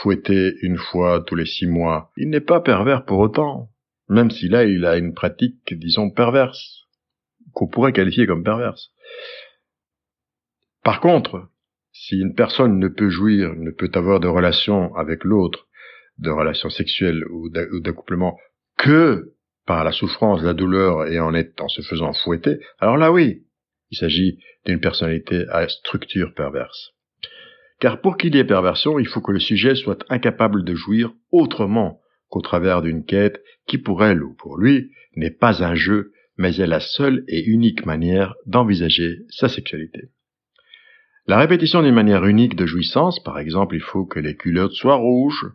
fouetter 0.00 0.54
une 0.62 0.78
fois 0.78 1.22
tous 1.26 1.34
les 1.34 1.46
six 1.46 1.66
mois, 1.66 2.10
il 2.16 2.30
n'est 2.30 2.40
pas 2.40 2.60
pervers 2.60 3.04
pour 3.04 3.18
autant, 3.18 3.68
même 4.08 4.30
si 4.30 4.48
là 4.48 4.64
il 4.64 4.86
a 4.86 4.96
une 4.96 5.12
pratique, 5.12 5.74
disons, 5.74 6.10
perverse, 6.10 6.86
qu'on 7.52 7.68
pourrait 7.68 7.92
qualifier 7.92 8.26
comme 8.26 8.44
perverse. 8.44 8.92
Par 10.82 11.00
contre, 11.00 11.48
si 11.92 12.18
une 12.18 12.34
personne 12.34 12.78
ne 12.78 12.88
peut 12.88 13.10
jouir, 13.10 13.54
ne 13.54 13.70
peut 13.70 13.90
avoir 13.94 14.20
de 14.20 14.28
relations 14.28 14.94
avec 14.96 15.24
l'autre, 15.24 15.66
de 16.18 16.30
relations 16.30 16.70
sexuelles 16.70 17.24
ou 17.30 17.50
d'accouplement, 17.80 18.38
que 18.78 19.34
par 19.66 19.84
la 19.84 19.92
souffrance, 19.92 20.42
la 20.42 20.54
douleur 20.54 21.06
et 21.06 21.20
en, 21.20 21.32
en 21.34 21.68
se 21.68 21.82
faisant 21.82 22.12
fouetter, 22.12 22.58
alors 22.80 22.96
là 22.96 23.12
oui, 23.12 23.44
il 23.90 23.98
s'agit 23.98 24.38
d'une 24.64 24.80
personnalité 24.80 25.44
à 25.50 25.68
structure 25.68 26.34
perverse. 26.34 26.92
Car 27.78 28.00
pour 28.00 28.16
qu'il 28.16 28.34
y 28.34 28.38
ait 28.38 28.44
perversion, 28.44 28.98
il 28.98 29.06
faut 29.06 29.20
que 29.20 29.32
le 29.32 29.40
sujet 29.40 29.74
soit 29.74 30.04
incapable 30.08 30.64
de 30.64 30.74
jouir 30.74 31.12
autrement 31.30 32.00
qu'au 32.28 32.40
travers 32.40 32.80
d'une 32.80 33.04
quête 33.04 33.42
qui 33.66 33.78
pour 33.78 34.04
elle 34.04 34.22
ou 34.22 34.34
pour 34.34 34.56
lui 34.56 34.90
n'est 35.16 35.30
pas 35.30 35.62
un 35.62 35.74
jeu, 35.74 36.12
mais 36.38 36.56
est 36.56 36.66
la 36.66 36.80
seule 36.80 37.24
et 37.28 37.44
unique 37.44 37.84
manière 37.84 38.34
d'envisager 38.46 39.18
sa 39.28 39.48
sexualité. 39.48 40.08
La 41.26 41.38
répétition 41.38 41.82
d'une 41.82 41.94
manière 41.94 42.26
unique 42.26 42.56
de 42.56 42.66
jouissance, 42.66 43.22
par 43.22 43.38
exemple, 43.38 43.76
il 43.76 43.80
faut 43.80 44.04
que 44.04 44.18
les 44.18 44.36
culottes 44.36 44.72
soient 44.72 44.96
rouges, 44.96 45.46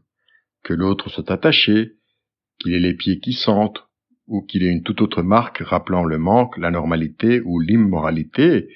que 0.64 0.74
l'autre 0.74 1.10
soit 1.10 1.30
attaché, 1.30 1.92
qu'il 2.60 2.74
ait 2.74 2.80
les 2.80 2.94
pieds 2.94 3.20
qui 3.20 3.34
sentent, 3.34 3.84
ou 4.28 4.42
qu'il 4.42 4.64
ait 4.64 4.72
une 4.72 4.84
toute 4.84 5.02
autre 5.02 5.24
marque 5.24 5.60
rappelant 5.60 6.06
le 6.06 6.18
manque, 6.18 6.58
la 6.58 6.72
normalité 6.72 7.42
ou 7.42 7.60
l'immoralité, 7.60 8.70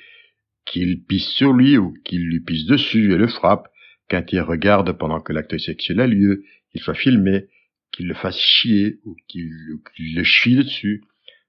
qu'il 0.66 1.04
pisse 1.06 1.30
sur 1.30 1.54
lui 1.54 1.78
ou 1.78 1.94
qu'il 2.04 2.26
lui 2.26 2.42
pisse 2.42 2.66
dessus 2.66 3.14
et 3.14 3.18
le 3.18 3.28
frappe, 3.28 3.70
qu'un 4.10 4.22
tiers 4.22 4.48
regarde 4.48 4.92
pendant 4.92 5.22
que 5.22 5.32
l'acte 5.32 5.58
sexuel 5.58 6.02
a 6.02 6.08
lieu, 6.08 6.44
qu'il 6.72 6.82
soit 6.82 6.94
filmé, 6.94 7.46
qu'il 7.94 8.08
le 8.08 8.14
fasse 8.14 8.38
chier 8.38 9.00
ou 9.06 9.16
qu'il 9.30 9.50
le 10.16 10.24
chie 10.24 10.56
dessus. 10.58 11.04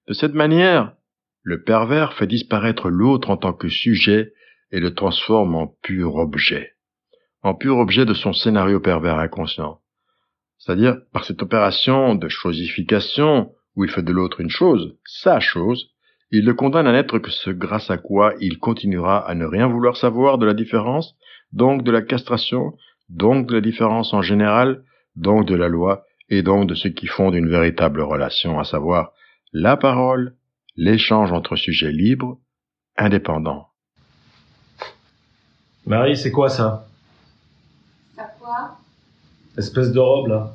De 0.06 0.14
cette 0.14 0.34
manière, 0.34 0.94
le 1.42 1.62
pervers 1.64 2.14
fait 2.14 2.28
disparaître 2.28 2.90
l'autre 2.90 3.30
en 3.30 3.36
tant 3.36 3.52
que 3.52 3.68
sujet 3.68 4.32
et 4.72 4.80
le 4.80 4.94
transforme 4.94 5.54
en 5.54 5.66
pur 5.66 6.16
objet, 6.16 6.72
en 7.42 7.54
pur 7.54 7.76
objet 7.76 8.06
de 8.06 8.14
son 8.14 8.32
scénario 8.32 8.80
pervers 8.80 9.18
inconscient. 9.18 9.80
C'est-à-dire, 10.58 10.96
par 11.12 11.24
cette 11.24 11.42
opération 11.42 12.14
de 12.14 12.28
chosification, 12.28 13.52
où 13.76 13.84
il 13.84 13.90
fait 13.90 14.02
de 14.02 14.12
l'autre 14.12 14.40
une 14.40 14.50
chose, 14.50 14.96
sa 15.04 15.40
chose, 15.40 15.90
il 16.30 16.44
le 16.46 16.54
condamne 16.54 16.86
à 16.86 16.92
n'être 16.92 17.18
que 17.18 17.30
ce 17.30 17.50
grâce 17.50 17.90
à 17.90 17.98
quoi 17.98 18.34
il 18.40 18.58
continuera 18.58 19.18
à 19.18 19.34
ne 19.34 19.44
rien 19.44 19.66
vouloir 19.66 19.96
savoir 19.96 20.38
de 20.38 20.46
la 20.46 20.54
différence, 20.54 21.14
donc 21.52 21.82
de 21.84 21.90
la 21.90 22.00
castration, 22.00 22.72
donc 23.10 23.46
de 23.46 23.54
la 23.54 23.60
différence 23.60 24.14
en 24.14 24.22
général, 24.22 24.82
donc 25.16 25.46
de 25.46 25.54
la 25.54 25.68
loi, 25.68 26.04
et 26.30 26.42
donc 26.42 26.68
de 26.68 26.74
ce 26.74 26.88
qui 26.88 27.06
fonde 27.06 27.34
une 27.34 27.50
véritable 27.50 28.00
relation, 28.00 28.58
à 28.58 28.64
savoir 28.64 29.12
la 29.52 29.76
parole, 29.76 30.34
l'échange 30.76 31.32
entre 31.32 31.56
sujets 31.56 31.92
libres, 31.92 32.38
indépendants. 32.96 33.71
Marie, 35.86 36.16
c'est 36.16 36.30
quoi 36.30 36.48
ça? 36.48 36.86
Ça 38.16 38.24
quoi? 38.40 38.78
Espèce 39.56 39.92
de 39.92 39.98
robe 39.98 40.28
là. 40.28 40.54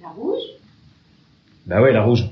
La 0.00 0.08
rouge? 0.10 0.42
Bah 1.66 1.82
ouais, 1.82 1.92
la 1.92 2.02
rouge. 2.02 2.24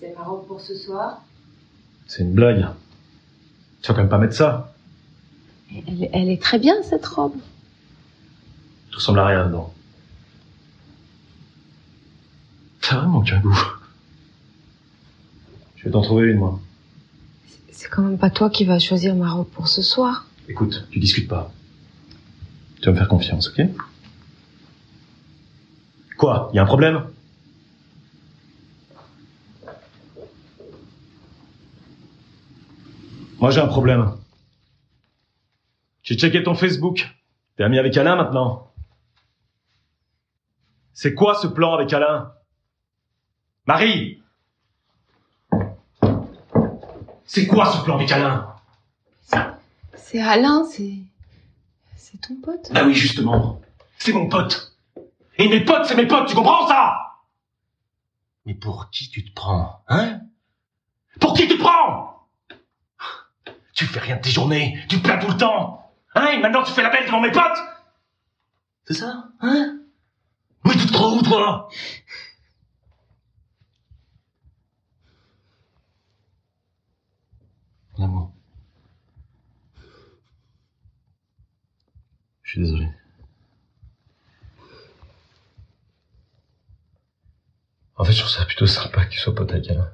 C'est 0.00 0.14
ma 0.16 0.24
robe 0.24 0.46
pour 0.46 0.60
ce 0.60 0.74
soir? 0.76 1.22
C'est 2.06 2.22
une 2.22 2.34
blague. 2.34 2.66
Tu 3.80 3.88
vas 3.88 3.94
quand 3.94 4.02
même 4.02 4.10
pas 4.10 4.18
mettre 4.18 4.34
ça. 4.34 4.74
Elle, 5.70 6.08
elle 6.12 6.28
est 6.28 6.42
très 6.42 6.58
bien 6.58 6.82
cette 6.82 7.06
robe. 7.06 7.34
Tu 8.90 8.96
ressembles 8.96 9.20
à 9.20 9.26
rien 9.26 9.46
dedans. 9.46 9.72
T'as 12.82 12.98
vraiment 12.98 13.18
aucun 13.18 13.40
goût. 13.40 13.58
Je 15.76 15.84
vais 15.84 15.90
t'en 15.90 16.02
trouver 16.02 16.28
une, 16.30 16.38
moi. 16.38 16.60
C'est 17.70 17.88
quand 17.88 18.02
même 18.02 18.18
pas 18.18 18.30
toi 18.30 18.50
qui 18.50 18.64
vas 18.64 18.78
choisir 18.78 19.14
ma 19.14 19.30
robe 19.30 19.48
pour 19.48 19.68
ce 19.68 19.82
soir. 19.82 20.26
Écoute, 20.48 20.86
tu 20.90 20.98
discutes 20.98 21.28
pas. 21.28 21.52
Tu 22.80 22.86
vas 22.86 22.92
me 22.92 22.96
faire 22.96 23.08
confiance, 23.08 23.48
ok? 23.48 23.66
Quoi? 26.18 26.50
Y 26.54 26.58
a 26.58 26.62
un 26.62 26.66
problème? 26.66 27.06
Moi 33.40 33.50
j'ai 33.50 33.60
un 33.60 33.66
problème. 33.66 34.12
J'ai 36.02 36.16
checké 36.16 36.42
ton 36.44 36.54
Facebook. 36.54 37.08
T'es 37.56 37.64
ami 37.64 37.78
avec 37.78 37.96
Alain 37.96 38.16
maintenant 38.16 38.72
C'est 40.94 41.14
quoi 41.14 41.34
ce 41.34 41.48
plan 41.48 41.74
avec 41.74 41.92
Alain? 41.92 42.32
Marie 43.66 44.21
C'est 47.34 47.46
quoi 47.46 47.72
ce 47.72 47.82
plan 47.82 47.94
avec 47.94 48.12
Alain 48.12 48.54
C'est 49.94 50.20
Alain, 50.20 50.66
c'est. 50.66 50.98
C'est 51.96 52.20
ton 52.20 52.36
pote. 52.36 52.70
Bah 52.74 52.82
oui, 52.84 52.92
justement. 52.94 53.58
C'est 53.98 54.12
mon 54.12 54.28
pote. 54.28 54.76
Et 55.38 55.48
mes 55.48 55.64
potes, 55.64 55.86
c'est 55.86 55.94
mes 55.94 56.06
potes, 56.06 56.28
tu 56.28 56.34
comprends 56.34 56.68
ça? 56.68 56.98
Mais 58.44 58.52
pour 58.52 58.90
qui 58.90 59.08
tu 59.08 59.24
te 59.24 59.32
prends, 59.32 59.82
hein? 59.88 60.20
Pour 61.22 61.32
qui 61.32 61.48
tu 61.48 61.56
te 61.56 61.62
prends? 61.62 62.26
Tu 63.72 63.86
fais 63.86 64.00
rien 64.00 64.16
de 64.16 64.20
tes 64.20 64.30
journées, 64.30 64.78
tu 64.90 64.98
te 64.98 65.02
plains 65.02 65.16
tout 65.18 65.28
le 65.32 65.38
temps. 65.38 65.90
Hein 66.14 66.26
Et 66.34 66.38
maintenant 66.38 66.62
tu 66.62 66.72
fais 66.72 66.82
la 66.82 66.90
belle 66.90 67.06
devant 67.06 67.22
mes 67.22 67.32
potes? 67.32 67.58
C'est 68.84 68.92
ça 68.92 69.28
Hein? 69.40 69.78
Mais 70.66 70.72
tu 70.72 70.86
te 70.86 70.92
crois 70.92 71.14
où, 71.14 71.22
toi 71.22 71.70
Mon 77.98 78.04
amour. 78.04 78.32
Je 82.41 82.41
suis 82.52 82.60
désolé. 82.60 82.86
En 87.96 88.04
fait, 88.04 88.12
je 88.12 88.18
trouve 88.18 88.30
ça 88.30 88.44
plutôt 88.44 88.66
sympa 88.66 89.06
qu'il 89.06 89.18
soit 89.18 89.34
pote 89.34 89.50
avec 89.52 89.70
Alain. 89.70 89.90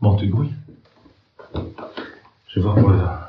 Bon, 0.00 0.16
tu 0.16 0.26
te 0.26 0.30
grouilles? 0.30 0.52
Je 2.48 2.56
vais 2.56 2.60
voir 2.60 2.74
pour 2.74 2.90
le 2.90 2.96
vin. 2.98 3.20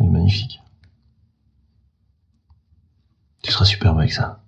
Elle 0.00 0.06
est 0.06 0.17
Tu 3.42 3.52
seras 3.52 3.64
superbe 3.64 3.98
avec 3.98 4.12
ça. 4.12 4.42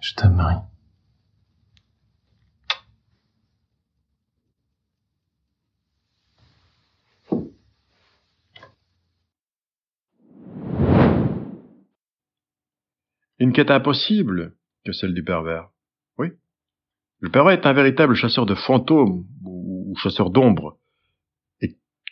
Je 0.00 0.14
t'aime, 0.14 0.34
Marie. 0.34 0.56
Une 13.38 13.54
quête 13.54 13.70
impossible 13.70 14.54
que 14.84 14.92
celle 14.92 15.14
du 15.14 15.24
pervers. 15.24 15.70
Oui. 16.18 16.28
Le 17.20 17.30
pervers 17.30 17.54
est 17.54 17.64
un 17.64 17.72
véritable 17.72 18.14
chasseur 18.14 18.44
de 18.44 18.54
fantômes 18.54 19.26
ou 19.44 19.94
chasseur 19.96 20.28
d'ombres 20.28 20.78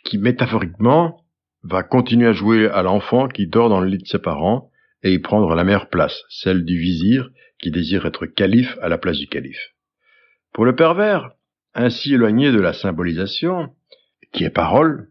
qui 0.09 0.17
métaphoriquement 0.17 1.23
va 1.61 1.83
continuer 1.83 2.27
à 2.27 2.33
jouer 2.33 2.67
à 2.67 2.81
l'enfant 2.81 3.27
qui 3.27 3.47
dort 3.47 3.69
dans 3.69 3.79
le 3.79 3.87
lit 3.87 3.99
de 3.99 4.07
ses 4.07 4.19
parents 4.19 4.71
et 5.03 5.13
y 5.13 5.19
prendre 5.19 5.53
la 5.53 5.63
meilleure 5.63 5.89
place, 5.89 6.23
celle 6.29 6.65
du 6.65 6.79
vizir 6.79 7.29
qui 7.59 7.69
désire 7.69 8.05
être 8.07 8.25
calife 8.25 8.77
à 8.81 8.89
la 8.89 8.97
place 8.97 9.17
du 9.17 9.27
calife. 9.27 9.75
Pour 10.51 10.65
le 10.65 10.75
pervers, 10.75 11.29
ainsi 11.75 12.15
éloigné 12.15 12.51
de 12.51 12.59
la 12.59 12.73
symbolisation, 12.73 13.75
qui 14.33 14.45
est 14.45 14.49
parole, 14.49 15.09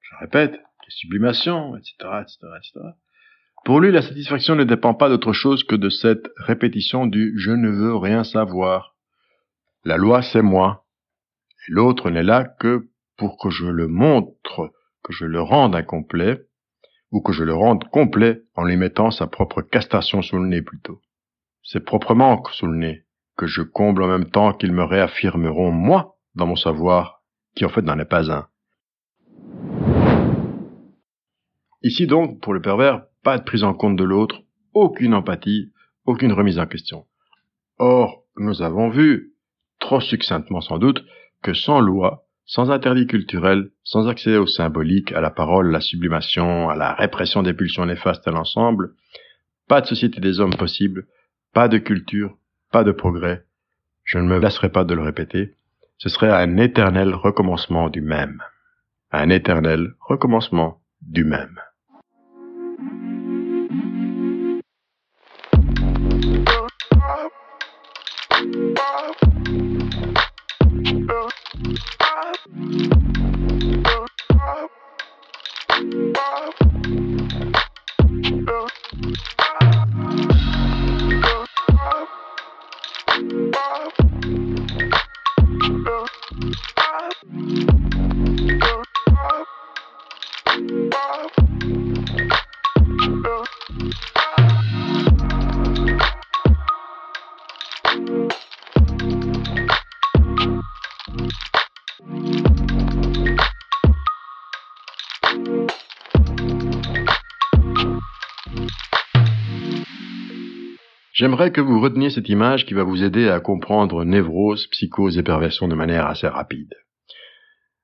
je 0.00 0.16
répète, 0.18 0.52
qui 0.52 0.88
est 0.88 0.96
sublimation, 0.96 1.76
etc., 1.76 1.94
etc., 2.22 2.38
etc., 2.58 2.80
pour 3.64 3.78
lui, 3.78 3.92
la 3.92 4.00
satisfaction 4.00 4.56
ne 4.56 4.64
dépend 4.64 4.94
pas 4.94 5.10
d'autre 5.10 5.34
chose 5.34 5.64
que 5.64 5.76
de 5.76 5.90
cette 5.90 6.30
répétition 6.36 7.06
du 7.06 7.34
je 7.38 7.50
ne 7.50 7.68
veux 7.68 7.94
rien 7.94 8.24
savoir. 8.24 8.96
La 9.84 9.98
loi, 9.98 10.22
c'est 10.22 10.40
moi. 10.40 10.86
Et 11.68 11.72
l'autre 11.72 12.08
n'est 12.08 12.22
là 12.22 12.44
que 12.44 12.88
pour 13.20 13.36
que 13.36 13.50
je 13.50 13.66
le 13.66 13.86
montre, 13.86 14.72
que 15.04 15.12
je 15.12 15.26
le 15.26 15.42
rende 15.42 15.76
incomplet, 15.76 16.40
ou 17.10 17.20
que 17.20 17.34
je 17.34 17.44
le 17.44 17.52
rende 17.52 17.84
complet 17.90 18.40
en 18.54 18.64
lui 18.64 18.78
mettant 18.78 19.10
sa 19.10 19.26
propre 19.26 19.60
castration 19.60 20.22
sous 20.22 20.38
le 20.38 20.48
nez 20.48 20.62
plutôt. 20.62 21.02
C'est 21.62 21.84
proprement 21.84 22.42
sous 22.52 22.66
le 22.66 22.78
nez 22.78 23.04
que 23.36 23.46
je 23.46 23.60
comble 23.60 24.04
en 24.04 24.08
même 24.08 24.30
temps 24.30 24.54
qu'ils 24.54 24.72
me 24.72 24.84
réaffirmeront 24.84 25.70
moi 25.70 26.16
dans 26.34 26.46
mon 26.46 26.56
savoir, 26.56 27.22
qui 27.54 27.66
en 27.66 27.68
fait 27.68 27.82
n'en 27.82 27.98
est 27.98 28.06
pas 28.06 28.32
un. 28.32 28.48
Ici 31.82 32.06
donc, 32.06 32.40
pour 32.40 32.54
le 32.54 32.62
pervers, 32.62 33.02
pas 33.22 33.36
de 33.36 33.44
prise 33.44 33.64
en 33.64 33.74
compte 33.74 33.96
de 33.96 34.04
l'autre, 34.04 34.40
aucune 34.72 35.12
empathie, 35.12 35.74
aucune 36.06 36.32
remise 36.32 36.58
en 36.58 36.66
question. 36.66 37.04
Or, 37.76 38.24
nous 38.38 38.62
avons 38.62 38.88
vu, 38.88 39.34
trop 39.78 40.00
succinctement 40.00 40.62
sans 40.62 40.78
doute, 40.78 41.04
que 41.42 41.52
sans 41.52 41.80
loi, 41.80 42.26
sans 42.50 42.72
interdit 42.72 43.06
culturel, 43.06 43.70
sans 43.84 44.08
accès 44.08 44.36
au 44.36 44.48
symbolique, 44.48 45.12
à 45.12 45.20
la 45.20 45.30
parole, 45.30 45.70
la 45.70 45.80
sublimation, 45.80 46.68
à 46.68 46.74
la 46.74 46.94
répression 46.94 47.44
des 47.44 47.54
pulsions 47.54 47.86
néfastes 47.86 48.26
à 48.26 48.32
l'ensemble, 48.32 48.94
pas 49.68 49.80
de 49.80 49.86
société 49.86 50.20
des 50.20 50.40
hommes 50.40 50.56
possible, 50.56 51.06
pas 51.54 51.68
de 51.68 51.78
culture, 51.78 52.36
pas 52.72 52.82
de 52.82 52.90
progrès. 52.90 53.44
Je 54.02 54.18
ne 54.18 54.26
me 54.26 54.40
lasserai 54.40 54.68
pas 54.68 54.82
de 54.82 54.94
le 54.94 55.02
répéter. 55.02 55.54
Ce 55.98 56.08
serait 56.08 56.32
un 56.32 56.56
éternel 56.56 57.14
recommencement 57.14 57.88
du 57.88 58.00
même. 58.00 58.42
Un 59.12 59.30
éternel 59.30 59.92
recommencement 60.00 60.80
du 61.02 61.22
même. 61.22 61.60
J'aimerais 111.20 111.52
que 111.52 111.60
vous 111.60 111.82
reteniez 111.82 112.08
cette 112.08 112.30
image 112.30 112.64
qui 112.64 112.72
va 112.72 112.82
vous 112.82 113.02
aider 113.04 113.28
à 113.28 113.40
comprendre 113.40 114.06
névrose, 114.06 114.66
psychose 114.68 115.18
et 115.18 115.22
perversion 115.22 115.68
de 115.68 115.74
manière 115.74 116.06
assez 116.06 116.26
rapide. 116.26 116.72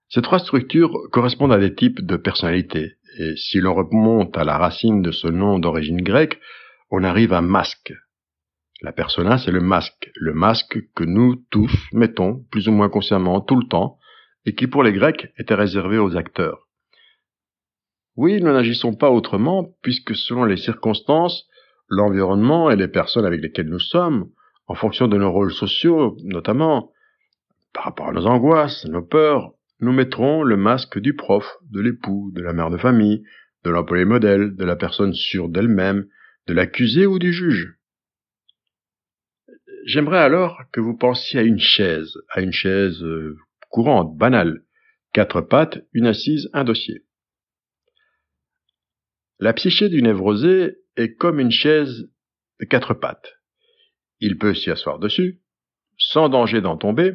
Ces 0.09 0.23
trois 0.23 0.39
structures 0.39 0.97
correspondent 1.13 1.53
à 1.53 1.59
des 1.59 1.75
types 1.75 2.01
de 2.01 2.17
personnalités, 2.17 2.95
et 3.19 3.37
si 3.37 3.61
l'on 3.61 3.75
remonte 3.75 4.39
à 4.39 4.45
la 4.45 4.57
racine 4.57 5.03
de 5.03 5.11
ce 5.11 5.29
nom 5.29 5.59
d'origine 5.59 6.01
grecque, 6.01 6.41
on 6.91 7.05
arrive 7.05 7.35
à 7.35 7.43
masque. 7.43 7.93
La 8.81 8.93
persona, 8.93 9.37
c'est 9.37 9.53
le 9.53 9.61
masque, 9.61 10.11
le 10.15 10.33
masque 10.33 10.79
que 10.95 11.05
nous 11.05 11.37
tous 11.51 11.75
mettons, 11.93 12.43
plus 12.51 12.69
ou 12.69 12.73
moins 12.73 12.89
consciemment, 12.89 13.43
tout 13.43 13.57
le 13.57 13.69
temps, 13.69 13.99
et 14.47 14.55
qui 14.55 14.67
pour 14.67 14.83
les 14.83 14.95
Grecs 14.95 15.31
était 15.37 15.55
réservé 15.55 15.99
aux 15.99 16.17
acteurs. 16.17 16.69
Oui, 18.17 18.41
nous 18.41 18.55
n'agissons 18.55 18.95
pas 18.95 19.11
autrement, 19.11 19.75
puisque 19.83 20.17
selon 20.17 20.45
les 20.45 20.57
circonstances, 20.57 21.47
l'environnement 21.89 22.71
et 22.71 22.77
les 22.77 22.89
personnes 22.89 23.25
avec 23.25 23.41
lesquelles 23.41 23.69
nous 23.69 23.79
sommes, 23.81 24.31
en 24.67 24.75
fonction 24.75 25.09
de 25.09 25.17
nos 25.17 25.31
rôles 25.31 25.53
sociaux 25.53 26.17
notamment, 26.25 26.93
par 27.73 27.85
rapport 27.85 28.09
à 28.09 28.13
nos 28.13 28.27
angoisses, 28.27 28.87
nos 28.87 29.03
peurs, 29.03 29.53
nous 29.81 29.93
mettrons 29.93 30.43
le 30.43 30.57
masque 30.57 30.99
du 30.99 31.15
prof, 31.15 31.45
de 31.71 31.81
l'époux, 31.81 32.31
de 32.35 32.41
la 32.41 32.53
mère 32.53 32.71
de 32.71 32.79
famille, 32.79 33.25
de 33.65 33.71
l'employé 33.71 34.05
modèle, 34.05 34.57
de 34.57 34.65
la 34.65 34.77
personne 34.77 35.13
sûre 35.13 35.49
d'elle-même, 35.49 36.07
de 36.47 36.55
l'accusé 36.55 37.07
ou 37.07 37.19
du 37.19 37.33
juge. 37.33 37.75
J'aimerais 39.85 40.21
alors 40.21 40.63
que 40.73 40.81
vous 40.81 40.97
pensiez 40.97 41.41
à 41.41 41.43
une 41.43 41.61
chaise, 41.61 42.17
à 42.31 42.41
une 42.41 42.53
chaise 42.53 43.03
euh, 43.03 43.37
courante, 43.71 44.17
banale, 44.17 44.63
quatre 45.13 45.41
pattes, 45.41 45.85
une 45.93 46.07
assise, 46.07 46.49
un 46.53 46.65
dossier. 46.65 47.05
La 49.39 49.53
psyché 49.53 49.89
du 49.89 50.03
névrosé 50.03 50.79
est 50.97 51.15
comme 51.17 51.41
une 51.41 51.51
chaise 51.51 52.09
de 52.61 52.65
quatre 52.65 52.95
pattes. 52.95 53.35
Il 54.21 54.39
peut 54.39 54.55
s'y 54.55 54.71
asseoir 54.71 54.99
dessus, 54.99 55.41
sans 55.99 56.29
danger 56.29 56.61
d'en 56.61 56.77
tomber. 56.77 57.15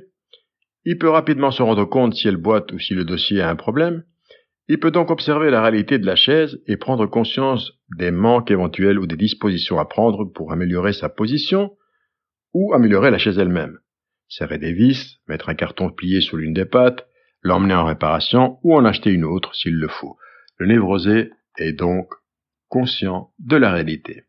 Il 0.86 0.97
peut 0.97 1.09
rapidement 1.09 1.51
se 1.51 1.63
rendre 1.63 1.86
compte 1.86 2.15
si 2.15 2.27
elle 2.27 2.38
boite 2.38 2.71
ou 2.71 2.79
si 2.79 2.93
le 2.93 3.05
dossier 3.05 3.41
a 3.41 3.49
un 3.49 3.55
problème. 3.55 4.03
Il 4.67 4.79
peut 4.79 4.91
donc 4.91 5.11
observer 5.11 5.49
la 5.49 5.61
réalité 5.61 5.99
de 5.99 6.05
la 6.05 6.15
chaise 6.15 6.61
et 6.67 6.77
prendre 6.77 7.05
conscience 7.05 7.73
des 7.97 8.11
manques 8.11 8.51
éventuels 8.51 8.99
ou 8.99 9.07
des 9.07 9.17
dispositions 9.17 9.79
à 9.79 9.86
prendre 9.86 10.25
pour 10.25 10.51
améliorer 10.51 10.93
sa 10.93 11.09
position 11.09 11.75
ou 12.53 12.73
améliorer 12.73 13.11
la 13.11 13.17
chaise 13.17 13.39
elle-même. 13.39 13.79
Serrer 14.29 14.59
des 14.59 14.73
vis, 14.73 15.19
mettre 15.27 15.49
un 15.49 15.55
carton 15.55 15.89
plié 15.89 16.21
sous 16.21 16.38
l'une 16.38 16.53
des 16.53 16.65
pattes, 16.65 17.05
l'emmener 17.41 17.73
en 17.73 17.86
réparation 17.86 18.59
ou 18.63 18.75
en 18.75 18.86
acheter 18.86 19.11
une 19.11 19.25
autre 19.25 19.53
s'il 19.55 19.75
le 19.75 19.88
faut. 19.88 20.17
Le 20.57 20.67
névrosé 20.67 21.32
est 21.57 21.73
donc 21.73 22.13
conscient 22.72 23.30
de 23.38 23.57
la 23.57 23.72
réalité. 23.72 24.24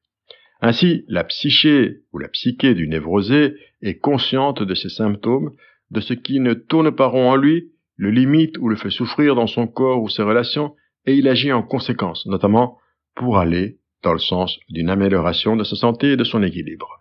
Ainsi, 0.61 1.05
la 1.09 1.24
psyché 1.24 2.01
ou 2.12 2.18
la 2.18 2.28
psyché 2.28 2.74
du 2.74 2.88
névrosé 2.88 3.55
est 3.80 3.99
consciente 3.99 4.62
de 4.62 4.74
ses 4.74 4.90
symptômes, 4.90 5.53
de 5.90 6.01
ce 6.01 6.12
qui 6.12 6.40
ne 6.40 6.53
tourne 6.53 6.95
pas 6.95 7.07
rond 7.07 7.30
en 7.30 7.36
lui, 7.36 7.72
le 7.97 8.11
limite 8.11 8.59
ou 8.59 8.68
le 8.68 8.76
fait 8.76 8.90
souffrir 8.90 9.34
dans 9.34 9.47
son 9.47 9.66
corps 9.66 10.03
ou 10.03 10.09
ses 10.09 10.22
relations, 10.22 10.74
et 11.07 11.14
il 11.14 11.28
agit 11.28 11.53
en 11.53 11.62
conséquence, 11.62 12.26
notamment 12.26 12.78
pour 13.14 13.38
aller 13.38 13.78
dans 14.03 14.12
le 14.12 14.18
sens 14.18 14.59
d'une 14.68 14.90
amélioration 14.90 15.57
de 15.57 15.64
sa 15.64 15.76
santé 15.76 16.12
et 16.12 16.16
de 16.16 16.24
son 16.24 16.43
équilibre. 16.43 17.01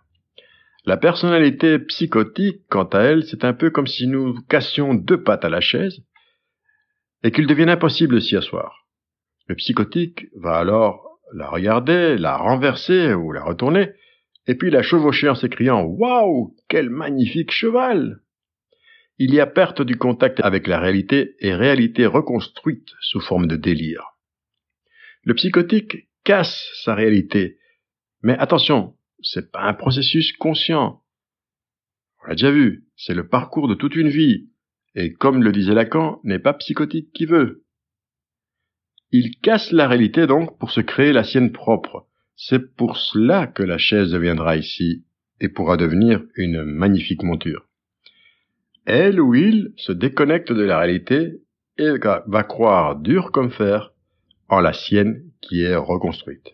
La 0.84 0.96
personnalité 0.96 1.78
psychotique, 1.80 2.62
quant 2.68 2.84
à 2.84 3.00
elle, 3.00 3.24
c'est 3.24 3.44
un 3.44 3.52
peu 3.52 3.70
comme 3.70 3.86
si 3.86 4.06
nous 4.06 4.34
cassions 4.48 4.94
deux 4.94 5.22
pattes 5.22 5.44
à 5.44 5.48
la 5.48 5.60
chaise 5.60 6.02
et 7.24 7.30
qu'il 7.30 7.46
devienne 7.46 7.68
impossible 7.68 8.16
de 8.16 8.20
s'y 8.20 8.36
asseoir. 8.36 8.86
Le 9.46 9.54
psychotique 9.54 10.26
va 10.34 10.56
alors 10.56 11.11
la 11.34 11.48
regarder, 11.48 12.16
la 12.18 12.36
renverser 12.36 13.14
ou 13.14 13.32
la 13.32 13.42
retourner, 13.42 13.92
et 14.46 14.54
puis 14.54 14.70
la 14.70 14.82
chevaucher 14.82 15.28
en 15.28 15.34
s'écriant 15.34 15.82
Waouh, 15.82 16.56
quel 16.68 16.90
magnifique 16.90 17.50
cheval 17.50 18.20
Il 19.18 19.32
y 19.32 19.40
a 19.40 19.46
perte 19.46 19.82
du 19.82 19.96
contact 19.96 20.40
avec 20.40 20.66
la 20.66 20.80
réalité 20.80 21.36
et 21.40 21.54
réalité 21.54 22.06
reconstruite 22.06 22.88
sous 23.00 23.20
forme 23.20 23.46
de 23.46 23.56
délire. 23.56 24.04
Le 25.24 25.34
psychotique 25.34 26.08
casse 26.24 26.68
sa 26.84 26.94
réalité, 26.94 27.58
mais 28.22 28.36
attention, 28.38 28.96
c'est 29.22 29.52
pas 29.52 29.62
un 29.62 29.74
processus 29.74 30.32
conscient. 30.32 31.02
On 32.22 32.28
l'a 32.28 32.34
déjà 32.34 32.50
vu, 32.50 32.86
c'est 32.96 33.14
le 33.14 33.28
parcours 33.28 33.68
de 33.68 33.74
toute 33.74 33.96
une 33.96 34.08
vie, 34.08 34.48
et 34.94 35.12
comme 35.12 35.42
le 35.42 35.52
disait 35.52 35.74
Lacan, 35.74 36.20
n'est 36.24 36.38
pas 36.38 36.54
psychotique 36.54 37.12
qui 37.12 37.26
veut. 37.26 37.61
Il 39.12 39.38
casse 39.40 39.72
la 39.72 39.88
réalité 39.88 40.26
donc 40.26 40.58
pour 40.58 40.70
se 40.70 40.80
créer 40.80 41.12
la 41.12 41.22
sienne 41.22 41.52
propre. 41.52 42.06
C'est 42.34 42.74
pour 42.74 42.96
cela 42.96 43.46
que 43.46 43.62
la 43.62 43.76
chaise 43.76 44.10
deviendra 44.10 44.56
ici 44.56 45.04
et 45.38 45.50
pourra 45.50 45.76
devenir 45.76 46.22
une 46.34 46.64
magnifique 46.64 47.22
monture. 47.22 47.66
Elle 48.86 49.20
ou 49.20 49.34
il 49.34 49.74
se 49.76 49.92
déconnecte 49.92 50.50
de 50.50 50.62
la 50.62 50.78
réalité 50.78 51.42
et 51.78 51.90
va 52.26 52.42
croire 52.42 52.96
dur 52.96 53.32
comme 53.32 53.50
fer 53.50 53.92
en 54.48 54.60
la 54.60 54.72
sienne 54.72 55.22
qui 55.40 55.62
est 55.62 55.76
reconstruite. 55.76 56.52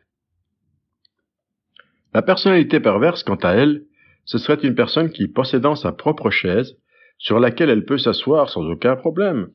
La 2.13 2.23
personnalité 2.23 2.81
perverse, 2.81 3.23
quant 3.23 3.37
à 3.37 3.53
elle, 3.53 3.85
ce 4.25 4.39
serait 4.39 4.61
une 4.63 4.75
personne 4.75 5.11
qui, 5.11 5.29
possédant 5.29 5.77
sa 5.77 5.93
propre 5.93 6.31
chaise, 6.31 6.77
sur 7.19 7.39
laquelle 7.39 7.71
elle 7.71 7.85
peut 7.85 7.99
s'asseoir 7.99 8.51
sans 8.51 8.65
aucun 8.65 8.97
problème. 8.97 9.51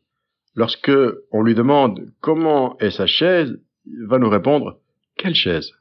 Lorsque 0.56 0.92
on 1.32 1.42
lui 1.42 1.56
demande 1.56 2.12
comment 2.22 2.78
est 2.80 2.92
sa 2.92 3.08
chaise, 3.08 3.60
il 3.86 4.06
va 4.08 4.20
nous 4.20 4.30
répondre 4.30 4.80
quelle 5.18 5.36
chaise? 5.36 5.72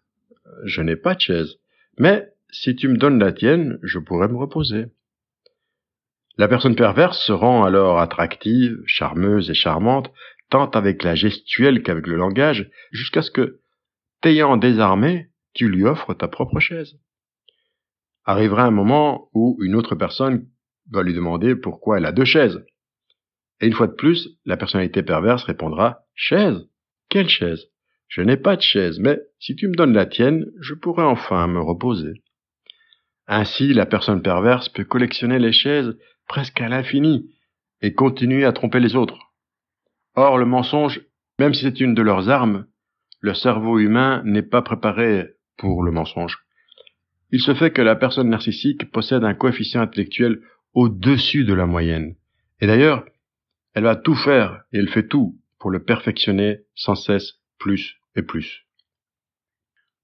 Je 0.65 0.83
n'ai 0.83 0.97
pas 0.97 1.15
de 1.15 1.21
chaise. 1.21 1.57
Mais 1.99 2.29
si 2.51 2.75
tu 2.77 2.89
me 2.89 2.97
donnes 2.97 3.19
la 3.19 3.33
tienne, 3.33 3.79
je 3.83 3.99
pourrais 3.99 4.29
me 4.29 4.37
reposer. 4.37 4.87
La 6.39 6.49
personne 6.49 6.77
perverse 6.77 7.19
se 7.27 7.33
rend 7.33 7.65
alors 7.65 8.01
attractive, 8.01 8.79
charmeuse 8.87 9.51
et 9.51 9.55
charmante, 9.55 10.11
tant 10.49 10.71
avec 10.71 11.03
la 11.03 11.15
gestuelle 11.15 11.83
qu'avec 11.83 12.07
le 12.07 12.17
langage, 12.17 12.71
jusqu'à 12.91 13.23
ce 13.23 13.31
que, 13.31 13.61
t'ayant 14.23 14.57
désarmé, 14.57 15.29
tu 15.55 15.69
lui 15.69 15.85
offres 15.85 16.15
ta 16.15 16.29
propre 16.29 16.59
chaise. 16.59 16.99
Arrivera 18.25 18.65
un 18.65 18.71
moment 18.71 19.29
où 19.35 19.59
une 19.63 19.75
autre 19.75 19.95
personne 19.95 20.47
va 20.91 21.03
lui 21.03 21.15
demander 21.15 21.57
pourquoi 21.57 21.99
elle 21.99 22.07
a 22.07 22.13
deux 22.13 22.25
chaises. 22.25 22.65
Et 23.63 23.67
une 23.69 23.73
fois 23.73 23.87
de 23.87 23.93
plus, 23.93 24.29
la 24.45 24.57
personnalité 24.57 25.05
perverse 25.05 25.45
répondra 25.45 26.01
Chaise 26.15 26.69
Quelle 27.09 27.29
chaise? 27.29 27.69
Je 28.09 28.21
n'ai 28.21 28.37
pas 28.37 28.57
de 28.57 28.61
chaise, 28.61 28.99
mais 28.99 29.21
si 29.39 29.55
tu 29.55 29.69
me 29.69 29.75
donnes 29.75 29.95
la 29.95 30.05
tienne, 30.05 30.47
je 30.61 30.75
pourrai 30.75 31.05
enfin 31.05 31.47
me 31.47 31.61
reposer. 31.61 32.23
Ainsi, 33.29 33.73
la 33.73 33.87
personne 33.87 34.21
perverse 34.21 34.69
peut 34.69 34.85
collectionner 34.85 35.39
les 35.39 35.53
chaises 35.53 35.97
presque 36.27 36.61
à 36.61 36.69
l'infini 36.69 37.31
et 37.81 37.95
continuer 37.95 38.45
à 38.45 38.53
tromper 38.53 38.81
les 38.81 38.97
autres. 38.97 39.33
Or, 40.17 40.39
le 40.39 40.45
mensonge, 40.45 41.01
même 41.39 41.55
si 41.55 41.63
c'est 41.63 41.81
une 41.81 41.95
de 41.95 42.03
leurs 42.03 42.29
armes, 42.29 42.67
le 43.21 43.33
cerveau 43.33 43.79
humain 43.79 44.23
n'est 44.25 44.43
pas 44.43 44.63
préparé 44.63 45.29
pour 45.57 45.85
le 45.85 45.93
mensonge. 45.93 46.37
Il 47.31 47.41
se 47.41 47.55
fait 47.55 47.71
que 47.71 47.81
la 47.81 47.95
personne 47.95 48.29
narcissique 48.29 48.91
possède 48.91 49.25
un 49.25 49.35
coefficient 49.35 49.81
intellectuel 49.81 50.41
au-dessus 50.75 51.45
de 51.45 51.55
la 51.55 51.67
moyenne. 51.67 52.17
Et 52.61 52.67
d'ailleurs, 52.67 53.05
elle 53.75 53.85
va 53.85 53.97
tout 53.97 54.15
faire, 54.15 54.63
et 54.73 54.79
elle 54.79 54.89
fait 54.89 55.09
tout, 55.09 55.39
pour 55.59 55.71
le 55.71 55.83
perfectionner 55.83 56.61
sans 56.75 56.95
cesse 56.95 57.35
plus 57.59 57.97
et 58.17 58.23
plus. 58.23 58.67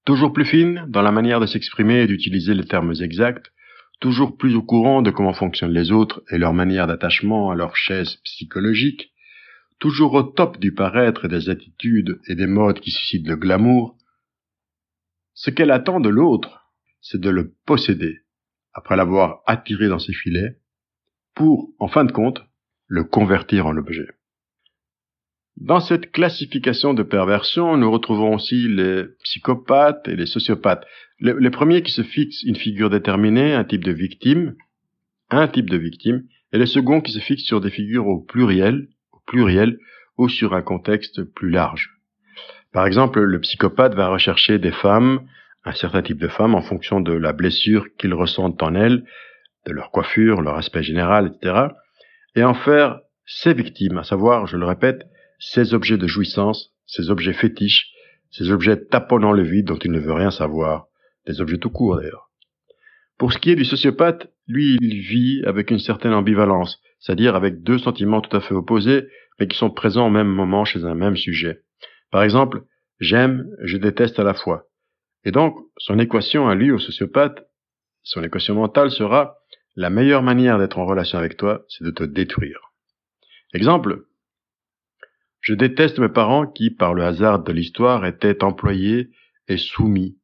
Toujours 0.04 0.32
plus 0.32 0.46
fine 0.46 0.86
dans 0.88 1.02
la 1.02 1.12
manière 1.12 1.40
de 1.40 1.46
s'exprimer 1.46 2.02
et 2.02 2.06
d'utiliser 2.06 2.54
les 2.54 2.64
termes 2.64 2.94
exacts, 3.00 3.52
toujours 4.00 4.36
plus 4.36 4.54
au 4.54 4.62
courant 4.62 5.02
de 5.02 5.10
comment 5.10 5.34
fonctionnent 5.34 5.72
les 5.72 5.92
autres 5.92 6.22
et 6.30 6.38
leur 6.38 6.54
manière 6.54 6.86
d'attachement 6.86 7.50
à 7.50 7.54
leur 7.54 7.76
chaise 7.76 8.16
psychologique, 8.24 9.12
toujours 9.78 10.14
au 10.14 10.22
top 10.22 10.58
du 10.58 10.72
paraître 10.72 11.26
et 11.26 11.28
des 11.28 11.50
attitudes 11.50 12.20
et 12.26 12.34
des 12.34 12.46
modes 12.46 12.80
qui 12.80 12.90
suscitent 12.90 13.28
le 13.28 13.36
glamour, 13.36 13.96
ce 15.34 15.50
qu'elle 15.50 15.70
attend 15.70 16.00
de 16.00 16.08
l'autre, 16.08 16.72
c'est 17.00 17.20
de 17.20 17.30
le 17.30 17.54
posséder, 17.64 18.22
après 18.72 18.96
l'avoir 18.96 19.42
attiré 19.46 19.88
dans 19.88 19.98
ses 19.98 20.12
filets, 20.12 20.58
pour, 21.34 21.72
en 21.78 21.86
fin 21.86 22.04
de 22.04 22.12
compte, 22.12 22.47
le 22.88 23.04
convertir 23.04 23.66
en 23.66 23.76
objet. 23.76 24.08
Dans 25.60 25.80
cette 25.80 26.12
classification 26.12 26.94
de 26.94 27.02
perversion, 27.02 27.76
nous 27.76 27.90
retrouvons 27.90 28.34
aussi 28.34 28.68
les 28.68 29.04
psychopathes 29.24 30.06
et 30.08 30.16
les 30.16 30.26
sociopathes. 30.26 30.86
Les, 31.20 31.50
premiers 31.50 31.82
qui 31.82 31.92
se 31.92 32.02
fixent 32.02 32.44
une 32.44 32.56
figure 32.56 32.90
déterminée, 32.90 33.54
un 33.54 33.64
type 33.64 33.82
de 33.82 33.92
victime, 33.92 34.54
un 35.30 35.48
type 35.48 35.68
de 35.68 35.76
victime, 35.76 36.22
et 36.52 36.58
les 36.58 36.66
seconds 36.66 37.00
qui 37.00 37.12
se 37.12 37.18
fixent 37.18 37.44
sur 37.44 37.60
des 37.60 37.70
figures 37.70 38.06
au 38.06 38.20
pluriel, 38.20 38.88
au 39.12 39.18
pluriel, 39.26 39.78
ou 40.16 40.28
sur 40.28 40.54
un 40.54 40.62
contexte 40.62 41.24
plus 41.24 41.50
large. 41.50 41.90
Par 42.72 42.86
exemple, 42.86 43.20
le 43.20 43.40
psychopathe 43.40 43.94
va 43.94 44.08
rechercher 44.08 44.58
des 44.58 44.72
femmes, 44.72 45.26
un 45.64 45.72
certain 45.72 46.02
type 46.02 46.18
de 46.18 46.28
femmes, 46.28 46.54
en 46.54 46.62
fonction 46.62 47.00
de 47.00 47.12
la 47.12 47.32
blessure 47.32 47.86
qu'ils 47.98 48.14
ressentent 48.14 48.62
en 48.62 48.76
elles, 48.76 49.04
de 49.66 49.72
leur 49.72 49.90
coiffure, 49.90 50.40
leur 50.40 50.56
aspect 50.56 50.84
général, 50.84 51.32
etc., 51.34 51.68
et 52.34 52.44
en 52.44 52.54
faire 52.54 53.00
ses 53.26 53.52
victimes, 53.52 53.98
à 53.98 54.04
savoir, 54.04 54.46
je 54.46 54.56
le 54.56 54.66
répète, 54.66 55.06
ces 55.38 55.74
objets 55.74 55.98
de 55.98 56.06
jouissance, 56.06 56.72
ces 56.86 57.10
objets 57.10 57.32
fétiches, 57.32 57.92
ces 58.30 58.50
objets 58.50 58.84
taponnant 58.86 59.32
le 59.32 59.42
vide 59.42 59.66
dont 59.66 59.78
il 59.78 59.92
ne 59.92 60.00
veut 60.00 60.12
rien 60.12 60.30
savoir, 60.30 60.86
des 61.26 61.40
objets 61.40 61.58
tout 61.58 61.70
courts 61.70 61.96
d'ailleurs. 61.96 62.30
Pour 63.18 63.32
ce 63.32 63.38
qui 63.38 63.50
est 63.50 63.56
du 63.56 63.64
sociopathe, 63.64 64.28
lui, 64.46 64.78
il 64.80 65.00
vit 65.00 65.42
avec 65.44 65.70
une 65.70 65.78
certaine 65.78 66.12
ambivalence, 66.12 66.80
c'est-à-dire 67.00 67.34
avec 67.34 67.62
deux 67.62 67.78
sentiments 67.78 68.20
tout 68.20 68.36
à 68.36 68.40
fait 68.40 68.54
opposés, 68.54 69.08
mais 69.38 69.46
qui 69.48 69.56
sont 69.56 69.70
présents 69.70 70.06
au 70.06 70.10
même 70.10 70.28
moment 70.28 70.64
chez 70.64 70.84
un 70.84 70.94
même 70.94 71.16
sujet. 71.16 71.60
Par 72.10 72.22
exemple, 72.22 72.62
j'aime, 73.00 73.46
je 73.62 73.76
déteste 73.76 74.18
à 74.18 74.24
la 74.24 74.34
fois. 74.34 74.64
Et 75.24 75.30
donc, 75.30 75.56
son 75.76 75.98
équation 75.98 76.48
à 76.48 76.54
lui, 76.54 76.70
au 76.70 76.78
sociopathe, 76.78 77.44
son 78.02 78.22
équation 78.22 78.54
mentale 78.54 78.90
sera 78.90 79.36
la 79.78 79.90
meilleure 79.90 80.24
manière 80.24 80.58
d'être 80.58 80.80
en 80.80 80.86
relation 80.86 81.18
avec 81.18 81.36
toi, 81.36 81.64
c'est 81.68 81.84
de 81.84 81.92
te 81.92 82.02
détruire. 82.02 82.72
Exemple, 83.54 84.06
je 85.40 85.54
déteste 85.54 86.00
mes 86.00 86.08
parents 86.08 86.48
qui, 86.48 86.70
par 86.70 86.94
le 86.94 87.04
hasard 87.04 87.44
de 87.44 87.52
l'histoire, 87.52 88.04
étaient 88.04 88.42
employés 88.42 89.10
et 89.46 89.56
soumis. 89.56 90.18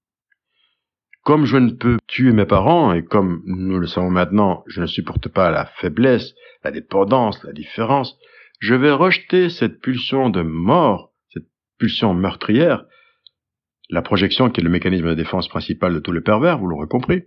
Comme 1.23 1.45
je 1.45 1.57
ne 1.57 1.71
peux 1.71 1.99
tuer 2.09 2.33
mes 2.33 2.47
parents, 2.47 2.93
et 2.93 3.05
comme 3.05 3.43
nous 3.47 3.79
le 3.79 3.87
savons 3.87 4.11
maintenant, 4.11 4.65
je 4.67 4.81
ne 4.81 4.87
supporte 4.87 5.29
pas 5.29 5.53
la 5.53 5.67
faiblesse, 5.67 6.35
la 6.65 6.73
dépendance, 6.73 7.41
la 7.45 7.53
différence, 7.53 8.19
je 8.59 8.75
vais 8.75 8.91
rejeter 8.91 9.51
cette 9.51 9.81
pulsion 9.81 10.31
de 10.31 10.43
mort 10.43 11.13
pulsion 11.79 12.13
meurtrière, 12.15 12.85
la 13.91 14.03
projection 14.03 14.51
qui 14.51 14.61
est 14.61 14.65
le 14.65 14.71
mécanisme 14.71 15.09
de 15.09 15.15
défense 15.15 15.49
principal 15.49 15.95
de 15.95 16.01
tous 16.01 16.13
les 16.13 16.21
pervers, 16.21 16.59
vous 16.59 16.67
l'aurez 16.67 16.89
compris, 16.89 17.25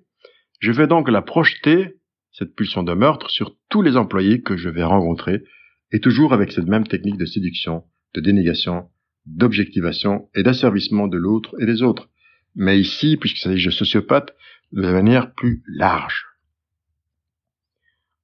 je 0.60 0.72
vais 0.72 0.88
donc 0.88 1.10
la 1.10 1.22
projeter, 1.22 1.97
cette 2.38 2.56
pulsion 2.56 2.84
de 2.84 2.94
meurtre, 2.94 3.32
sur 3.32 3.56
tous 3.70 3.82
les 3.82 3.98
employés 3.98 4.42
que 4.42 4.58
je 4.58 4.70
vais 4.70 4.84
rencontrer, 4.84 5.44
et 5.92 6.00
toujours 6.00 6.34
avec 6.34 6.52
cette 6.52 6.68
même 6.68 6.86
technique 6.86 7.18
de 7.18 7.26
séduction, 7.26 7.84
de 8.14 8.22
dénégation, 8.22 8.90
d'objectivation 9.26 10.30
et 10.36 10.44
d'asservissement 10.44 11.08
de 11.08 11.18
l'autre 11.18 11.56
et 11.60 11.66
des 11.66 11.82
autres. 11.82 12.10
Mais 12.56 12.80
ici, 12.80 13.18
puisqu'il 13.18 13.42
s'agit 13.42 13.66
de 13.66 13.72
sociopathe, 13.72 14.36
de 14.72 14.82
manière 14.82 15.34
plus 15.34 15.64
large. 15.68 16.26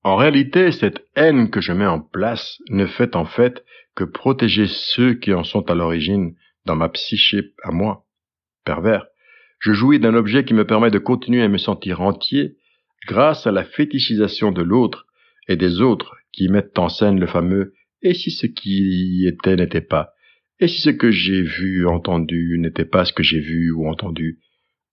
En 0.04 0.16
réalité, 0.16 0.72
cette 0.72 1.06
haine 1.16 1.50
que 1.50 1.62
je 1.62 1.72
mets 1.72 1.88
en 1.88 2.02
place 2.02 2.60
ne 2.70 2.86
fait 2.86 3.16
en 3.16 3.26
fait 3.26 3.66
que 3.96 4.04
protéger 4.04 4.68
ceux 4.68 5.14
qui 5.14 5.34
en 5.34 5.44
sont 5.44 5.70
à 5.72 5.76
l'origine 5.76 6.36
dans 6.66 6.76
ma 6.76 6.90
psyché 6.90 7.54
à 7.64 7.72
moi, 7.72 8.06
pervers. 8.64 9.08
Je 9.60 9.72
jouis 9.72 10.00
d'un 10.00 10.14
objet 10.14 10.44
qui 10.44 10.54
me 10.54 10.68
permet 10.68 10.92
de 10.92 11.00
continuer 11.00 11.42
à 11.42 11.48
me 11.48 11.58
sentir 11.58 12.02
entier 12.02 12.58
grâce 13.08 13.48
à 13.48 13.52
la 13.52 13.64
fétichisation 13.64 14.52
de 14.52 14.62
l'autre 14.62 15.06
et 15.48 15.56
des 15.56 15.82
autres 15.82 16.16
qui 16.32 16.50
mettent 16.50 16.78
en 16.80 16.90
scène 16.90 17.20
le 17.20 17.28
fameux 17.28 17.74
et 18.02 18.14
si 18.14 18.32
ce 18.32 18.48
qui 18.48 19.26
était 19.28 19.56
n'était 19.56 19.82
pas, 19.82 20.14
et 20.60 20.68
si 20.68 20.82
ce 20.82 20.90
que 20.90 21.10
j'ai 21.10 21.42
vu, 21.42 21.88
entendu 21.88 22.58
n'était 22.60 22.86
pas 22.86 23.06
ce 23.06 23.14
que 23.14 23.24
j'ai 23.24 23.40
vu 23.40 23.72
ou 23.72 23.88
entendu, 23.88 24.40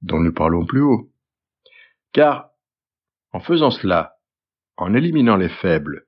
dont 0.03 0.21
nous 0.21 0.33
parlons 0.33 0.65
plus 0.65 0.81
haut. 0.81 1.13
Car, 2.13 2.51
en 3.33 3.41
faisant 3.41 3.71
cela, 3.71 4.15
en 4.77 4.95
éliminant 4.95 5.37
les 5.37 5.49
faibles, 5.49 6.07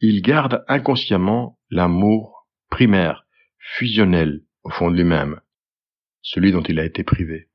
il 0.00 0.22
garde 0.22 0.64
inconsciemment 0.68 1.58
l'amour 1.70 2.48
primaire, 2.70 3.26
fusionnel 3.58 4.42
au 4.62 4.70
fond 4.70 4.90
de 4.90 4.96
lui-même, 4.96 5.40
celui 6.22 6.52
dont 6.52 6.62
il 6.62 6.78
a 6.78 6.84
été 6.84 7.04
privé. 7.04 7.48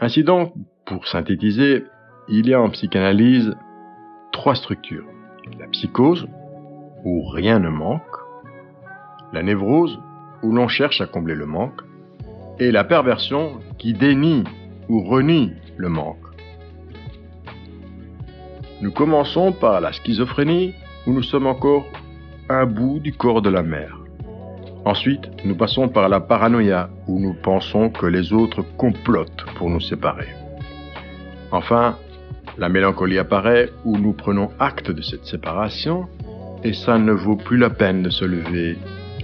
Ainsi 0.00 0.24
donc, 0.24 0.54
pour 0.86 1.06
synthétiser, 1.06 1.84
il 2.28 2.48
y 2.48 2.54
a 2.54 2.60
en 2.60 2.70
psychanalyse 2.70 3.54
trois 4.32 4.54
structures. 4.54 5.04
La 5.58 5.66
psychose, 5.66 6.26
où 7.04 7.28
rien 7.28 7.58
ne 7.58 7.68
manque, 7.68 8.02
la 9.34 9.42
névrose, 9.42 10.00
où 10.42 10.52
l'on 10.52 10.68
cherche 10.68 11.02
à 11.02 11.06
combler 11.06 11.34
le 11.34 11.44
manque, 11.44 11.82
et 12.58 12.70
la 12.70 12.84
perversion 12.84 13.60
qui 13.78 13.92
dénie 13.92 14.44
ou 14.88 15.02
renie 15.02 15.52
le 15.76 15.90
manque. 15.90 16.16
Nous 18.80 18.90
commençons 18.92 19.52
par 19.52 19.82
la 19.82 19.92
schizophrénie, 19.92 20.74
où 21.06 21.12
nous 21.12 21.22
sommes 21.22 21.46
encore 21.46 21.84
un 22.48 22.64
bout 22.64 23.00
du 23.00 23.12
corps 23.12 23.42
de 23.42 23.50
la 23.50 23.62
mère. 23.62 23.99
Ensuite, 24.84 25.28
nous 25.44 25.56
passons 25.56 25.88
par 25.88 26.08
la 26.08 26.20
paranoïa, 26.20 26.88
où 27.06 27.18
nous 27.20 27.34
pensons 27.34 27.90
que 27.90 28.06
les 28.06 28.32
autres 28.32 28.62
complotent 28.76 29.44
pour 29.56 29.68
nous 29.68 29.80
séparer. 29.80 30.28
Enfin, 31.52 31.96
la 32.56 32.68
mélancolie 32.68 33.18
apparaît, 33.18 33.70
où 33.84 33.98
nous 33.98 34.12
prenons 34.12 34.50
acte 34.58 34.90
de 34.90 35.02
cette 35.02 35.26
séparation, 35.26 36.06
et 36.64 36.72
ça 36.72 36.98
ne 36.98 37.12
vaut 37.12 37.36
plus 37.36 37.58
la 37.58 37.70
peine 37.70 38.02
de 38.02 38.10
se 38.10 38.24
lever, 38.24 38.78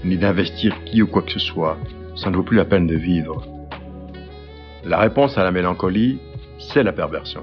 ni 0.05 0.17
d'investir 0.17 0.77
qui 0.85 1.03
ou 1.03 1.07
quoi 1.07 1.23
que 1.23 1.33
ce 1.33 1.39
soit, 1.39 1.79
ça 2.17 2.31
ne 2.31 2.37
vaut 2.37 2.43
plus 2.43 2.57
la 2.57 2.65
peine 2.65 2.87
de 2.87 2.97
vivre. 2.97 3.47
La 4.85 4.99
réponse 4.99 5.37
à 5.39 5.45
la 5.45 5.53
mélancolie, 5.53 6.19
c'est 6.59 6.83
la 6.83 6.93
perversion 6.93 7.43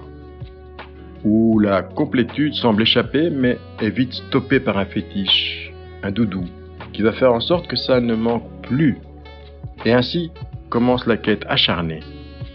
où 1.23 1.59
la 1.59 1.81
complétude 1.81 2.53
semble 2.53 2.81
échapper 2.81 3.29
mais 3.29 3.57
est 3.81 3.89
vite 3.89 4.13
stoppée 4.13 4.59
par 4.59 4.77
un 4.77 4.85
fétiche, 4.85 5.71
un 6.03 6.11
doudou, 6.11 6.43
qui 6.93 7.01
va 7.01 7.11
faire 7.11 7.33
en 7.33 7.39
sorte 7.39 7.67
que 7.67 7.75
ça 7.75 7.99
ne 7.99 8.15
manque 8.15 8.49
plus. 8.61 8.97
Et 9.85 9.91
ainsi, 9.91 10.31
commence 10.69 11.05
la 11.05 11.17
quête 11.17 11.45
acharnée 11.47 11.99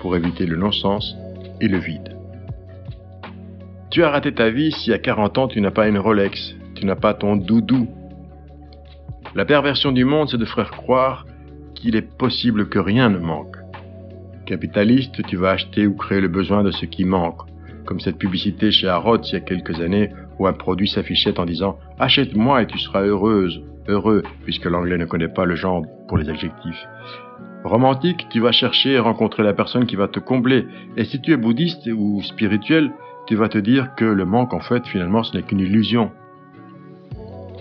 pour 0.00 0.16
éviter 0.16 0.46
le 0.46 0.56
non-sens 0.56 1.16
et 1.60 1.68
le 1.68 1.78
vide. 1.78 2.16
Tu 3.90 4.02
as 4.02 4.10
raté 4.10 4.32
ta 4.32 4.50
vie 4.50 4.72
si 4.72 4.92
à 4.92 4.98
40 4.98 5.38
ans 5.38 5.48
tu 5.48 5.60
n'as 5.60 5.70
pas 5.70 5.88
une 5.88 5.98
Rolex, 5.98 6.54
tu 6.74 6.86
n'as 6.86 6.96
pas 6.96 7.14
ton 7.14 7.36
doudou. 7.36 7.88
La 9.34 9.44
perversion 9.44 9.92
du 9.92 10.04
monde, 10.04 10.28
c'est 10.30 10.38
de 10.38 10.44
faire 10.44 10.70
croire 10.70 11.26
qu'il 11.74 11.96
est 11.96 12.16
possible 12.18 12.68
que 12.68 12.78
rien 12.78 13.08
ne 13.08 13.18
manque. 13.18 13.56
Capitaliste, 14.46 15.22
tu 15.26 15.36
vas 15.36 15.50
acheter 15.50 15.86
ou 15.86 15.94
créer 15.94 16.20
le 16.20 16.28
besoin 16.28 16.62
de 16.64 16.70
ce 16.70 16.86
qui 16.86 17.04
manque, 17.04 17.42
comme 17.84 18.00
cette 18.00 18.18
publicité 18.18 18.70
chez 18.70 18.88
Harrods 18.88 19.22
il 19.24 19.32
y 19.34 19.36
a 19.36 19.40
quelques 19.40 19.80
années 19.80 20.10
où 20.38 20.46
un 20.46 20.52
produit 20.52 20.88
s'affichait 20.88 21.38
en 21.38 21.44
disant 21.44 21.78
Achète-moi 21.98 22.62
et 22.62 22.66
tu 22.66 22.78
seras 22.78 23.02
heureuse, 23.02 23.62
heureux, 23.88 24.22
puisque 24.44 24.66
l'anglais 24.66 24.98
ne 24.98 25.06
connaît 25.06 25.28
pas 25.28 25.44
le 25.44 25.56
genre 25.56 25.82
pour 26.06 26.18
les 26.18 26.28
adjectifs. 26.28 26.86
Romantique, 27.64 28.26
tu 28.30 28.40
vas 28.40 28.52
chercher 28.52 28.92
et 28.92 28.98
rencontrer 28.98 29.42
la 29.42 29.52
personne 29.52 29.86
qui 29.86 29.96
va 29.96 30.06
te 30.06 30.20
combler. 30.20 30.66
Et 30.96 31.04
si 31.04 31.20
tu 31.20 31.32
es 31.32 31.36
bouddhiste 31.36 31.88
ou 31.92 32.22
spirituel, 32.22 32.92
tu 33.26 33.34
vas 33.34 33.48
te 33.48 33.58
dire 33.58 33.94
que 33.96 34.04
le 34.04 34.24
manque, 34.24 34.54
en 34.54 34.60
fait, 34.60 34.86
finalement, 34.86 35.22
ce 35.22 35.36
n'est 35.36 35.42
qu'une 35.42 35.60
illusion. 35.60 36.10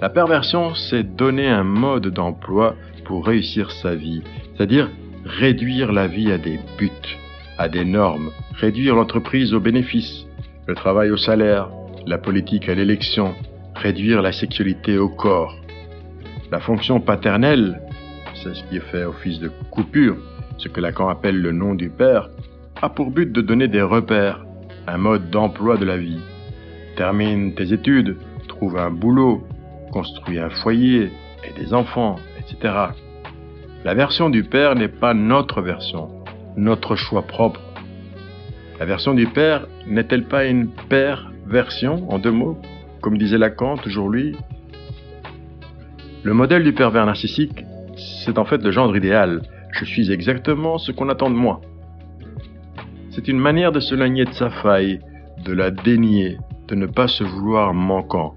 La 0.02 0.10
perversion, 0.10 0.76
c'est 0.76 1.04
donner 1.04 1.48
un 1.48 1.64
mode 1.64 2.08
d'emploi 2.08 2.76
pour 3.06 3.26
réussir 3.26 3.72
sa 3.72 3.96
vie, 3.96 4.22
c'est-à-dire 4.56 4.90
réduire 5.26 5.92
la 5.92 6.08
vie 6.08 6.32
à 6.32 6.38
des 6.38 6.60
buts, 6.78 6.92
à 7.58 7.68
des 7.68 7.84
normes, 7.84 8.30
réduire 8.54 8.96
l'entreprise 8.96 9.54
aux 9.54 9.60
bénéfices, 9.60 10.28
le 10.68 10.76
travail 10.76 11.10
au 11.10 11.18
salaire, 11.18 11.70
la 12.06 12.18
politique 12.18 12.70
à 12.70 12.76
l'élection, 12.76 13.34
réduire 13.76 14.22
la 14.22 14.32
sexualité 14.32 14.98
au 14.98 15.10
corps. 15.10 15.56
La 16.50 16.62
fonction 16.62 17.02
paternelle, 17.02 17.82
c'est 18.34 18.56
ce 18.56 18.64
qui 18.70 18.80
fait 18.80 19.04
office 19.04 19.40
de 19.40 19.52
coupure, 19.70 20.16
ce 20.58 20.70
que 20.70 20.80
Lacan 20.80 21.10
appelle 21.10 21.42
le 21.42 21.52
nom 21.52 21.76
du 21.76 21.90
père, 21.90 22.30
a 22.82 22.88
pour 22.88 23.12
but 23.12 23.30
de 23.30 23.42
donner 23.42 23.68
des 23.68 23.82
repères, 23.82 24.46
un 24.88 24.98
mode 24.98 25.30
d'emploi 25.30 25.76
de 25.76 25.84
la 25.84 25.98
vie. 25.98 26.22
Termine 26.96 27.54
tes 27.54 27.74
études, 27.74 28.16
trouve 28.48 28.78
un 28.78 28.92
boulot, 28.92 29.46
construis 29.92 30.40
un 30.40 30.50
foyer 30.50 31.12
et 31.44 31.60
des 31.60 31.74
enfants, 31.74 32.16
etc. 32.40 32.74
La 33.84 33.94
version 33.94 34.30
du 34.30 34.46
Père 34.46 34.76
n'est 34.76 34.88
pas 34.88 35.14
notre 35.14 35.62
version, 35.62 36.10
notre 36.56 36.96
choix 36.96 37.24
propre. 37.24 37.60
La 38.80 38.86
version 38.86 39.14
du 39.14 39.28
Père 39.28 39.68
n'est-elle 39.86 40.24
pas 40.24 40.46
une 40.46 40.70
père 40.88 41.30
version 41.46 42.10
en 42.10 42.20
deux 42.20 42.32
mots, 42.32 42.58
comme 43.02 43.18
disait 43.18 43.38
Lacan, 43.38 43.76
toujours 43.76 44.10
lui 44.10 44.38
Le 46.24 46.34
modèle 46.34 46.64
du 46.64 46.74
pervers 46.74 47.06
narcissique, 47.06 47.64
c'est 47.96 48.38
en 48.38 48.46
fait 48.46 48.62
le 48.64 48.72
genre 48.72 48.96
idéal. 48.96 49.42
Je 49.72 49.86
suis 49.86 50.12
exactement 50.12 50.78
ce 50.78 50.92
qu'on 50.92 51.10
attend 51.10 51.30
de 51.30 51.36
moi. 51.36 51.62
C'est 53.12 53.28
une 53.28 53.40
manière 53.40 53.72
de 53.72 53.80
se 53.80 53.96
lagner 53.96 54.26
de 54.26 54.34
sa 54.34 54.50
faille, 54.50 55.00
de 55.46 55.54
la 55.54 55.72
dénier, 55.72 56.38
de 56.68 56.76
ne 56.76 56.88
pas 56.88 57.08
se 57.08 57.24
vouloir 57.24 57.74
manquant, 57.74 58.36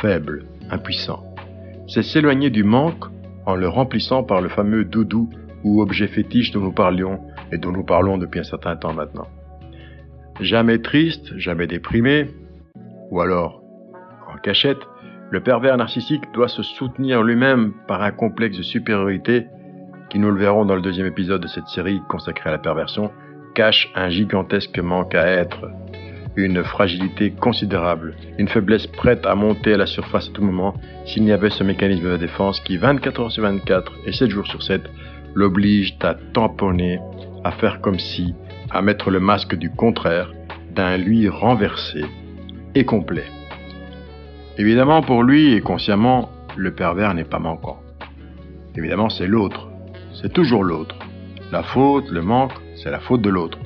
faible, 0.00 0.46
impuissant. 0.70 1.22
C'est 1.86 2.02
s'éloigner 2.02 2.50
du 2.50 2.64
manque 2.64 3.04
en 3.46 3.54
le 3.54 3.68
remplissant 3.68 4.22
par 4.22 4.40
le 4.40 4.48
fameux 4.48 4.84
doudou 4.84 5.30
ou 5.64 5.80
objet 5.80 6.06
fétiche 6.06 6.50
dont 6.52 6.60
nous 6.60 6.72
parlions 6.72 7.20
et 7.52 7.58
dont 7.58 7.72
nous 7.72 7.84
parlons 7.84 8.18
depuis 8.18 8.40
un 8.40 8.44
certain 8.44 8.76
temps 8.76 8.92
maintenant. 8.92 9.26
Jamais 10.40 10.80
triste, 10.80 11.36
jamais 11.36 11.66
déprimé, 11.66 12.28
ou 13.10 13.20
alors 13.20 13.62
en 14.32 14.36
cachette, 14.38 14.78
le 15.30 15.40
pervers 15.40 15.76
narcissique 15.76 16.24
doit 16.32 16.48
se 16.48 16.62
soutenir 16.62 17.22
lui-même 17.22 17.72
par 17.86 18.02
un 18.02 18.12
complexe 18.12 18.56
de 18.56 18.62
supériorité 18.62 19.46
qui, 20.08 20.18
nous 20.18 20.30
le 20.30 20.38
verrons 20.38 20.64
dans 20.64 20.74
le 20.74 20.80
deuxième 20.80 21.06
épisode 21.06 21.42
de 21.42 21.48
cette 21.48 21.68
série 21.68 22.00
consacrée 22.08 22.48
à 22.48 22.52
la 22.52 22.58
perversion, 22.58 23.10
cache 23.54 23.90
un 23.94 24.08
gigantesque 24.08 24.78
manque 24.78 25.14
à 25.14 25.26
être, 25.26 25.68
une 26.36 26.62
fragilité 26.64 27.32
considérable, 27.32 28.14
une 28.38 28.48
faiblesse 28.48 28.86
prête 28.86 29.26
à 29.26 29.34
monter 29.34 29.74
à 29.74 29.76
la 29.76 29.86
surface 29.86 30.28
à 30.28 30.32
tout 30.32 30.42
moment 30.42 30.74
s'il 31.04 31.24
n'y 31.24 31.32
avait 31.32 31.50
ce 31.50 31.64
mécanisme 31.64 32.10
de 32.10 32.16
défense 32.16 32.60
qui, 32.60 32.76
24 32.78 33.20
heures 33.20 33.32
sur 33.32 33.42
24 33.42 33.92
et 34.06 34.12
7 34.12 34.30
jours 34.30 34.46
sur 34.46 34.62
7, 34.62 34.82
l'oblige 35.34 35.96
à 36.00 36.14
tamponner, 36.32 37.00
à 37.44 37.50
faire 37.50 37.80
comme 37.80 37.98
si, 37.98 38.34
à 38.70 38.80
mettre 38.80 39.10
le 39.10 39.20
masque 39.20 39.56
du 39.56 39.70
contraire, 39.70 40.32
d'un 40.74 40.96
lui 40.96 41.28
renversé 41.28 42.04
et 42.74 42.84
complet. 42.84 43.24
Évidemment, 44.58 45.02
pour 45.02 45.22
lui 45.22 45.54
et 45.54 45.60
consciemment, 45.60 46.30
le 46.56 46.72
pervers 46.72 47.14
n'est 47.14 47.22
pas 47.22 47.38
manquant. 47.38 47.78
Évidemment, 48.76 49.08
c'est 49.08 49.28
l'autre. 49.28 49.68
C'est 50.20 50.32
toujours 50.32 50.64
l'autre. 50.64 50.96
La 51.52 51.62
faute, 51.62 52.10
le 52.10 52.22
manque, 52.22 52.52
c'est 52.74 52.90
la 52.90 52.98
faute 52.98 53.22
de 53.22 53.30
l'autre. 53.30 53.58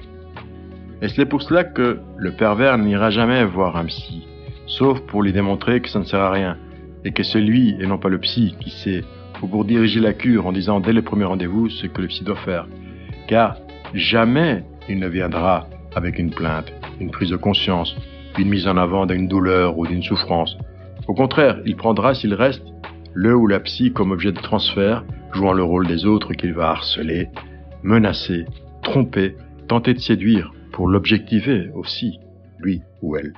Et 1.01 1.09
c'est 1.09 1.25
pour 1.25 1.41
cela 1.41 1.65
que 1.65 1.99
le 2.19 2.33
pervers 2.33 2.77
n'ira 2.77 3.11
jamais 3.11 3.43
voir 3.45 3.77
un 3.77 3.87
psy, 3.87 4.27
sauf 4.67 5.01
pour 5.07 5.23
lui 5.23 5.33
démontrer 5.33 5.81
que 5.81 5.89
ça 5.89 5.99
ne 5.99 6.05
sert 6.05 6.21
à 6.21 6.31
rien, 6.31 6.59
et 7.05 7.13
que 7.13 7.23
c'est 7.23 7.41
lui 7.41 7.75
et 7.81 7.87
non 7.87 7.99
pas 7.99 8.11
le 8.11 8.19
psy 8.19 8.55
qui 8.61 8.71
sait, 8.71 9.03
ou 9.43 9.47
pour 9.47 9.65
diriger 9.65 9.99
la 9.99 10.13
cure 10.13 10.47
en 10.47 10.53
disant 10.53 10.79
dès 10.79 10.93
le 10.93 11.03
premier 11.03 11.25
rendez-vous 11.25 11.71
ce 11.71 11.87
que 11.87 12.03
le 12.03 12.09
psy 12.09 12.23
doit 12.23 12.37
faire. 12.37 12.69
Car 13.29 13.57
jamais 13.95 14.63
il 14.91 14.99
ne 14.99 15.09
viendra 15.09 15.67
avec 15.97 16.19
une 16.19 16.31
plainte, 16.31 16.71
une 17.01 17.11
prise 17.11 17.31
de 17.31 17.37
conscience, 17.37 17.97
une 18.39 18.51
mise 18.51 18.69
en 18.69 18.77
avant 18.77 19.07
d'une 19.07 19.27
douleur 19.27 19.79
ou 19.79 19.87
d'une 19.87 20.03
souffrance. 20.03 20.57
Au 21.09 21.15
contraire, 21.15 21.61
il 21.67 21.75
prendra 21.75 22.15
s'il 22.15 22.33
reste 22.33 22.63
le 23.13 23.35
ou 23.35 23.47
la 23.49 23.59
psy 23.61 23.93
comme 23.93 24.13
objet 24.13 24.33
de 24.33 24.41
transfert, 24.41 25.05
jouant 25.35 25.53
le 25.53 25.65
rôle 25.65 25.87
des 25.87 26.07
autres 26.07 26.33
qu'il 26.33 26.55
va 26.55 26.71
harceler, 26.71 27.29
menacer, 27.83 28.45
tromper, 28.83 29.35
tenter 29.69 29.95
de 29.95 29.99
séduire, 29.99 30.53
pour 30.73 30.89
l'objectiver 30.89 31.71
aussi, 31.75 32.19
lui 32.61 32.83
ou 33.03 33.17
elle. 33.17 33.33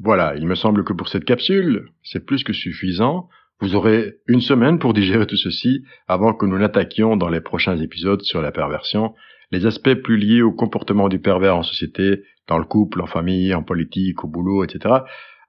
Voilà, 0.00 0.36
il 0.36 0.46
me 0.46 0.54
semble 0.54 0.84
que 0.84 0.92
pour 0.92 1.08
cette 1.08 1.24
capsule, 1.24 1.90
c'est 2.02 2.24
plus 2.24 2.44
que 2.44 2.52
suffisant. 2.52 3.28
Vous 3.60 3.74
aurez 3.74 4.14
une 4.26 4.40
semaine 4.40 4.78
pour 4.78 4.94
digérer 4.94 5.26
tout 5.26 5.36
ceci 5.36 5.82
avant 6.06 6.32
que 6.32 6.46
nous 6.46 6.58
n'attaquions 6.58 7.16
dans 7.16 7.28
les 7.28 7.40
prochains 7.40 7.76
épisodes 7.76 8.22
sur 8.22 8.40
la 8.40 8.52
perversion, 8.52 9.14
les 9.50 9.66
aspects 9.66 9.94
plus 9.94 10.16
liés 10.16 10.42
au 10.42 10.52
comportement 10.52 11.08
du 11.08 11.18
pervers 11.18 11.56
en 11.56 11.62
société, 11.62 12.22
dans 12.46 12.58
le 12.58 12.64
couple, 12.64 13.00
en 13.00 13.06
famille, 13.06 13.54
en 13.54 13.62
politique, 13.62 14.24
au 14.24 14.28
boulot, 14.28 14.64
etc., 14.64 14.96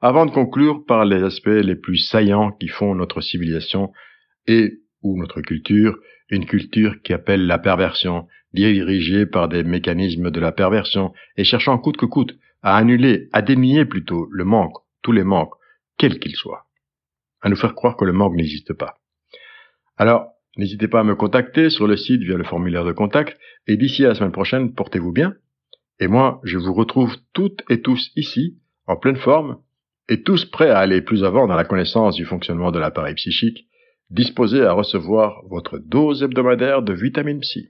avant 0.02 0.26
de 0.26 0.32
conclure 0.32 0.86
par 0.86 1.04
les 1.04 1.24
aspects 1.24 1.48
les 1.48 1.76
plus 1.76 1.98
saillants 1.98 2.52
qui 2.52 2.70
font 2.70 2.96
notre 2.96 3.20
civilisation 3.20 3.92
et 4.48 4.80
ou 5.02 5.18
notre 5.18 5.42
culture, 5.42 5.98
une 6.30 6.46
culture 6.46 7.02
qui 7.02 7.14
appelle 7.14 7.46
la 7.48 7.58
perversion, 7.58 8.28
dirigée 8.54 9.26
par 9.26 9.48
des 9.50 9.64
mécanismes 9.64 10.32
de 10.32 10.40
la 10.40 10.52
perversion 10.52 11.14
et 11.38 11.44
cherchant 11.44 11.78
coûte 11.78 11.98
que 11.98 12.06
coûte 12.06 12.38
à 12.62 12.78
annuler, 12.78 13.30
à 13.32 13.42
dénier 13.42 13.86
plutôt 13.86 14.28
le 14.32 14.44
manque, 14.44 14.76
tous 15.02 15.12
les 15.12 15.24
manques, 15.24 15.54
quels 15.98 16.20
qu'ils 16.20 16.36
soient, 16.36 16.66
à 17.42 17.50
nous 17.50 17.56
faire 17.56 17.76
croire 17.76 17.96
que 17.96 18.06
le 18.06 18.14
manque 18.14 18.36
n'existe 18.36 18.74
pas. 18.74 18.96
Alors, 19.98 20.28
n'hésitez 20.58 20.88
pas 20.88 21.02
à 21.02 21.04
me 21.04 21.16
contacter 21.16 21.70
sur 21.70 21.88
le 21.88 21.98
site 21.98 22.22
via 22.22 22.38
le 22.38 22.44
formulaire 22.44 22.86
de 22.86 22.92
contact, 22.92 23.38
et 23.68 23.78
d'ici 23.78 24.06
à 24.06 24.10
la 24.10 24.16
semaine 24.16 24.32
prochaine, 24.32 24.74
portez-vous 24.74 25.12
bien, 25.12 25.36
et 26.00 26.08
moi, 26.08 26.40
je 26.44 26.58
vous 26.58 26.74
retrouve 26.74 27.18
toutes 27.34 27.64
et 27.70 27.82
tous 27.82 28.12
ici, 28.16 28.58
en 28.88 28.96
pleine 28.96 29.18
forme, 29.18 29.58
et 30.08 30.24
tous 30.24 30.46
prêts 30.46 30.70
à 30.70 30.80
aller 30.80 31.02
plus 31.02 31.24
avant 31.24 31.48
dans 31.48 31.56
la 31.56 31.66
connaissance 31.66 32.16
du 32.16 32.26
fonctionnement 32.26 32.72
de 32.72 32.80
l'appareil 32.80 33.16
psychique, 33.16 33.68
disposés 34.10 34.64
à 34.64 34.74
recevoir 34.74 35.44
votre 35.50 35.78
dose 35.78 36.24
hebdomadaire 36.24 36.82
de 36.82 36.94
vitamine 36.94 37.42
psy. 37.42 37.70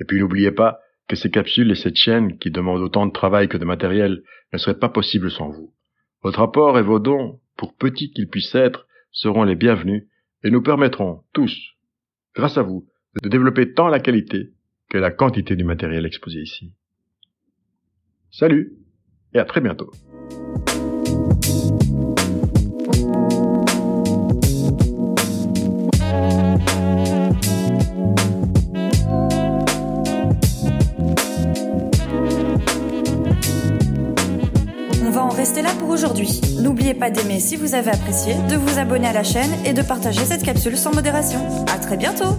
Et 0.00 0.04
puis 0.04 0.20
n'oubliez 0.20 0.52
pas 0.52 0.78
que 1.08 1.16
ces 1.16 1.30
capsules 1.30 1.70
et 1.70 1.74
cette 1.74 1.96
chaîne, 1.96 2.38
qui 2.38 2.50
demandent 2.50 2.80
autant 2.80 3.04
de 3.04 3.12
travail 3.12 3.48
que 3.48 3.58
de 3.58 3.64
matériel, 3.64 4.22
ne 4.52 4.58
seraient 4.58 4.78
pas 4.78 4.88
possibles 4.88 5.30
sans 5.30 5.50
vous. 5.50 5.74
Votre 6.22 6.40
apport 6.40 6.78
et 6.78 6.82
vos 6.82 7.00
dons, 7.00 7.40
pour 7.56 7.74
petits 7.74 8.12
qu'ils 8.12 8.28
puissent 8.28 8.54
être, 8.54 8.86
seront 9.10 9.42
les 9.42 9.56
bienvenus 9.56 10.04
et 10.44 10.50
nous 10.50 10.62
permettront 10.62 11.24
tous, 11.32 11.52
grâce 12.34 12.58
à 12.58 12.62
vous, 12.62 12.86
de 13.22 13.28
développer 13.28 13.72
tant 13.72 13.88
la 13.88 14.00
qualité 14.00 14.52
que 14.88 14.98
la 14.98 15.10
quantité 15.10 15.56
du 15.56 15.64
matériel 15.64 16.06
exposé 16.06 16.40
ici. 16.40 16.72
Salut 18.30 18.76
et 19.34 19.38
à 19.38 19.44
très 19.44 19.60
bientôt. 19.60 19.90
Rester 35.60 35.62
là 35.62 35.74
pour 35.78 35.90
aujourd'hui. 35.90 36.40
N'oubliez 36.60 36.94
pas 36.94 37.10
d'aimer 37.10 37.40
si 37.40 37.56
vous 37.56 37.74
avez 37.74 37.90
apprécié, 37.90 38.34
de 38.48 38.56
vous 38.56 38.78
abonner 38.78 39.08
à 39.08 39.12
la 39.12 39.22
chaîne 39.22 39.50
et 39.64 39.72
de 39.72 39.82
partager 39.82 40.24
cette 40.24 40.42
capsule 40.42 40.76
sans 40.76 40.92
modération. 40.92 41.40
À 41.66 41.78
très 41.78 41.96
bientôt 41.96 42.36